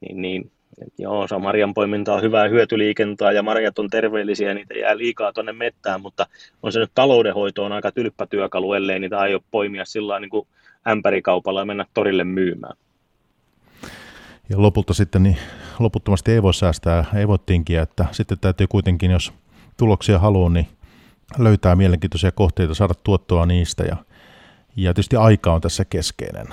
Niin, 0.00 0.22
niin 0.22 0.50
joo, 0.98 1.28
se 1.28 1.38
marjanpoiminta 1.38 2.14
on 2.14 2.22
hyvää 2.22 2.48
hyötyliikentaa 2.48 3.32
ja 3.32 3.42
marjat 3.42 3.78
on 3.78 3.90
terveellisiä, 3.90 4.54
niitä 4.54 4.74
jää 4.74 4.98
liikaa 4.98 5.32
tuonne 5.32 5.52
mettään, 5.52 6.00
mutta 6.00 6.26
on 6.62 6.72
se 6.72 6.78
nyt 6.78 6.90
taloudenhoito 6.94 7.64
on 7.64 7.72
aika 7.72 7.92
tylppä 7.92 8.26
työkalu, 8.26 8.72
ellei 8.72 8.98
niitä 8.98 9.18
aio 9.18 9.40
poimia 9.50 9.84
sillä 9.84 10.20
niin 10.20 10.30
kuin 10.30 10.46
ämpärikaupalla 10.88 11.60
ja 11.60 11.64
mennä 11.64 11.84
torille 11.94 12.24
myymään. 12.24 12.76
Ja 14.50 14.62
lopulta 14.62 14.94
sitten 14.94 15.22
niin 15.22 15.36
loputtomasti 15.78 16.32
ei 16.32 16.42
voi 16.42 16.54
säästää, 16.54 17.04
ei 17.16 17.28
voi 17.28 17.38
tinkiä, 17.46 17.82
että 17.82 18.06
sitten 18.12 18.38
täytyy 18.40 18.66
kuitenkin, 18.66 19.10
jos 19.10 19.32
tuloksia 19.76 20.18
haluaa, 20.18 20.50
niin 20.50 20.66
löytää 21.38 21.76
mielenkiintoisia 21.76 22.32
kohteita, 22.32 22.74
saada 22.74 22.94
tuottoa 23.04 23.46
niistä 23.46 23.84
ja, 23.84 23.96
ja 24.76 24.94
tietysti 24.94 25.16
aika 25.16 25.52
on 25.52 25.60
tässä 25.60 25.84
keskeinen. 25.84 26.46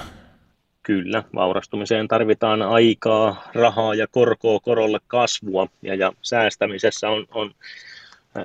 Kyllä, 0.83 1.23
vaurastumiseen 1.35 2.07
tarvitaan 2.07 2.61
aikaa, 2.61 3.43
rahaa 3.53 3.95
ja 3.95 4.07
korkoa 4.07 4.59
korolle 4.59 4.99
kasvua 5.07 5.67
ja, 5.81 5.95
ja 5.95 6.13
säästämisessä 6.21 7.09
on, 7.09 7.25
on 7.31 7.51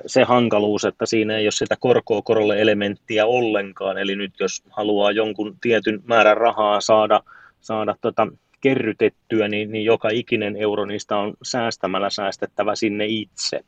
se 0.07 0.24
hankaluus, 0.24 0.85
että 0.85 1.07
siinä 1.07 1.37
ei 1.37 1.45
ole 1.45 1.53
sitä 1.53 1.76
korkoa 1.81 2.22
korolle 2.22 2.61
elementtiä 2.61 3.26
ollenkaan. 3.26 3.99
Eli 3.99 4.16
nyt 4.16 4.33
jos 4.41 4.62
haluaa 4.70 5.12
jonkun 5.12 5.57
tietyn 5.61 6.03
määrän 6.05 6.37
rahaa 6.37 6.81
saada, 6.81 7.20
saada 7.61 7.95
tota, 8.01 8.26
kerrytettyä, 8.61 9.49
niin, 9.49 9.72
niin 9.72 9.85
joka 9.85 10.09
ikinen 10.09 10.57
euro 10.57 10.85
niistä 10.85 11.16
on 11.16 11.35
säästämällä 11.43 12.11
säästettävä 12.11 12.74
sinne 12.74 13.07
itse. 13.07 13.61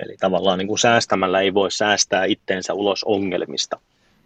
Eli 0.00 0.16
tavallaan 0.20 0.58
niin 0.58 0.68
kuin 0.68 0.78
säästämällä 0.78 1.40
ei 1.40 1.54
voi 1.54 1.70
säästää 1.70 2.24
itteensä 2.24 2.74
ulos 2.74 3.04
ongelmista. 3.04 3.80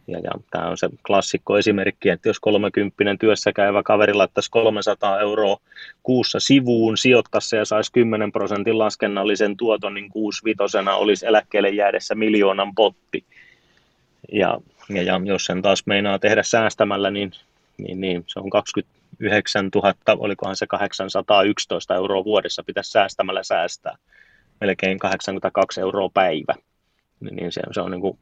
Ja, 0.06 0.18
ja 0.18 0.30
tämä 0.50 0.68
on 0.68 0.78
se 0.78 0.88
klassikko 1.06 1.58
esimerkki, 1.58 2.08
että 2.08 2.28
jos 2.28 2.40
30 2.40 3.16
työssä 3.20 3.52
käyvä 3.52 3.82
kaveri 3.82 4.14
laittaisi 4.14 4.50
300 4.50 5.20
euroa 5.20 5.56
kuussa 6.02 6.40
sivuun, 6.40 6.96
sijoittaisi 6.96 7.56
ja 7.56 7.64
saisi 7.64 7.92
10 7.92 8.32
prosentin 8.32 8.78
laskennallisen 8.78 9.56
tuoton, 9.56 9.94
niin 9.94 10.10
vitosena 10.44 10.94
olisi 10.94 11.26
eläkkeelle 11.26 11.70
jäädessä 11.70 12.14
miljoonan 12.14 12.74
potti. 12.74 13.24
Ja, 14.32 14.60
ja, 14.88 15.02
ja 15.02 15.20
jos 15.24 15.44
sen 15.44 15.62
taas 15.62 15.82
meinaa 15.86 16.18
tehdä 16.18 16.42
säästämällä, 16.42 17.10
niin, 17.10 17.32
niin, 17.78 18.00
niin 18.00 18.24
se 18.26 18.40
on 18.40 18.50
29 18.50 19.68
000, 19.74 19.94
olikohan 20.06 20.56
se 20.56 20.66
811 20.66 21.94
euroa 21.94 22.24
vuodessa 22.24 22.62
pitäisi 22.62 22.90
säästämällä 22.90 23.42
säästää. 23.42 23.96
Melkein 24.60 24.98
82 24.98 25.80
euroa 25.80 26.08
päivä. 26.14 26.54
Niin 27.30 27.52
se, 27.52 27.62
se 27.72 27.80
on 27.80 27.90
niin 27.90 28.00
kuin 28.00 28.18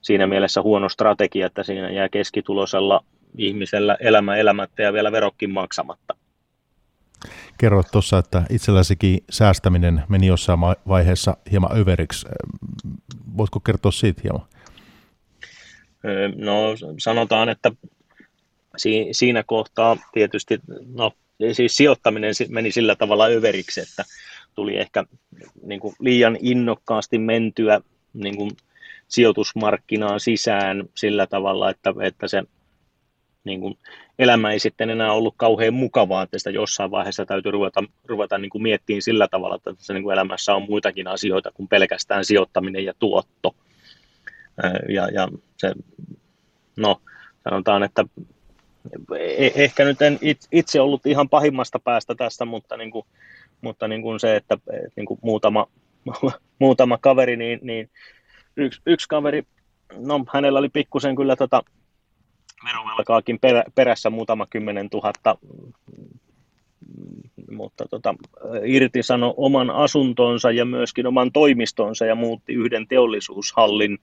siinä 0.00 0.26
mielessä 0.26 0.62
huono 0.62 0.88
strategia, 0.88 1.46
että 1.46 1.62
siinä 1.62 1.90
jää 1.90 2.08
keskitulosella 2.08 3.04
ihmisellä 3.38 3.96
elämä 4.00 4.36
elämättä 4.36 4.82
ja 4.82 4.92
vielä 4.92 5.12
verokkin 5.12 5.50
maksamatta. 5.50 6.16
Kerroit 7.58 7.86
tuossa, 7.92 8.18
että 8.18 8.42
itselläsikin 8.50 9.18
säästäminen 9.30 10.02
meni 10.08 10.26
jossain 10.26 10.60
vaiheessa 10.88 11.36
hieman 11.50 11.78
överiksi. 11.78 12.26
Voitko 13.36 13.60
kertoa 13.60 13.92
siitä 13.92 14.20
hieman? 14.24 14.46
No 16.36 16.74
sanotaan, 16.98 17.48
että 17.48 17.72
siinä 19.12 19.42
kohtaa 19.42 19.96
tietysti, 20.12 20.60
no 20.94 21.12
siis 21.52 21.76
sijoittaminen 21.76 22.34
meni 22.48 22.72
sillä 22.72 22.96
tavalla 22.96 23.24
överiksi, 23.24 23.80
että 23.80 24.04
tuli 24.56 24.76
ehkä 24.76 25.04
niin 25.62 25.80
kuin 25.80 25.94
liian 26.00 26.36
innokkaasti 26.40 27.18
mentyä 27.18 27.80
niin 28.14 28.36
kuin 28.36 28.50
sijoitusmarkkinaan 29.08 30.20
sisään 30.20 30.84
sillä 30.94 31.26
tavalla, 31.26 31.70
että, 31.70 31.94
että 32.02 32.28
se 32.28 32.42
niin 33.44 33.60
kuin, 33.60 33.78
elämä 34.18 34.52
ei 34.52 34.58
sitten 34.58 34.90
enää 34.90 35.12
ollut 35.12 35.34
kauhean 35.36 35.74
mukavaa, 35.74 36.22
että 36.22 36.38
sitä 36.38 36.50
jossain 36.50 36.90
vaiheessa 36.90 37.26
täytyy 37.26 37.52
ruveta, 37.52 37.84
ruveta 38.04 38.38
niin 38.38 38.50
kuin 38.50 38.62
miettimään 38.62 39.02
sillä 39.02 39.28
tavalla, 39.28 39.56
että 39.56 39.74
se 39.78 39.94
niin 39.94 40.02
kuin 40.02 40.12
elämässä 40.12 40.54
on 40.54 40.66
muitakin 40.68 41.08
asioita 41.08 41.50
kuin 41.54 41.68
pelkästään 41.68 42.24
sijoittaminen 42.24 42.84
ja 42.84 42.94
tuotto. 42.98 43.54
Ja, 44.88 45.08
ja 45.08 45.28
se, 45.56 45.72
no, 46.76 47.00
sanotaan, 47.44 47.82
että 47.82 48.04
e, 49.18 49.50
ehkä 49.54 49.84
nyt 49.84 50.02
en 50.02 50.18
itse 50.52 50.80
ollut 50.80 51.06
ihan 51.06 51.28
pahimmasta 51.28 51.78
päästä 51.78 52.14
tästä, 52.14 52.44
mutta, 52.44 52.76
niin 52.76 52.90
kuin, 52.90 53.06
mutta 53.60 53.88
niin 53.88 54.02
kuin 54.02 54.20
se, 54.20 54.36
että 54.36 54.58
niin 54.96 55.06
kuin 55.06 55.20
muutama, 55.22 55.66
muutama 56.58 56.98
kaveri, 56.98 57.36
niin, 57.36 57.58
niin 57.62 57.90
yksi, 58.56 58.82
yksi 58.86 59.08
kaveri, 59.08 59.42
no 59.96 60.24
hänellä 60.32 60.58
oli 60.58 60.68
pikkusen 60.68 61.16
kyllä 61.16 61.36
tota 61.36 61.62
verovelkaakin 62.64 63.38
perä, 63.38 63.64
perässä 63.74 64.10
muutama 64.10 64.46
kymmenen 64.46 64.90
tuhatta, 64.90 65.38
mutta 67.50 67.84
tota, 67.90 68.14
irtisano 68.64 69.34
oman 69.36 69.70
asuntonsa 69.70 70.50
ja 70.50 70.64
myöskin 70.64 71.06
oman 71.06 71.32
toimistonsa 71.32 72.06
ja 72.06 72.14
muutti 72.14 72.52
yhden 72.52 72.88
teollisuushallin 72.88 73.98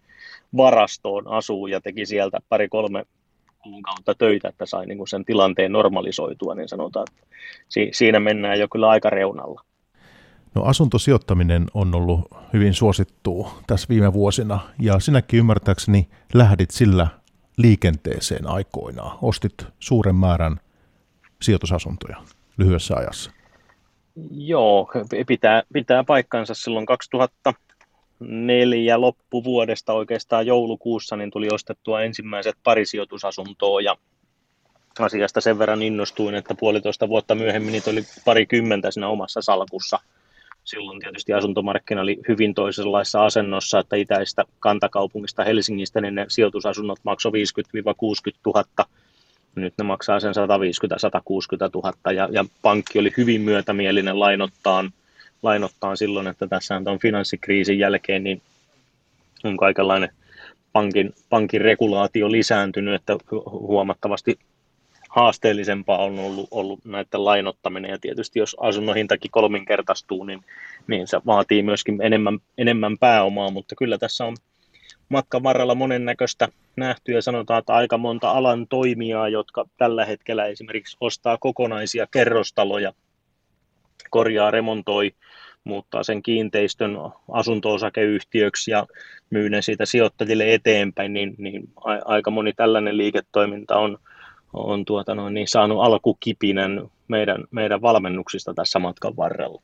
varastoon 0.58 1.28
asuun 1.28 1.72
ja 1.72 1.82
teki 1.82 2.06
sieltä 2.06 2.40
pari-kolme 3.64 3.82
kuukautta 3.84 4.16
töitä, 4.16 4.48
että 4.48 4.66
sai 4.66 4.86
niin 4.86 5.08
sen 5.08 5.26
tilanteen 5.26 5.72
normalisoitua, 5.72 6.56
niin 6.56 6.70
sanotaan, 6.70 7.06
että 7.12 7.28
siinä 7.92 8.20
mennään 8.20 8.60
jo 8.60 8.68
kyllä 8.68 8.90
aika 8.90 9.10
reunalla. 9.10 9.62
No 10.56 10.64
asuntosijoittaminen 10.64 11.66
on 11.74 11.96
ollut 11.96 12.28
hyvin 12.54 12.74
suosittua 12.74 13.52
tässä 13.68 13.88
viime 13.90 14.14
vuosina 14.14 14.60
ja 14.80 15.00
sinäkin 15.00 15.40
ymmärtääkseni 15.40 16.08
lähdit 16.34 16.72
sillä 16.72 17.08
liikenteeseen 17.58 18.48
aikoinaan. 18.48 19.18
Ostit 19.22 19.54
suuren 19.80 20.16
määrän 20.16 20.60
sijoitusasuntoja 21.42 22.18
lyhyessä 22.58 22.96
ajassa. 22.96 23.32
Joo, 24.32 24.92
pitää, 25.28 25.64
pitää 25.74 26.04
paikkansa 26.04 26.54
silloin 26.54 26.86
2004 28.24 29.02
loppuvuodesta 29.02 29.94
oikeastaan 29.94 30.48
joulukuussa 30.48 31.16
niin 31.16 31.32
tuli 31.32 31.48
ostettua 31.52 32.02
ensimmäiset 32.02 32.56
pari 32.64 32.86
sijoitusasuntoa 32.86 33.82
ja 33.82 33.98
asiasta 35.00 35.42
sen 35.42 35.60
verran 35.60 35.82
innostuin, 35.82 36.36
että 36.36 36.56
puolitoista 36.60 37.10
vuotta 37.10 37.36
myöhemmin 37.36 37.72
niitä 37.72 37.92
oli 37.92 38.04
parikymmentä 38.26 38.92
siinä 38.92 39.08
omassa 39.08 39.42
salkussa– 39.42 40.00
silloin 40.64 41.00
tietysti 41.00 41.34
asuntomarkkina 41.34 42.02
oli 42.02 42.20
hyvin 42.28 42.54
toisenlaisessa 42.54 43.26
asennossa, 43.26 43.80
että 43.80 43.96
itäistä 43.96 44.44
kantakaupungista 44.60 45.44
Helsingistä 45.44 46.02
niin 46.02 46.16
ne 46.16 46.26
sijoitusasunnot 46.28 47.00
maksoi 47.04 47.32
50-60 47.32 47.36
000. 48.46 48.66
Nyt 49.56 49.74
ne 49.78 49.84
maksaa 49.84 50.20
sen 50.20 50.34
150-160 50.34 50.36
000 51.74 52.12
ja, 52.12 52.30
ja 52.32 52.46
pankki 52.62 53.00
oli 53.00 53.12
hyvin 53.18 53.42
myötämielinen 53.42 54.20
lainottaan 54.20 54.92
lainottaa 55.44 55.96
silloin, 55.96 56.28
että 56.28 56.48
tässä 56.48 56.76
on 56.76 57.00
finanssikriisin 57.02 57.80
jälkeen, 57.80 58.24
niin 58.24 58.42
on 59.44 59.58
kaikenlainen 59.58 60.10
pankin, 60.74 61.14
pankin 61.30 61.62
regulaatio 61.62 62.32
lisääntynyt, 62.32 62.96
että 62.96 63.18
huomattavasti 63.46 64.40
haasteellisempaa 65.10 66.04
on 66.04 66.20
ollut, 66.20 66.48
ollut 66.52 66.86
näiden 66.86 67.26
lainottaminen. 67.26 67.92
Ja 67.92 68.00
tietysti 68.00 68.40
jos 68.40 68.56
asunnon 68.60 68.96
hintakin 68.96 69.32
kolminkertaistuu, 69.32 70.24
niin, 70.24 70.46
niin 70.88 71.08
se 71.08 71.22
vaatii 71.26 71.64
myöskin 71.64 72.02
enemmän, 72.02 72.40
enemmän 72.58 72.98
pääomaa, 72.98 73.52
mutta 73.52 73.76
kyllä 73.76 73.98
tässä 73.98 74.26
on 74.26 74.36
matkan 75.10 75.44
varrella 75.44 75.76
monennäköistä 75.76 76.48
nähty 76.76 77.12
ja 77.12 77.22
sanotaan, 77.22 77.60
että 77.60 77.74
aika 77.74 77.98
monta 77.98 78.32
alan 78.32 78.68
toimijaa, 78.68 79.30
jotka 79.30 79.66
tällä 79.78 80.06
hetkellä 80.06 80.46
esimerkiksi 80.46 80.98
ostaa 81.02 81.38
kokonaisia 81.38 82.08
kerrostaloja, 82.12 82.94
korjaa, 84.10 84.52
remontoi, 84.52 85.12
muuttaa 85.64 86.04
sen 86.04 86.24
kiinteistön 86.24 86.98
asunto-osakeyhtiöksi 87.32 88.72
ja 88.72 88.86
myy 89.30 89.50
ne 89.50 89.62
siitä 89.62 89.86
sijoittajille 89.86 90.54
eteenpäin, 90.54 91.14
niin, 91.14 91.36
niin 91.38 91.70
aika 92.06 92.32
moni 92.32 92.54
tällainen 92.54 92.98
liiketoiminta 92.98 93.78
on, 93.78 93.98
on 94.54 94.86
tuota 94.86 95.16
noin, 95.16 95.34
niin 95.34 95.48
saanut 95.48 95.84
alkukipinän 95.84 96.82
meidän, 97.08 97.44
meidän 97.52 97.82
valmennuksista 97.82 98.54
tässä 98.54 98.80
matkan 98.80 99.18
varrella. 99.18 99.62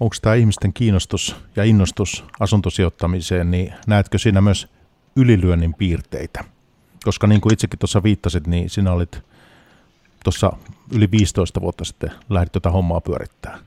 Onko 0.00 0.16
tämä 0.22 0.34
ihmisten 0.34 0.72
kiinnostus 0.72 1.36
ja 1.56 1.64
innostus 1.64 2.24
asuntosijoittamiseen, 2.40 3.50
niin 3.50 3.74
näetkö 3.86 4.18
siinä 4.18 4.40
myös 4.40 4.68
ylilyönnin 5.16 5.74
piirteitä? 5.74 6.44
Koska 7.04 7.26
niin 7.26 7.40
kuin 7.40 7.52
itsekin 7.52 7.78
tuossa 7.78 8.02
viittasit, 8.02 8.46
niin 8.46 8.70
sinä 8.70 8.92
olit 8.92 9.22
tuossa 10.24 10.52
yli 10.94 11.10
15 11.10 11.60
vuotta 11.60 11.84
sitten 11.84 12.10
lähdit 12.28 12.52
tätä 12.52 12.70
hommaa 12.70 13.00
pyörittää. 13.00 13.58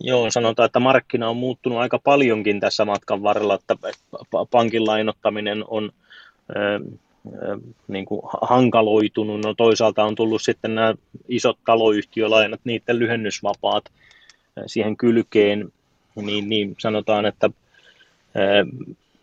Joo, 0.00 0.30
sanotaan, 0.30 0.66
että 0.66 0.80
markkina 0.80 1.28
on 1.28 1.36
muuttunut 1.36 1.78
aika 1.78 1.98
paljonkin 1.98 2.60
tässä 2.60 2.84
matkan 2.84 3.22
varrella, 3.22 3.54
että 3.54 3.76
pankin 4.50 4.86
lainottaminen 4.86 5.64
on 5.68 5.92
niin 7.88 8.04
kuin 8.04 8.20
hankaloitunut. 8.42 9.44
No 9.44 9.54
toisaalta 9.54 10.04
on 10.04 10.14
tullut 10.14 10.42
sitten 10.42 10.74
nämä 10.74 10.94
isot 11.28 11.58
taloyhtiölainat, 11.66 12.60
niiden 12.64 12.98
lyhennysvapaat 12.98 13.84
siihen 14.66 14.96
kylkeen, 14.96 15.72
niin, 16.16 16.48
niin 16.48 16.76
sanotaan, 16.78 17.26
että 17.26 17.50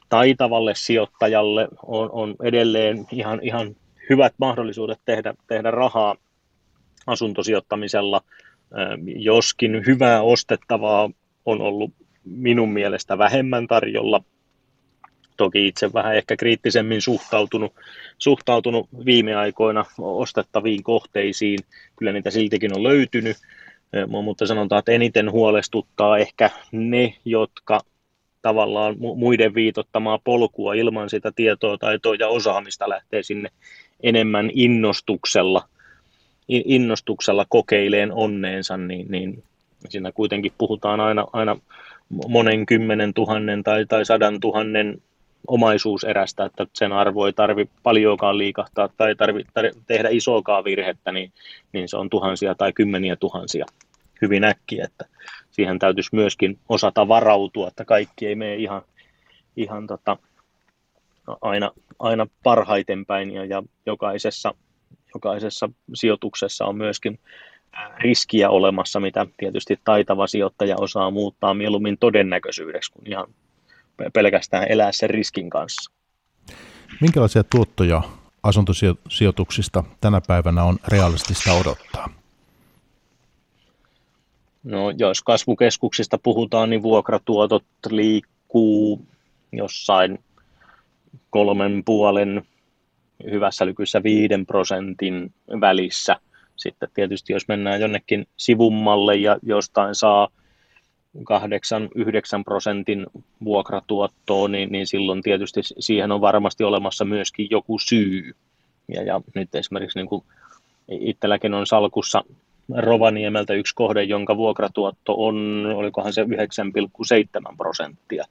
taitavalle 0.09 0.75
sijoittajalle 0.75 1.67
on, 1.85 2.09
on 2.11 2.35
edelleen 2.43 3.07
ihan, 3.11 3.39
ihan 3.41 3.75
hyvät 4.09 4.33
mahdollisuudet 4.37 4.99
tehdä, 5.05 5.33
tehdä 5.47 5.71
rahaa 5.71 6.15
asuntosijoittamisella, 7.07 8.21
joskin 9.15 9.83
hyvää 9.87 10.21
ostettavaa 10.21 11.09
on 11.45 11.61
ollut 11.61 11.93
minun 12.25 12.73
mielestä 12.73 13.17
vähemmän 13.17 13.67
tarjolla. 13.67 14.23
Toki 15.37 15.67
itse 15.67 15.93
vähän 15.93 16.15
ehkä 16.15 16.37
kriittisemmin 16.37 17.01
suhtautunut, 17.01 17.73
suhtautunut 18.17 18.89
viime 19.05 19.35
aikoina 19.35 19.85
ostettaviin 19.97 20.83
kohteisiin. 20.83 21.59
Kyllä 21.95 22.11
niitä 22.11 22.31
siltikin 22.31 22.77
on 22.77 22.83
löytynyt, 22.83 23.37
mutta 24.07 24.45
sanotaan, 24.45 24.79
että 24.79 24.91
eniten 24.91 25.31
huolestuttaa 25.31 26.17
ehkä 26.17 26.49
ne, 26.71 27.13
jotka 27.25 27.79
tavallaan 28.41 28.95
muiden 29.15 29.55
viitottamaa 29.55 30.19
polkua 30.23 30.73
ilman 30.73 31.09
sitä 31.09 31.31
tietoa, 31.35 31.77
taitoa 31.77 32.15
ja 32.19 32.27
osaamista 32.27 32.89
lähtee 32.89 33.23
sinne 33.23 33.49
enemmän 34.03 34.49
innostuksella, 34.53 35.67
innostuksella 36.65 37.45
kokeileen 37.49 38.11
onneensa, 38.11 38.77
niin, 38.77 39.05
niin 39.09 39.43
siinä 39.89 40.11
kuitenkin 40.11 40.51
puhutaan 40.57 40.99
aina, 40.99 41.25
aina 41.33 41.57
monen 42.27 42.65
kymmenen 42.65 43.13
tuhannen 43.13 43.63
tai, 43.63 43.85
tai 43.85 44.05
sadan 44.05 44.39
tuhannen 44.39 45.01
omaisuuserästä, 45.47 46.45
että 46.45 46.65
sen 46.73 46.93
arvo 46.93 47.25
ei 47.25 47.33
tarvi 47.33 47.69
paljonkaan 47.83 48.37
liikahtaa 48.37 48.89
tai 48.97 49.15
tarvi, 49.15 49.43
tarvi 49.53 49.71
tehdä 49.87 50.09
isoakaan 50.11 50.63
virhettä, 50.63 51.11
niin, 51.11 51.31
niin 51.73 51.89
se 51.89 51.97
on 51.97 52.09
tuhansia 52.09 52.55
tai 52.55 52.73
kymmeniä 52.73 53.15
tuhansia. 53.15 53.65
Hyvin 54.21 54.43
äkkiä, 54.43 54.85
että 54.85 55.05
siihen 55.51 55.79
täytyisi 55.79 56.09
myöskin 56.15 56.59
osata 56.69 57.07
varautua, 57.07 57.67
että 57.67 57.85
kaikki 57.85 58.27
ei 58.27 58.35
mene 58.35 58.55
ihan, 58.55 58.81
ihan 59.57 59.87
tota, 59.87 60.17
aina, 61.41 61.71
aina 61.99 62.27
parhaiten 62.43 63.05
päin 63.05 63.31
ja, 63.31 63.45
ja 63.45 63.63
jokaisessa, 63.85 64.53
jokaisessa 65.13 65.69
sijoituksessa 65.93 66.65
on 66.65 66.77
myöskin 66.77 67.19
riskiä 67.97 68.49
olemassa, 68.49 68.99
mitä 68.99 69.27
tietysti 69.37 69.79
taitava 69.83 70.27
sijoittaja 70.27 70.75
osaa 70.79 71.11
muuttaa 71.11 71.53
mieluummin 71.53 71.97
todennäköisyydeksi 71.97 72.91
kuin 72.91 73.07
ihan 73.07 73.27
pelkästään 74.13 74.71
elää 74.71 74.91
sen 74.91 75.09
riskin 75.09 75.49
kanssa. 75.49 75.91
Minkälaisia 77.01 77.43
tuottoja 77.43 78.01
asuntosijoituksista 78.43 79.83
tänä 80.01 80.21
päivänä 80.27 80.63
on 80.63 80.77
realistista 80.87 81.53
odottaa? 81.53 82.09
No, 84.63 84.89
jos 84.97 85.21
kasvukeskuksista 85.21 86.17
puhutaan, 86.17 86.69
niin 86.69 86.83
vuokratuotot 86.83 87.65
liikkuu 87.89 89.05
jossain 89.51 90.19
kolmen 91.29 91.83
puolen 91.85 92.47
hyvässä 93.31 93.65
lykyssä 93.65 94.03
viiden 94.03 94.45
prosentin 94.45 95.33
välissä. 95.61 96.15
Sitten 96.55 96.89
tietysti 96.93 97.33
jos 97.33 97.47
mennään 97.47 97.81
jonnekin 97.81 98.27
sivummalle 98.37 99.15
ja 99.15 99.37
jostain 99.43 99.95
saa 99.95 100.27
8-9 101.17 101.21
prosentin 102.45 103.07
vuokratuottoa, 103.43 104.47
niin, 104.47 104.71
niin 104.71 104.87
silloin 104.87 105.21
tietysti 105.21 105.61
siihen 105.79 106.11
on 106.11 106.21
varmasti 106.21 106.63
olemassa 106.63 107.05
myöskin 107.05 107.47
joku 107.49 107.79
syy. 107.79 108.35
Ja, 108.87 109.03
ja 109.03 109.21
nyt 109.35 109.55
esimerkiksi 109.55 109.99
niin 109.99 110.07
kuin 110.07 110.23
itselläkin 110.89 111.53
on 111.53 111.67
salkussa 111.67 112.23
Rovaniemeltä 112.77 113.53
yksi 113.53 113.75
kohde, 113.75 114.03
jonka 114.03 114.37
vuokratuotto 114.37 115.15
on, 115.17 115.65
olikohan 115.75 116.13
se 116.13 116.23
9,7 116.23 117.55
prosenttia. 117.57 118.25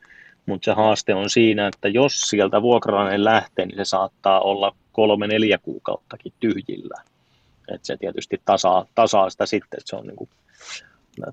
Mutta 0.47 0.64
se 0.64 0.72
haaste 0.72 1.14
on 1.14 1.30
siinä, 1.30 1.66
että 1.66 1.88
jos 1.88 2.20
sieltä 2.20 2.62
vuokralainen 2.62 3.24
lähtee, 3.24 3.66
niin 3.66 3.76
se 3.76 3.84
saattaa 3.84 4.41
olla 4.41 4.76
kolme, 4.93 5.26
neljä 5.26 5.59
kuukauttakin 5.59 6.32
tyhjillä. 6.41 7.03
Et 7.74 7.84
se 7.84 7.97
tietysti 7.97 8.41
tasaa, 8.45 8.86
tasaa 8.95 9.30
sitä 9.30 9.47
sitten, 9.47 9.78
että 9.78 9.91
se 9.91 9.97
on 9.97 10.07
niinku, 10.07 10.28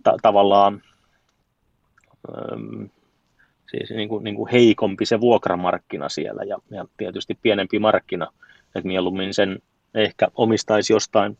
ta- 0.03 0.17
tavallaan 0.21 0.81
äm, 2.53 2.89
siis 3.71 3.89
niinku, 3.89 4.19
niinku 4.19 4.47
heikompi 4.51 5.05
se 5.05 5.19
vuokramarkkina 5.19 6.09
siellä 6.09 6.43
ja, 6.43 6.57
ja 6.71 6.85
tietysti 6.97 7.37
pienempi 7.41 7.79
markkina, 7.79 8.27
että 8.75 8.87
mieluummin 8.87 9.33
sen 9.33 9.59
ehkä 9.95 10.27
omistaisi 10.35 10.93
jostain 10.93 11.37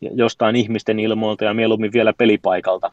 jostain 0.00 0.56
ihmisten 0.56 0.98
ilmoilta 0.98 1.44
ja 1.44 1.54
mieluummin 1.54 1.92
vielä 1.92 2.12
pelipaikalta. 2.12 2.92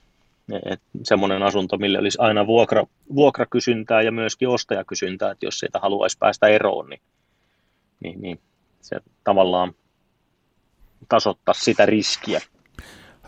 Et 0.65 0.81
semmoinen 1.03 1.43
asunto, 1.43 1.77
millä 1.77 1.99
olisi 1.99 2.17
aina 2.21 2.47
vuokra, 2.47 2.85
vuokrakysyntää 3.15 4.01
ja 4.01 4.11
myöskin 4.11 4.49
ostajakysyntää, 4.49 5.31
että 5.31 5.45
jos 5.45 5.59
siitä 5.59 5.79
haluaisi 5.79 6.17
päästä 6.19 6.47
eroon, 6.47 6.89
niin, 6.89 7.01
niin, 8.03 8.21
niin 8.21 8.39
se 8.81 8.99
tavallaan 9.23 9.73
tasoittaa 11.09 11.53
sitä 11.53 11.85
riskiä. 11.85 12.41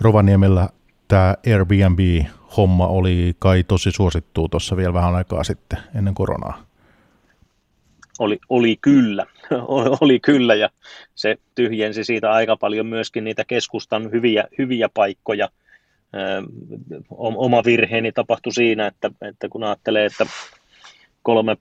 Rovaniemellä 0.02 0.70
tämä 1.08 1.36
Airbnb-homma 1.48 2.88
oli 2.88 3.36
kai 3.40 3.64
tosi 3.64 3.92
suosittu 3.92 4.50
tuossa 4.50 4.78
vielä 4.78 4.94
vähän 4.94 5.16
aikaa 5.16 5.44
sitten 5.44 5.80
ennen 5.96 6.14
koronaa 6.14 6.66
oli, 8.20 8.40
oli 8.50 8.78
kyllä, 8.82 9.26
oli 10.02 10.20
kyllä 10.20 10.56
ja 10.56 10.70
se 11.16 11.38
tyhjensi 11.56 12.04
siitä 12.04 12.32
aika 12.32 12.58
paljon 12.58 12.86
myöskin 12.86 13.24
niitä 13.24 13.44
keskustan 13.48 14.12
hyviä, 14.12 14.48
hyviä 14.58 14.90
paikkoja. 14.94 15.50
Oma 17.18 17.64
virheeni 17.66 18.12
tapahtui 18.12 18.54
siinä, 18.54 18.88
että, 18.88 19.12
että 19.22 19.50
kun 19.50 19.64
ajattelee, 19.64 20.06
että 20.06 20.26
kolme, 21.22 21.58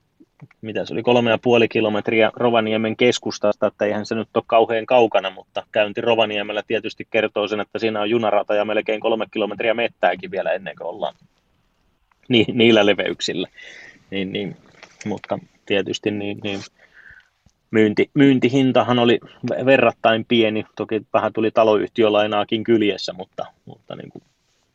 mitä 0.61 0.85
se 0.85 0.93
oli, 0.95 1.03
kolme 1.03 1.31
ja 1.31 1.39
puoli 1.39 1.69
kilometriä 1.69 2.31
Rovaniemen 2.37 2.97
keskustasta, 2.97 3.67
että 3.67 3.85
eihän 3.85 4.07
se 4.07 4.15
nyt 4.15 4.29
ole 4.35 4.45
kauhean 4.47 4.87
kaukana, 4.87 5.31
mutta 5.31 5.67
käynti 5.73 6.01
Rovaniemellä 6.01 6.63
tietysti 6.67 7.07
kertoo 7.11 7.49
sen, 7.49 7.61
että 7.61 7.79
siinä 7.79 8.01
on 8.01 8.11
junarata 8.11 8.55
ja 8.55 8.65
melkein 8.65 9.01
kolme 9.01 9.27
kilometriä 9.31 9.75
mettääkin 9.75 10.31
vielä 10.31 10.53
ennen 10.53 10.77
kuin 10.77 10.89
ollaan 10.89 11.15
ni, 12.29 12.47
niillä 12.53 12.87
leveyksillä. 12.87 13.49
Niin, 14.11 14.33
niin, 14.33 14.57
mutta 15.07 15.39
tietysti, 15.67 16.11
niin, 16.11 16.39
niin 16.43 16.61
myynti, 17.71 18.11
myyntihintahan 18.15 18.99
oli 18.99 19.21
verrattain 19.65 20.25
pieni. 20.25 20.65
Toki 20.77 21.03
vähän 21.13 21.33
tuli 21.33 21.51
taloyhtiölainaakin 21.51 22.65
kyljessä, 22.65 23.13
mutta, 23.13 23.47
mutta 23.65 23.97
niin 23.97 24.11
kuin 24.11 24.23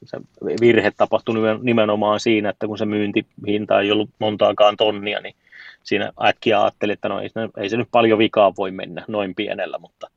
se 0.04 0.18
virhe 0.62 0.92
tapahtui 0.98 1.36
nimenomaan 1.62 2.20
siinä, 2.20 2.50
että 2.50 2.68
kun 2.68 2.78
se 2.78 2.86
myyntihinta 2.86 3.82
ei 3.82 3.92
ollut 3.92 4.10
montaakaan 4.20 4.78
tonnia, 4.78 5.20
niin 5.20 5.36
siinä 5.84 6.12
äkkiä 6.26 6.62
ajattelin, 6.62 6.94
että 6.94 7.10
no 7.10 7.20
ei, 7.20 7.30
ei 7.58 7.70
se 7.70 7.78
nyt 7.78 7.88
paljon 7.92 8.20
vikaa 8.20 8.54
voi 8.58 8.72
mennä 8.72 9.06
noin 9.08 9.36
pienellä, 9.36 9.78
mutta, 9.78 10.08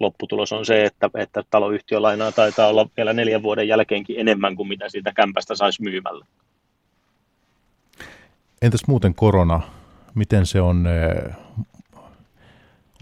lopputulos 0.00 0.52
on 0.52 0.66
se, 0.66 0.84
että, 0.84 1.10
että 1.14 1.42
taloyhtiölainaa 1.50 2.32
taitaa 2.32 2.68
olla 2.68 2.88
vielä 2.96 3.12
neljän 3.12 3.42
vuoden 3.42 3.68
jälkeenkin 3.68 4.20
enemmän 4.20 4.56
kuin 4.56 4.68
mitä 4.68 4.88
siitä 4.88 5.12
kämpästä 5.12 5.54
saisi 5.54 5.82
myymällä. 5.82 6.26
Entäs 8.62 8.80
muuten 8.86 9.14
korona? 9.14 9.60
Miten 10.14 10.46
se 10.46 10.60
on, 10.60 10.86
eh, 10.86 11.34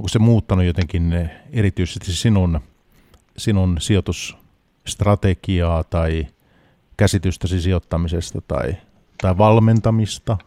onko 0.00 0.08
se 0.08 0.18
muuttanut 0.18 0.64
jotenkin 0.64 1.12
eh, 1.12 1.30
erityisesti 1.52 2.12
sinun, 2.12 2.60
sinun 3.36 3.76
sijoitusstrategiaa 3.80 5.84
tai 5.84 6.26
käsitystäsi 6.96 7.60
sijoittamisesta 7.60 8.40
tai, 8.48 8.76
tai 9.22 9.38
valmentamista? 9.38 10.38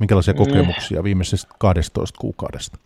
Minkälaisia 0.00 0.34
mm. 0.34 0.38
kokemuksia 0.38 1.04
viimeisestä 1.04 1.54
12 1.58 2.18
kuukaudesta? 2.20 2.78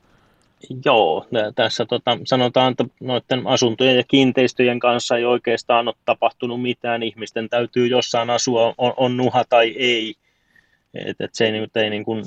Joo, 0.85 1.27
tässä 1.55 1.87
tota, 1.87 2.19
sanotaan, 2.25 2.71
että 2.71 2.85
noiden 3.01 3.47
asuntojen 3.47 3.97
ja 3.97 4.05
kiinteistöjen 4.09 4.79
kanssa 4.79 5.17
ei 5.17 5.25
oikeastaan 5.25 5.89
ole 5.89 5.95
tapahtunut 6.05 6.63
mitään. 6.63 7.03
Ihmisten 7.03 7.49
täytyy 7.49 7.87
jossain 7.87 8.31
asua, 8.31 8.75
on, 8.79 8.93
on 8.97 9.17
nuha 9.17 9.45
tai 9.49 9.75
ei. 9.79 10.15
Et, 10.95 11.21
et 11.21 11.35
se, 11.35 11.47
ei, 11.47 11.69
ei 11.75 11.91
niin 11.91 12.05
kuin, 12.05 12.25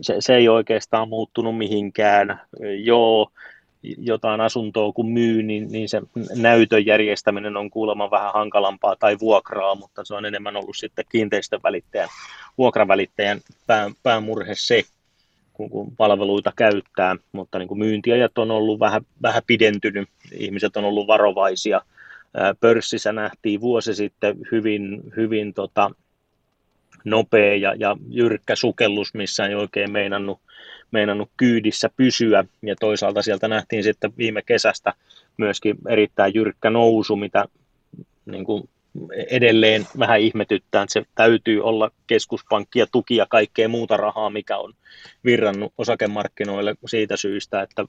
se, 0.00 0.16
se 0.18 0.34
ei 0.34 0.48
oikeastaan 0.48 1.08
muuttunut 1.08 1.58
mihinkään. 1.58 2.40
Joo, 2.84 3.30
jotain 3.82 4.40
asuntoa 4.40 4.92
kun 4.92 5.10
myy, 5.10 5.42
niin, 5.42 5.72
niin 5.72 5.88
se 5.88 6.02
näytön 6.36 6.86
järjestäminen 6.86 7.56
on 7.56 7.70
kuulemma 7.70 8.10
vähän 8.10 8.32
hankalampaa 8.32 8.96
tai 8.96 9.16
vuokraa, 9.20 9.74
mutta 9.74 10.04
se 10.04 10.14
on 10.14 10.24
enemmän 10.24 10.56
ollut 10.56 10.76
sitten 10.76 11.04
kiinteistön 11.08 11.60
välittäjän, 11.62 12.08
vuokravälittäjän 12.60 13.40
pää, 13.66 13.90
päämurhe 14.02 14.54
se, 14.56 14.82
kun, 15.52 15.70
kun 15.70 15.96
palveluita 15.96 16.52
käyttää, 16.56 17.16
mutta 17.32 17.58
niin 17.58 17.68
kuin 17.68 17.78
myyntiajat 17.78 18.38
on 18.38 18.50
ollut 18.50 18.80
vähän, 18.80 19.02
vähän 19.22 19.42
pidentynyt, 19.46 20.08
ihmiset 20.32 20.76
on 20.76 20.84
ollut 20.84 21.06
varovaisia. 21.06 21.80
Pörssissä 22.60 23.12
nähtiin 23.12 23.60
vuosi 23.60 23.94
sitten 23.94 24.36
hyvin, 24.52 25.02
hyvin 25.16 25.54
tota, 25.54 25.90
nopea 27.04 27.56
ja, 27.56 27.74
ja 27.78 27.96
jyrkkä 28.08 28.56
sukellus, 28.56 29.14
missä 29.14 29.46
ei 29.46 29.54
oikein 29.54 29.92
meinannut, 29.92 30.40
meinannut 30.90 31.30
kyydissä 31.36 31.90
pysyä. 31.96 32.44
Ja 32.62 32.76
toisaalta 32.80 33.22
sieltä 33.22 33.48
nähtiin 33.48 33.82
sitten 33.82 34.12
viime 34.18 34.42
kesästä 34.42 34.94
myöskin 35.36 35.76
erittäin 35.88 36.34
jyrkkä 36.34 36.70
nousu, 36.70 37.16
mitä 37.16 37.44
niin 38.26 38.44
kuin 38.44 38.68
edelleen 39.30 39.86
vähän 39.98 40.20
ihmetyttää, 40.20 40.82
että 40.82 40.92
se 40.92 41.02
täytyy 41.14 41.60
olla 41.60 41.90
keskuspankki 42.06 42.78
ja 42.78 42.86
tuki 42.92 43.16
ja 43.16 43.26
kaikkea 43.28 43.68
muuta 43.68 43.96
rahaa, 43.96 44.30
mikä 44.30 44.58
on 44.58 44.72
virrannut 45.24 45.72
osakemarkkinoille 45.78 46.74
siitä 46.86 47.16
syystä, 47.16 47.62
että 47.62 47.84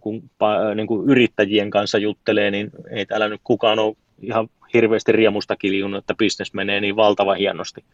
kun 0.00 0.30
niin 0.74 0.86
kuin 0.86 1.10
yrittäjien 1.10 1.70
kanssa 1.70 1.98
juttelee, 1.98 2.50
niin 2.50 2.70
ei 2.90 3.06
täällä 3.06 3.28
nyt 3.28 3.40
kukaan 3.44 3.78
ole 3.78 3.96
ihan 4.22 4.48
hirveästi 4.74 5.12
riemusta 5.12 5.56
kiljunut, 5.56 5.98
että 5.98 6.14
bisnes 6.14 6.54
menee 6.54 6.80
niin 6.80 6.96
valtava 6.96 7.34
hienosti. 7.34 7.84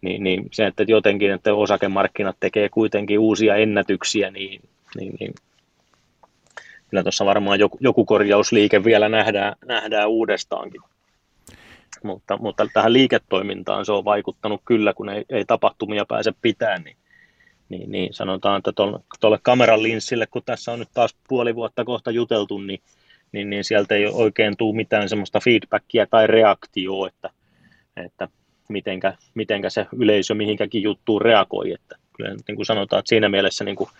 Niin, 0.00 0.24
niin 0.24 0.48
se, 0.52 0.66
että 0.66 0.84
jotenkin, 0.88 1.32
että 1.32 1.54
osakemarkkinat 1.54 2.36
tekee 2.40 2.68
kuitenkin 2.68 3.18
uusia 3.18 3.56
ennätyksiä, 3.56 4.30
niin, 4.30 4.60
niin, 4.96 5.12
niin 5.20 5.34
kyllä 6.90 7.02
tuossa 7.02 7.24
varmaan 7.24 7.60
joku, 7.60 7.78
joku 7.80 8.04
korjausliike 8.04 8.84
vielä 8.84 9.08
nähdään, 9.08 9.54
nähdään 9.66 10.08
uudestaankin 10.08 10.80
mutta, 12.04 12.36
mutta 12.36 12.66
tähän 12.72 12.92
liiketoimintaan 12.92 13.84
se 13.84 13.92
on 13.92 14.04
vaikuttanut 14.04 14.60
kyllä, 14.64 14.92
kun 14.92 15.08
ei, 15.08 15.24
ei 15.30 15.44
tapahtumia 15.44 16.04
pääse 16.08 16.32
pitämään, 16.42 16.84
niin, 16.84 16.96
niin, 17.68 17.90
niin 17.90 18.14
sanotaan, 18.14 18.58
että 18.58 18.72
tuolle 19.20 19.38
kameran 19.42 19.82
linssille, 19.82 20.26
kun 20.26 20.42
tässä 20.46 20.72
on 20.72 20.78
nyt 20.78 20.88
taas 20.94 21.16
puoli 21.28 21.54
vuotta 21.54 21.84
kohta 21.84 22.10
juteltu, 22.10 22.58
niin, 22.58 22.80
niin, 23.32 23.50
niin 23.50 23.64
sieltä 23.64 23.94
ei 23.94 24.06
oikein 24.06 24.56
tule 24.56 24.76
mitään 24.76 25.08
semmoista 25.08 25.40
feedbackia 25.40 26.06
tai 26.06 26.26
reaktioa, 26.26 27.08
että, 27.08 27.30
että 27.96 28.28
mitenkä, 28.68 29.14
mitenkä 29.34 29.70
se 29.70 29.86
yleisö 29.96 30.34
mihinkäkin 30.34 30.82
juttuun 30.82 31.22
reagoi, 31.22 31.72
että 31.72 31.96
kyllä 32.16 32.34
niin 32.48 32.56
kuin 32.56 32.66
sanotaan, 32.66 33.00
että 33.00 33.08
siinä 33.08 33.28
mielessä 33.28 33.64
niin 33.64 33.76
kuin 33.76 33.90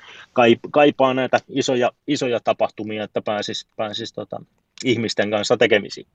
kaipaa 0.70 1.14
näitä 1.14 1.40
isoja, 1.48 1.92
isoja 2.06 2.40
tapahtumia, 2.40 3.04
että 3.04 3.22
pääsisi 3.22 3.66
pääsis 3.76 4.12
tota, 4.12 4.40
ihmisten 4.84 5.30
kanssa 5.30 5.56
tekemisiin. 5.56 6.06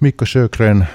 Mikko 0.00 0.26
Sjögren, 0.26 0.88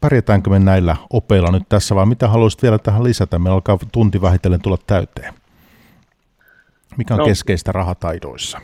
pärjätäänkö 0.00 0.50
me 0.50 0.58
näillä 0.58 0.96
opeilla 1.10 1.50
nyt 1.50 1.62
tässä 1.68 1.94
vai 1.94 2.06
mitä 2.06 2.28
haluaisit 2.28 2.62
vielä 2.62 2.78
tähän 2.78 3.04
lisätä? 3.04 3.38
Meillä 3.38 3.54
alkaa 3.54 3.78
tunti 3.92 4.22
vähitellen 4.22 4.62
tulla 4.62 4.78
täyteen. 4.86 5.34
Mikä 6.96 7.14
on 7.14 7.18
no, 7.18 7.26
keskeistä 7.26 7.72
rahataidoissa? 7.72 8.60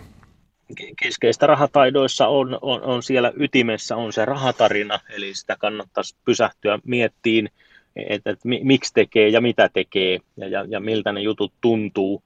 Keskeistä 1.03 1.47
rahataidoissa 1.47 2.29
on, 2.29 2.59
on, 2.63 2.83
on 2.83 3.03
siellä 3.03 3.33
ytimessä 3.37 3.97
on 3.97 4.13
se 4.13 4.25
rahatarina, 4.25 5.01
eli 5.09 5.35
sitä 5.35 5.57
kannattaisi 5.59 6.17
pysähtyä 6.25 6.79
miettiin, 6.85 7.51
että, 7.97 8.31
että 8.31 8.49
miksi 8.63 8.95
tekee 8.95 9.29
ja 9.29 9.41
mitä 9.41 9.69
tekee 9.73 10.19
ja, 10.37 10.49
ja, 10.49 10.65
ja 10.69 10.81
miltä 10.81 11.13
ne 11.13 11.21
jutut 11.21 11.53
tuntuu. 11.61 12.23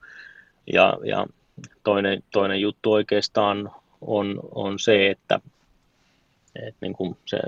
Ja, 0.73 0.99
ja 1.05 1.27
toinen, 1.83 2.23
toinen 2.31 2.61
juttu 2.61 2.93
oikeastaan 2.93 3.71
on, 4.01 4.41
on 4.55 4.79
se, 4.79 5.11
että 5.11 5.41
et 6.57 6.75
niin 6.81 6.93
kuin 6.93 7.17
se, 7.25 7.39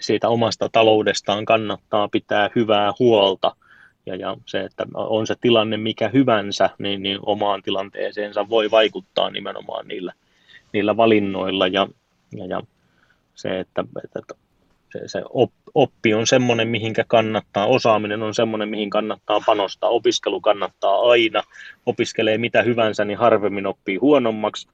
siitä 0.00 0.28
omasta 0.28 0.68
taloudestaan 0.72 1.44
kannattaa 1.44 2.08
pitää 2.08 2.50
hyvää 2.54 2.92
huolta. 2.98 3.56
Ja, 4.06 4.16
ja 4.16 4.36
se, 4.46 4.60
että 4.60 4.86
on 4.94 5.26
se 5.26 5.34
tilanne 5.40 5.76
mikä 5.76 6.08
hyvänsä, 6.08 6.70
niin, 6.78 7.02
niin 7.02 7.18
omaan 7.22 7.62
tilanteeseensa 7.62 8.48
voi 8.48 8.70
vaikuttaa 8.70 9.30
nimenomaan 9.30 9.88
niillä, 9.88 10.12
niillä 10.72 10.96
valinnoilla. 10.96 11.66
Ja, 11.66 11.88
ja, 12.36 12.46
ja 12.46 12.62
se, 13.34 13.60
että, 13.60 13.84
että 14.04 14.34
se, 14.92 15.08
se 15.08 15.22
oppi 15.74 16.14
on 16.14 16.26
semmoinen, 16.26 16.68
mihinkä 16.68 17.04
kannattaa, 17.08 17.66
osaaminen 17.66 18.22
on 18.22 18.34
semmoinen, 18.34 18.68
mihin 18.68 18.90
kannattaa 18.90 19.40
panostaa, 19.46 19.90
opiskelu 19.90 20.40
kannattaa 20.40 21.00
aina, 21.00 21.42
opiskelee 21.86 22.38
mitä 22.38 22.62
hyvänsä, 22.62 23.04
niin 23.04 23.18
harvemmin 23.18 23.66
oppii 23.66 23.96
huonommaksi, 23.96 24.68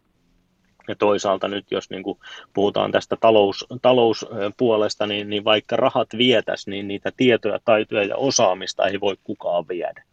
ja 0.88 0.94
toisaalta 0.96 1.48
nyt, 1.48 1.66
jos 1.70 1.90
niin 1.90 2.02
kuin 2.02 2.18
puhutaan 2.54 2.92
tästä 2.92 3.16
talous, 3.20 3.66
talouspuolesta, 3.82 5.06
niin, 5.06 5.30
niin 5.30 5.44
vaikka 5.44 5.76
rahat 5.76 6.08
vietäisi, 6.18 6.70
niin 6.70 6.88
niitä 6.88 7.12
tietoja, 7.16 7.58
taitoja 7.64 8.04
ja 8.04 8.16
osaamista 8.16 8.86
ei 8.86 9.00
voi 9.00 9.16
kukaan 9.24 9.68
viedä. 9.68 10.04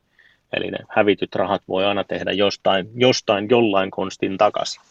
Eli 0.54 0.72
ne 0.72 0.78
hävityt 0.90 1.36
rahat 1.36 1.62
voi 1.68 1.86
aina 1.86 2.04
tehdä 2.04 2.32
jostain, 2.32 2.90
jostain 2.96 3.50
jollain 3.50 3.92
konstin 3.92 4.38
takaisin. 4.38 4.82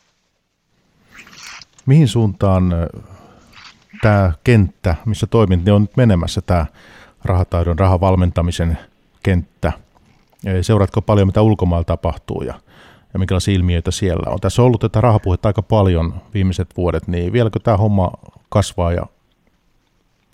Mihin 1.87 2.09
suuntaan 2.09 2.73
tämä 4.03 4.33
kenttä, 4.45 4.95
missä 5.05 5.27
toimit, 5.27 5.65
niin 5.65 5.73
on 5.73 5.83
nyt 5.83 5.97
menemässä 5.97 6.41
tämä 6.41 6.67
rahataidon, 7.25 7.79
rahavalmentamisen 7.79 8.79
kenttä? 9.23 9.73
Seuraatko 10.63 11.03
paljon, 11.03 11.27
mitä 11.29 11.43
ulkomailla 11.43 11.85
tapahtuu 11.85 12.43
ja 12.43 12.55
ja 13.13 13.19
minkälaisia 13.19 13.55
ilmiöitä 13.55 13.91
siellä 13.91 14.33
on. 14.33 14.41
Tässä 14.41 14.63
on 14.63 14.67
ollut 14.67 14.81
tätä 14.81 15.01
rahapuhetta 15.01 15.49
aika 15.49 15.63
paljon 15.63 16.15
viimeiset 16.35 16.69
vuodet, 16.77 17.09
niin 17.09 17.33
vieläkö 17.33 17.59
tämä 17.63 17.77
homma 17.77 18.11
kasvaa 18.49 18.93
ja 18.93 19.07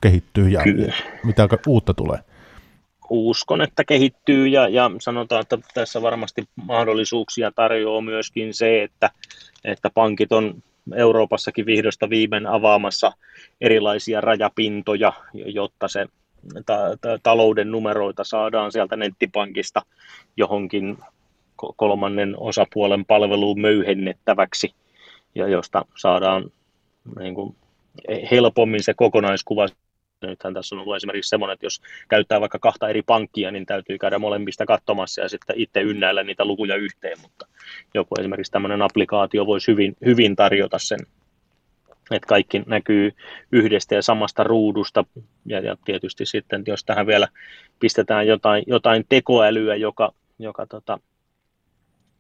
kehittyy 0.01 0.49
ja 0.49 0.62
Kyllä. 0.62 0.93
mitä 1.25 1.49
uutta 1.66 1.95
tulee? 1.95 2.18
Uskon, 3.11 3.62
että 3.62 3.85
kehittyy 3.85 4.47
ja, 4.49 4.68
ja 4.68 4.91
sanotaan, 5.01 5.43
että 5.43 5.59
tässä 5.75 6.03
varmasti 6.03 6.49
mahdollisuuksia 6.57 7.53
tarjoaa 7.53 8.01
myöskin 8.01 8.55
se, 8.55 8.83
että, 8.83 9.11
että 9.64 9.91
pankit 9.95 10.33
on 10.33 10.55
Euroopassakin 10.95 11.66
vihdosta 11.66 12.11
viimein 12.11 12.47
avaamassa 12.47 13.12
erilaisia 13.61 14.20
rajapintoja, 14.20 15.12
jotta 15.35 15.89
se 15.89 16.07
ta- 16.66 16.97
ta- 17.01 17.18
talouden 17.22 17.70
numeroita 17.70 18.25
saadaan 18.25 18.72
sieltä 18.72 18.97
nettipankista 18.97 19.83
johonkin 20.37 20.99
kolmannen 21.76 22.34
osapuolen 22.38 23.04
palveluun 23.04 23.60
möyhennettäväksi, 23.60 24.74
ja 25.34 25.48
josta 25.48 25.84
saadaan 25.96 26.50
niin 27.18 27.34
kuin, 27.34 27.56
helpommin 28.30 28.82
se 28.82 28.94
kokonaiskuva. 28.94 29.66
Nythän 30.22 30.54
tässä 30.54 30.74
on 30.74 30.80
ollut 30.80 30.96
esimerkiksi 30.96 31.28
semmoinen, 31.28 31.54
että 31.54 31.66
jos 31.66 31.80
käyttää 32.08 32.40
vaikka 32.40 32.58
kahta 32.58 32.88
eri 32.88 33.02
pankkia, 33.02 33.50
niin 33.50 33.66
täytyy 33.66 33.98
käydä 33.98 34.18
molemmista 34.18 34.66
katsomassa 34.66 35.20
ja 35.20 35.28
sitten 35.28 35.56
itse 35.58 35.80
ynnäillä 35.80 36.22
niitä 36.22 36.44
lukuja 36.44 36.76
yhteen, 36.76 37.18
mutta 37.22 37.46
joku 37.94 38.14
esimerkiksi 38.18 38.52
tämmöinen 38.52 38.82
applikaatio 38.82 39.46
voisi 39.46 39.72
hyvin, 39.72 39.96
hyvin 40.04 40.36
tarjota 40.36 40.78
sen, 40.78 40.98
että 42.10 42.26
kaikki 42.26 42.62
näkyy 42.66 43.12
yhdestä 43.52 43.94
ja 43.94 44.02
samasta 44.02 44.44
ruudusta, 44.44 45.04
ja, 45.46 45.60
ja 45.60 45.76
tietysti 45.84 46.26
sitten, 46.26 46.62
jos 46.66 46.84
tähän 46.84 47.06
vielä 47.06 47.28
pistetään 47.80 48.26
jotain, 48.26 48.64
jotain 48.66 49.04
tekoälyä, 49.08 49.76
joka, 49.76 50.12
joka 50.38 50.66
tota, 50.66 51.00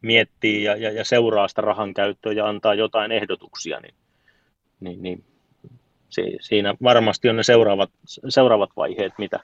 miettii 0.04 0.64
ja, 0.64 0.76
ja, 0.76 0.90
ja 0.90 1.04
seuraa 1.04 1.48
sitä 1.48 1.62
rahan 1.62 1.94
käyttöä 1.94 2.32
ja 2.32 2.48
antaa 2.48 2.74
jotain 2.74 3.12
ehdotuksia, 3.12 3.80
niin, 3.80 3.94
niin, 4.80 5.02
niin 5.02 5.24
si, 6.08 6.36
siinä 6.40 6.74
varmasti 6.82 7.28
on 7.28 7.36
ne 7.36 7.42
seuraavat, 7.42 7.90
seuraavat 8.28 8.70
vaiheet, 8.76 9.12
mitä, 9.18 9.40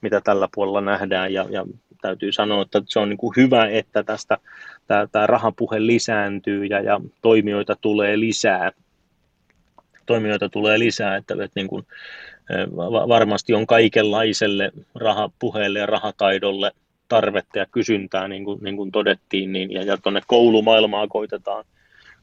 mitä 0.00 0.20
tällä 0.20 0.48
puolella 0.54 0.80
nähdään 0.80 1.32
ja, 1.32 1.46
ja 1.50 1.66
täytyy 2.00 2.32
sanoa, 2.32 2.62
että 2.62 2.82
se 2.86 2.98
on 2.98 3.08
niin 3.08 3.18
kuin 3.18 3.32
hyvä, 3.36 3.66
että 3.66 4.02
tästä 4.02 4.38
tämä, 4.86 5.06
tämä 5.12 5.26
rahapuhe 5.26 5.86
lisääntyy 5.86 6.64
ja, 6.64 6.80
ja 6.80 7.00
toimijoita 7.22 7.76
tulee 7.80 8.20
lisää. 8.20 8.72
Toimijoita 10.06 10.48
tulee 10.48 10.78
lisää, 10.78 11.16
että, 11.16 11.34
että 11.34 11.60
niin 11.60 11.68
kuin, 11.68 11.86
varmasti 13.08 13.54
on 13.54 13.66
kaikenlaiselle 13.66 14.72
rahapuheelle 14.94 15.78
ja 15.78 15.86
rahataidolle 15.86 16.72
tarvetta 17.08 17.58
ja 17.58 17.66
kysyntää, 17.66 18.28
niin 18.28 18.44
kuin, 18.44 18.62
niin 18.62 18.76
kuin 18.76 18.92
todettiin, 18.92 19.52
niin, 19.52 19.72
ja, 19.72 19.82
ja 19.82 19.96
tuonne 19.96 20.20
koulumaailmaan 20.26 21.08
koitetaan, 21.08 21.64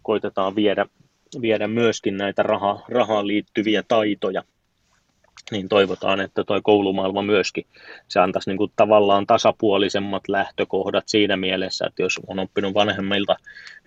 koitetaan 0.04 0.56
viedä, 0.56 0.86
viedä 1.42 1.68
myöskin 1.68 2.18
näitä 2.18 2.44
raha, 2.44 2.86
rahaan 2.90 3.28
liittyviä 3.28 3.84
taitoja. 3.88 4.44
Niin 5.52 5.70
toivotaan, 5.70 6.22
että 6.22 6.44
tuo 6.44 6.62
koulumaailma 6.64 7.22
myöskin, 7.22 7.66
se 8.08 8.20
antaisi 8.20 8.50
niin 8.50 8.58
kuin 8.58 8.72
tavallaan 8.76 9.28
tasapuolisemmat 9.28 10.28
lähtökohdat 10.28 11.04
siinä 11.08 11.38
mielessä, 11.38 11.86
että 11.86 12.02
jos 12.02 12.20
on 12.28 12.40
oppinut 12.40 12.74
vanhemmilta 12.74 13.36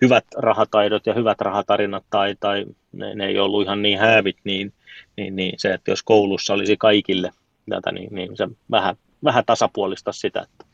hyvät 0.01 0.25
rahataidot 0.37 1.05
ja 1.05 1.13
hyvät 1.13 1.41
rahatarinat 1.41 2.03
tai, 2.09 2.35
tai 2.39 2.65
ne, 2.91 3.15
ne 3.15 3.25
ei 3.25 3.39
ollut 3.39 3.63
ihan 3.63 3.81
niin 3.81 3.99
häävit, 3.99 4.37
niin, 4.43 4.73
niin, 5.17 5.35
niin 5.35 5.53
se, 5.57 5.73
että 5.73 5.91
jos 5.91 6.03
koulussa 6.03 6.53
olisi 6.53 6.77
kaikille 6.77 7.31
tätä, 7.69 7.91
niin, 7.91 8.15
niin 8.15 8.37
se 8.37 8.47
vähän, 8.71 8.95
vähän 9.23 9.43
tasapuolista 9.45 10.11
sitä, 10.11 10.41
että 10.41 10.64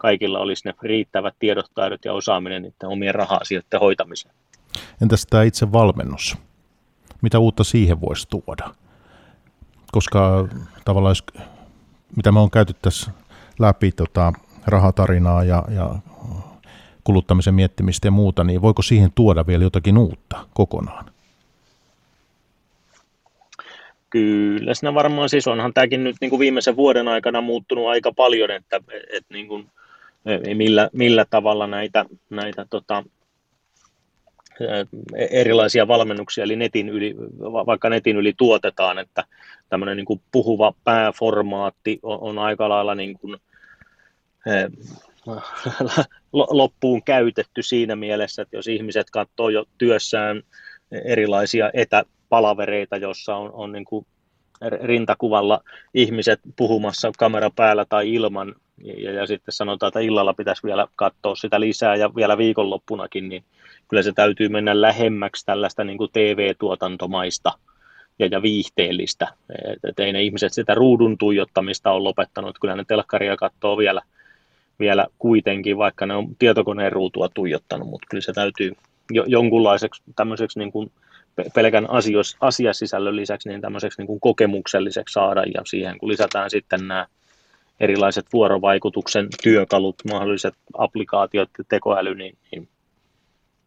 kaikilla 0.00 0.38
olisi 0.38 0.68
ne 0.68 0.74
riittävät 0.82 1.34
tiedot, 1.38 1.66
taidot 1.74 2.04
ja 2.04 2.12
osaaminen 2.12 2.62
niiden 2.62 2.88
omien 2.88 3.14
raha-asioiden 3.14 3.80
hoitamiseen. 3.80 4.34
Entäs 5.02 5.26
tämä 5.30 5.42
itse 5.42 5.72
valmennus? 5.72 6.36
Mitä 7.22 7.38
uutta 7.38 7.64
siihen 7.64 8.00
voisi 8.00 8.28
tuoda? 8.28 8.70
koska 9.92 10.48
tavallaan 10.84 11.10
jos, 11.10 11.24
mitä 12.16 12.32
me 12.32 12.40
on 12.40 12.50
käyty 12.50 12.74
tässä 12.82 13.10
läpi 13.58 13.92
tota, 13.92 14.32
rahatarinaa 14.66 15.44
ja, 15.44 15.64
ja 15.74 15.94
kuluttamisen 17.04 17.54
miettimistä 17.54 18.06
ja 18.06 18.10
muuta, 18.10 18.44
niin 18.44 18.62
voiko 18.62 18.82
siihen 18.82 19.12
tuoda 19.14 19.46
vielä 19.46 19.64
jotakin 19.64 19.98
uutta 19.98 20.46
kokonaan? 20.54 21.04
Kyllä, 24.10 24.74
siinä 24.74 24.94
varmaan 24.94 25.28
siis 25.28 25.48
onhan 25.48 25.74
tämäkin 25.74 26.04
nyt 26.04 26.16
niin 26.20 26.30
kuin 26.30 26.40
viimeisen 26.40 26.76
vuoden 26.76 27.08
aikana 27.08 27.40
muuttunut 27.40 27.88
aika 27.88 28.12
paljon, 28.12 28.50
että, 28.50 28.80
että 29.12 29.34
niin 29.34 29.48
kuin, 29.48 29.66
millä, 30.54 30.90
millä 30.92 31.24
tavalla 31.30 31.66
näitä, 31.66 32.04
näitä 32.30 32.66
tota, 32.70 33.04
erilaisia 35.30 35.88
valmennuksia, 35.88 36.44
eli 36.44 36.56
netin 36.56 36.88
yli, 36.88 37.16
vaikka 37.66 37.88
netin 37.88 38.16
yli 38.16 38.32
tuotetaan, 38.36 38.98
että 38.98 39.24
tämmöinen 39.68 39.96
niin 39.96 40.04
kuin 40.04 40.20
puhuva 40.32 40.74
pääformaatti 40.84 41.98
on, 42.02 42.18
on 42.20 42.38
aika 42.38 42.68
lailla 42.68 42.94
niin 42.94 43.18
kuin, 43.18 43.36
loppuun 46.32 47.02
käytetty 47.02 47.62
siinä 47.62 47.96
mielessä, 47.96 48.42
että 48.42 48.56
jos 48.56 48.68
ihmiset 48.68 49.10
katsoo 49.10 49.48
jo 49.48 49.64
työssään 49.78 50.42
erilaisia 51.04 51.70
etäpalavereita, 51.74 52.96
jossa 52.96 53.36
on, 53.36 53.52
on 53.52 53.72
niin 53.72 53.84
kuin 53.84 54.06
rintakuvalla 54.82 55.60
ihmiset 55.94 56.40
puhumassa 56.56 57.10
kamera 57.18 57.50
päällä 57.56 57.84
tai 57.88 58.14
ilman, 58.14 58.54
ja, 58.80 59.12
ja 59.12 59.26
sitten 59.26 59.52
sanotaan, 59.52 59.88
että 59.88 60.00
illalla 60.00 60.34
pitäisi 60.34 60.62
vielä 60.62 60.86
katsoa 60.96 61.34
sitä 61.34 61.60
lisää 61.60 61.96
ja 61.96 62.14
vielä 62.16 62.38
viikonloppunakin, 62.38 63.28
niin 63.28 63.44
kyllä 63.88 64.02
se 64.02 64.12
täytyy 64.12 64.48
mennä 64.48 64.80
lähemmäksi 64.80 65.46
tällaista 65.46 65.84
niin 65.84 65.98
kuin 65.98 66.10
TV-tuotantomaista 66.12 67.52
ja, 68.18 68.26
ja 68.26 68.42
viihteellistä. 68.42 69.28
Et, 69.72 69.78
et 69.84 69.98
ei 69.98 70.12
ne 70.12 70.22
ihmiset 70.22 70.52
sitä 70.52 70.74
ruudun 70.74 71.18
tuijottamista 71.18 71.90
ole 71.90 72.02
lopettanut, 72.02 72.58
kyllä 72.60 72.76
ne 72.76 72.84
telkkaria 72.88 73.36
katsoo 73.36 73.78
vielä, 73.78 74.02
vielä 74.80 75.06
kuitenkin, 75.18 75.78
vaikka 75.78 76.06
ne 76.06 76.14
on 76.14 76.36
tietokoneen 76.38 76.92
ruutua 76.92 77.28
tuijottanut, 77.28 77.88
mutta 77.88 78.06
kyllä 78.10 78.22
se 78.22 78.32
täytyy 78.32 78.72
jo, 79.10 79.24
jonkunlaiseksi 79.26 80.02
tämmöiseksi 80.16 80.58
niin 80.58 80.72
kuin 80.72 80.92
pelkän 81.54 81.90
asios, 81.90 82.36
asiasisällön 82.40 83.16
lisäksi 83.16 83.48
niin 83.48 83.60
tämmöiseksi 83.60 84.00
niin 84.00 84.06
kuin 84.06 84.20
kokemukselliseksi 84.20 85.12
saada, 85.12 85.42
ja 85.54 85.62
siihen 85.64 85.98
kun 85.98 86.08
lisätään 86.08 86.50
sitten 86.50 86.88
nämä 86.88 87.06
erilaiset 87.80 88.26
vuorovaikutuksen 88.32 89.28
työkalut, 89.42 89.96
mahdolliset 90.10 90.54
applikaatiot 90.78 91.48
ja 91.58 91.64
tekoäly, 91.68 92.14
niin, 92.14 92.38
niin 92.52 92.68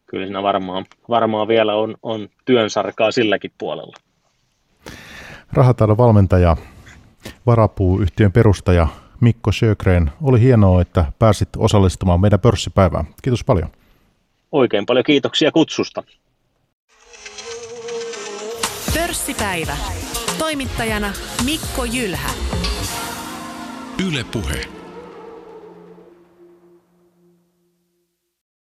kyllä 0.06 0.26
siinä 0.26 0.42
varmaan, 0.42 0.84
varmaan 1.08 1.48
vielä 1.48 1.74
on, 1.74 1.94
on 2.02 2.28
työnsarkaa 2.44 3.10
silläkin 3.10 3.52
puolella. 3.58 3.96
Rahataidon 5.52 5.96
valmentaja, 5.96 6.56
Varapuu-yhtiön 7.46 8.32
perustaja 8.32 8.88
Mikko 9.20 9.52
Sjögren, 9.52 10.10
oli 10.22 10.40
hienoa, 10.40 10.80
että 10.82 11.12
pääsit 11.18 11.48
osallistumaan 11.56 12.20
meidän 12.20 12.40
pörssipäivään. 12.40 13.04
Kiitos 13.22 13.44
paljon. 13.44 13.68
Oikein 14.52 14.86
paljon 14.86 15.04
kiitoksia 15.04 15.52
kutsusta. 15.52 16.02
Pörssipäivä. 18.94 19.76
Toimittajana 20.38 21.12
Mikko 21.44 21.84
Jylhä. 21.84 22.30
Yle 23.98 24.24
Puhe. 24.24 24.83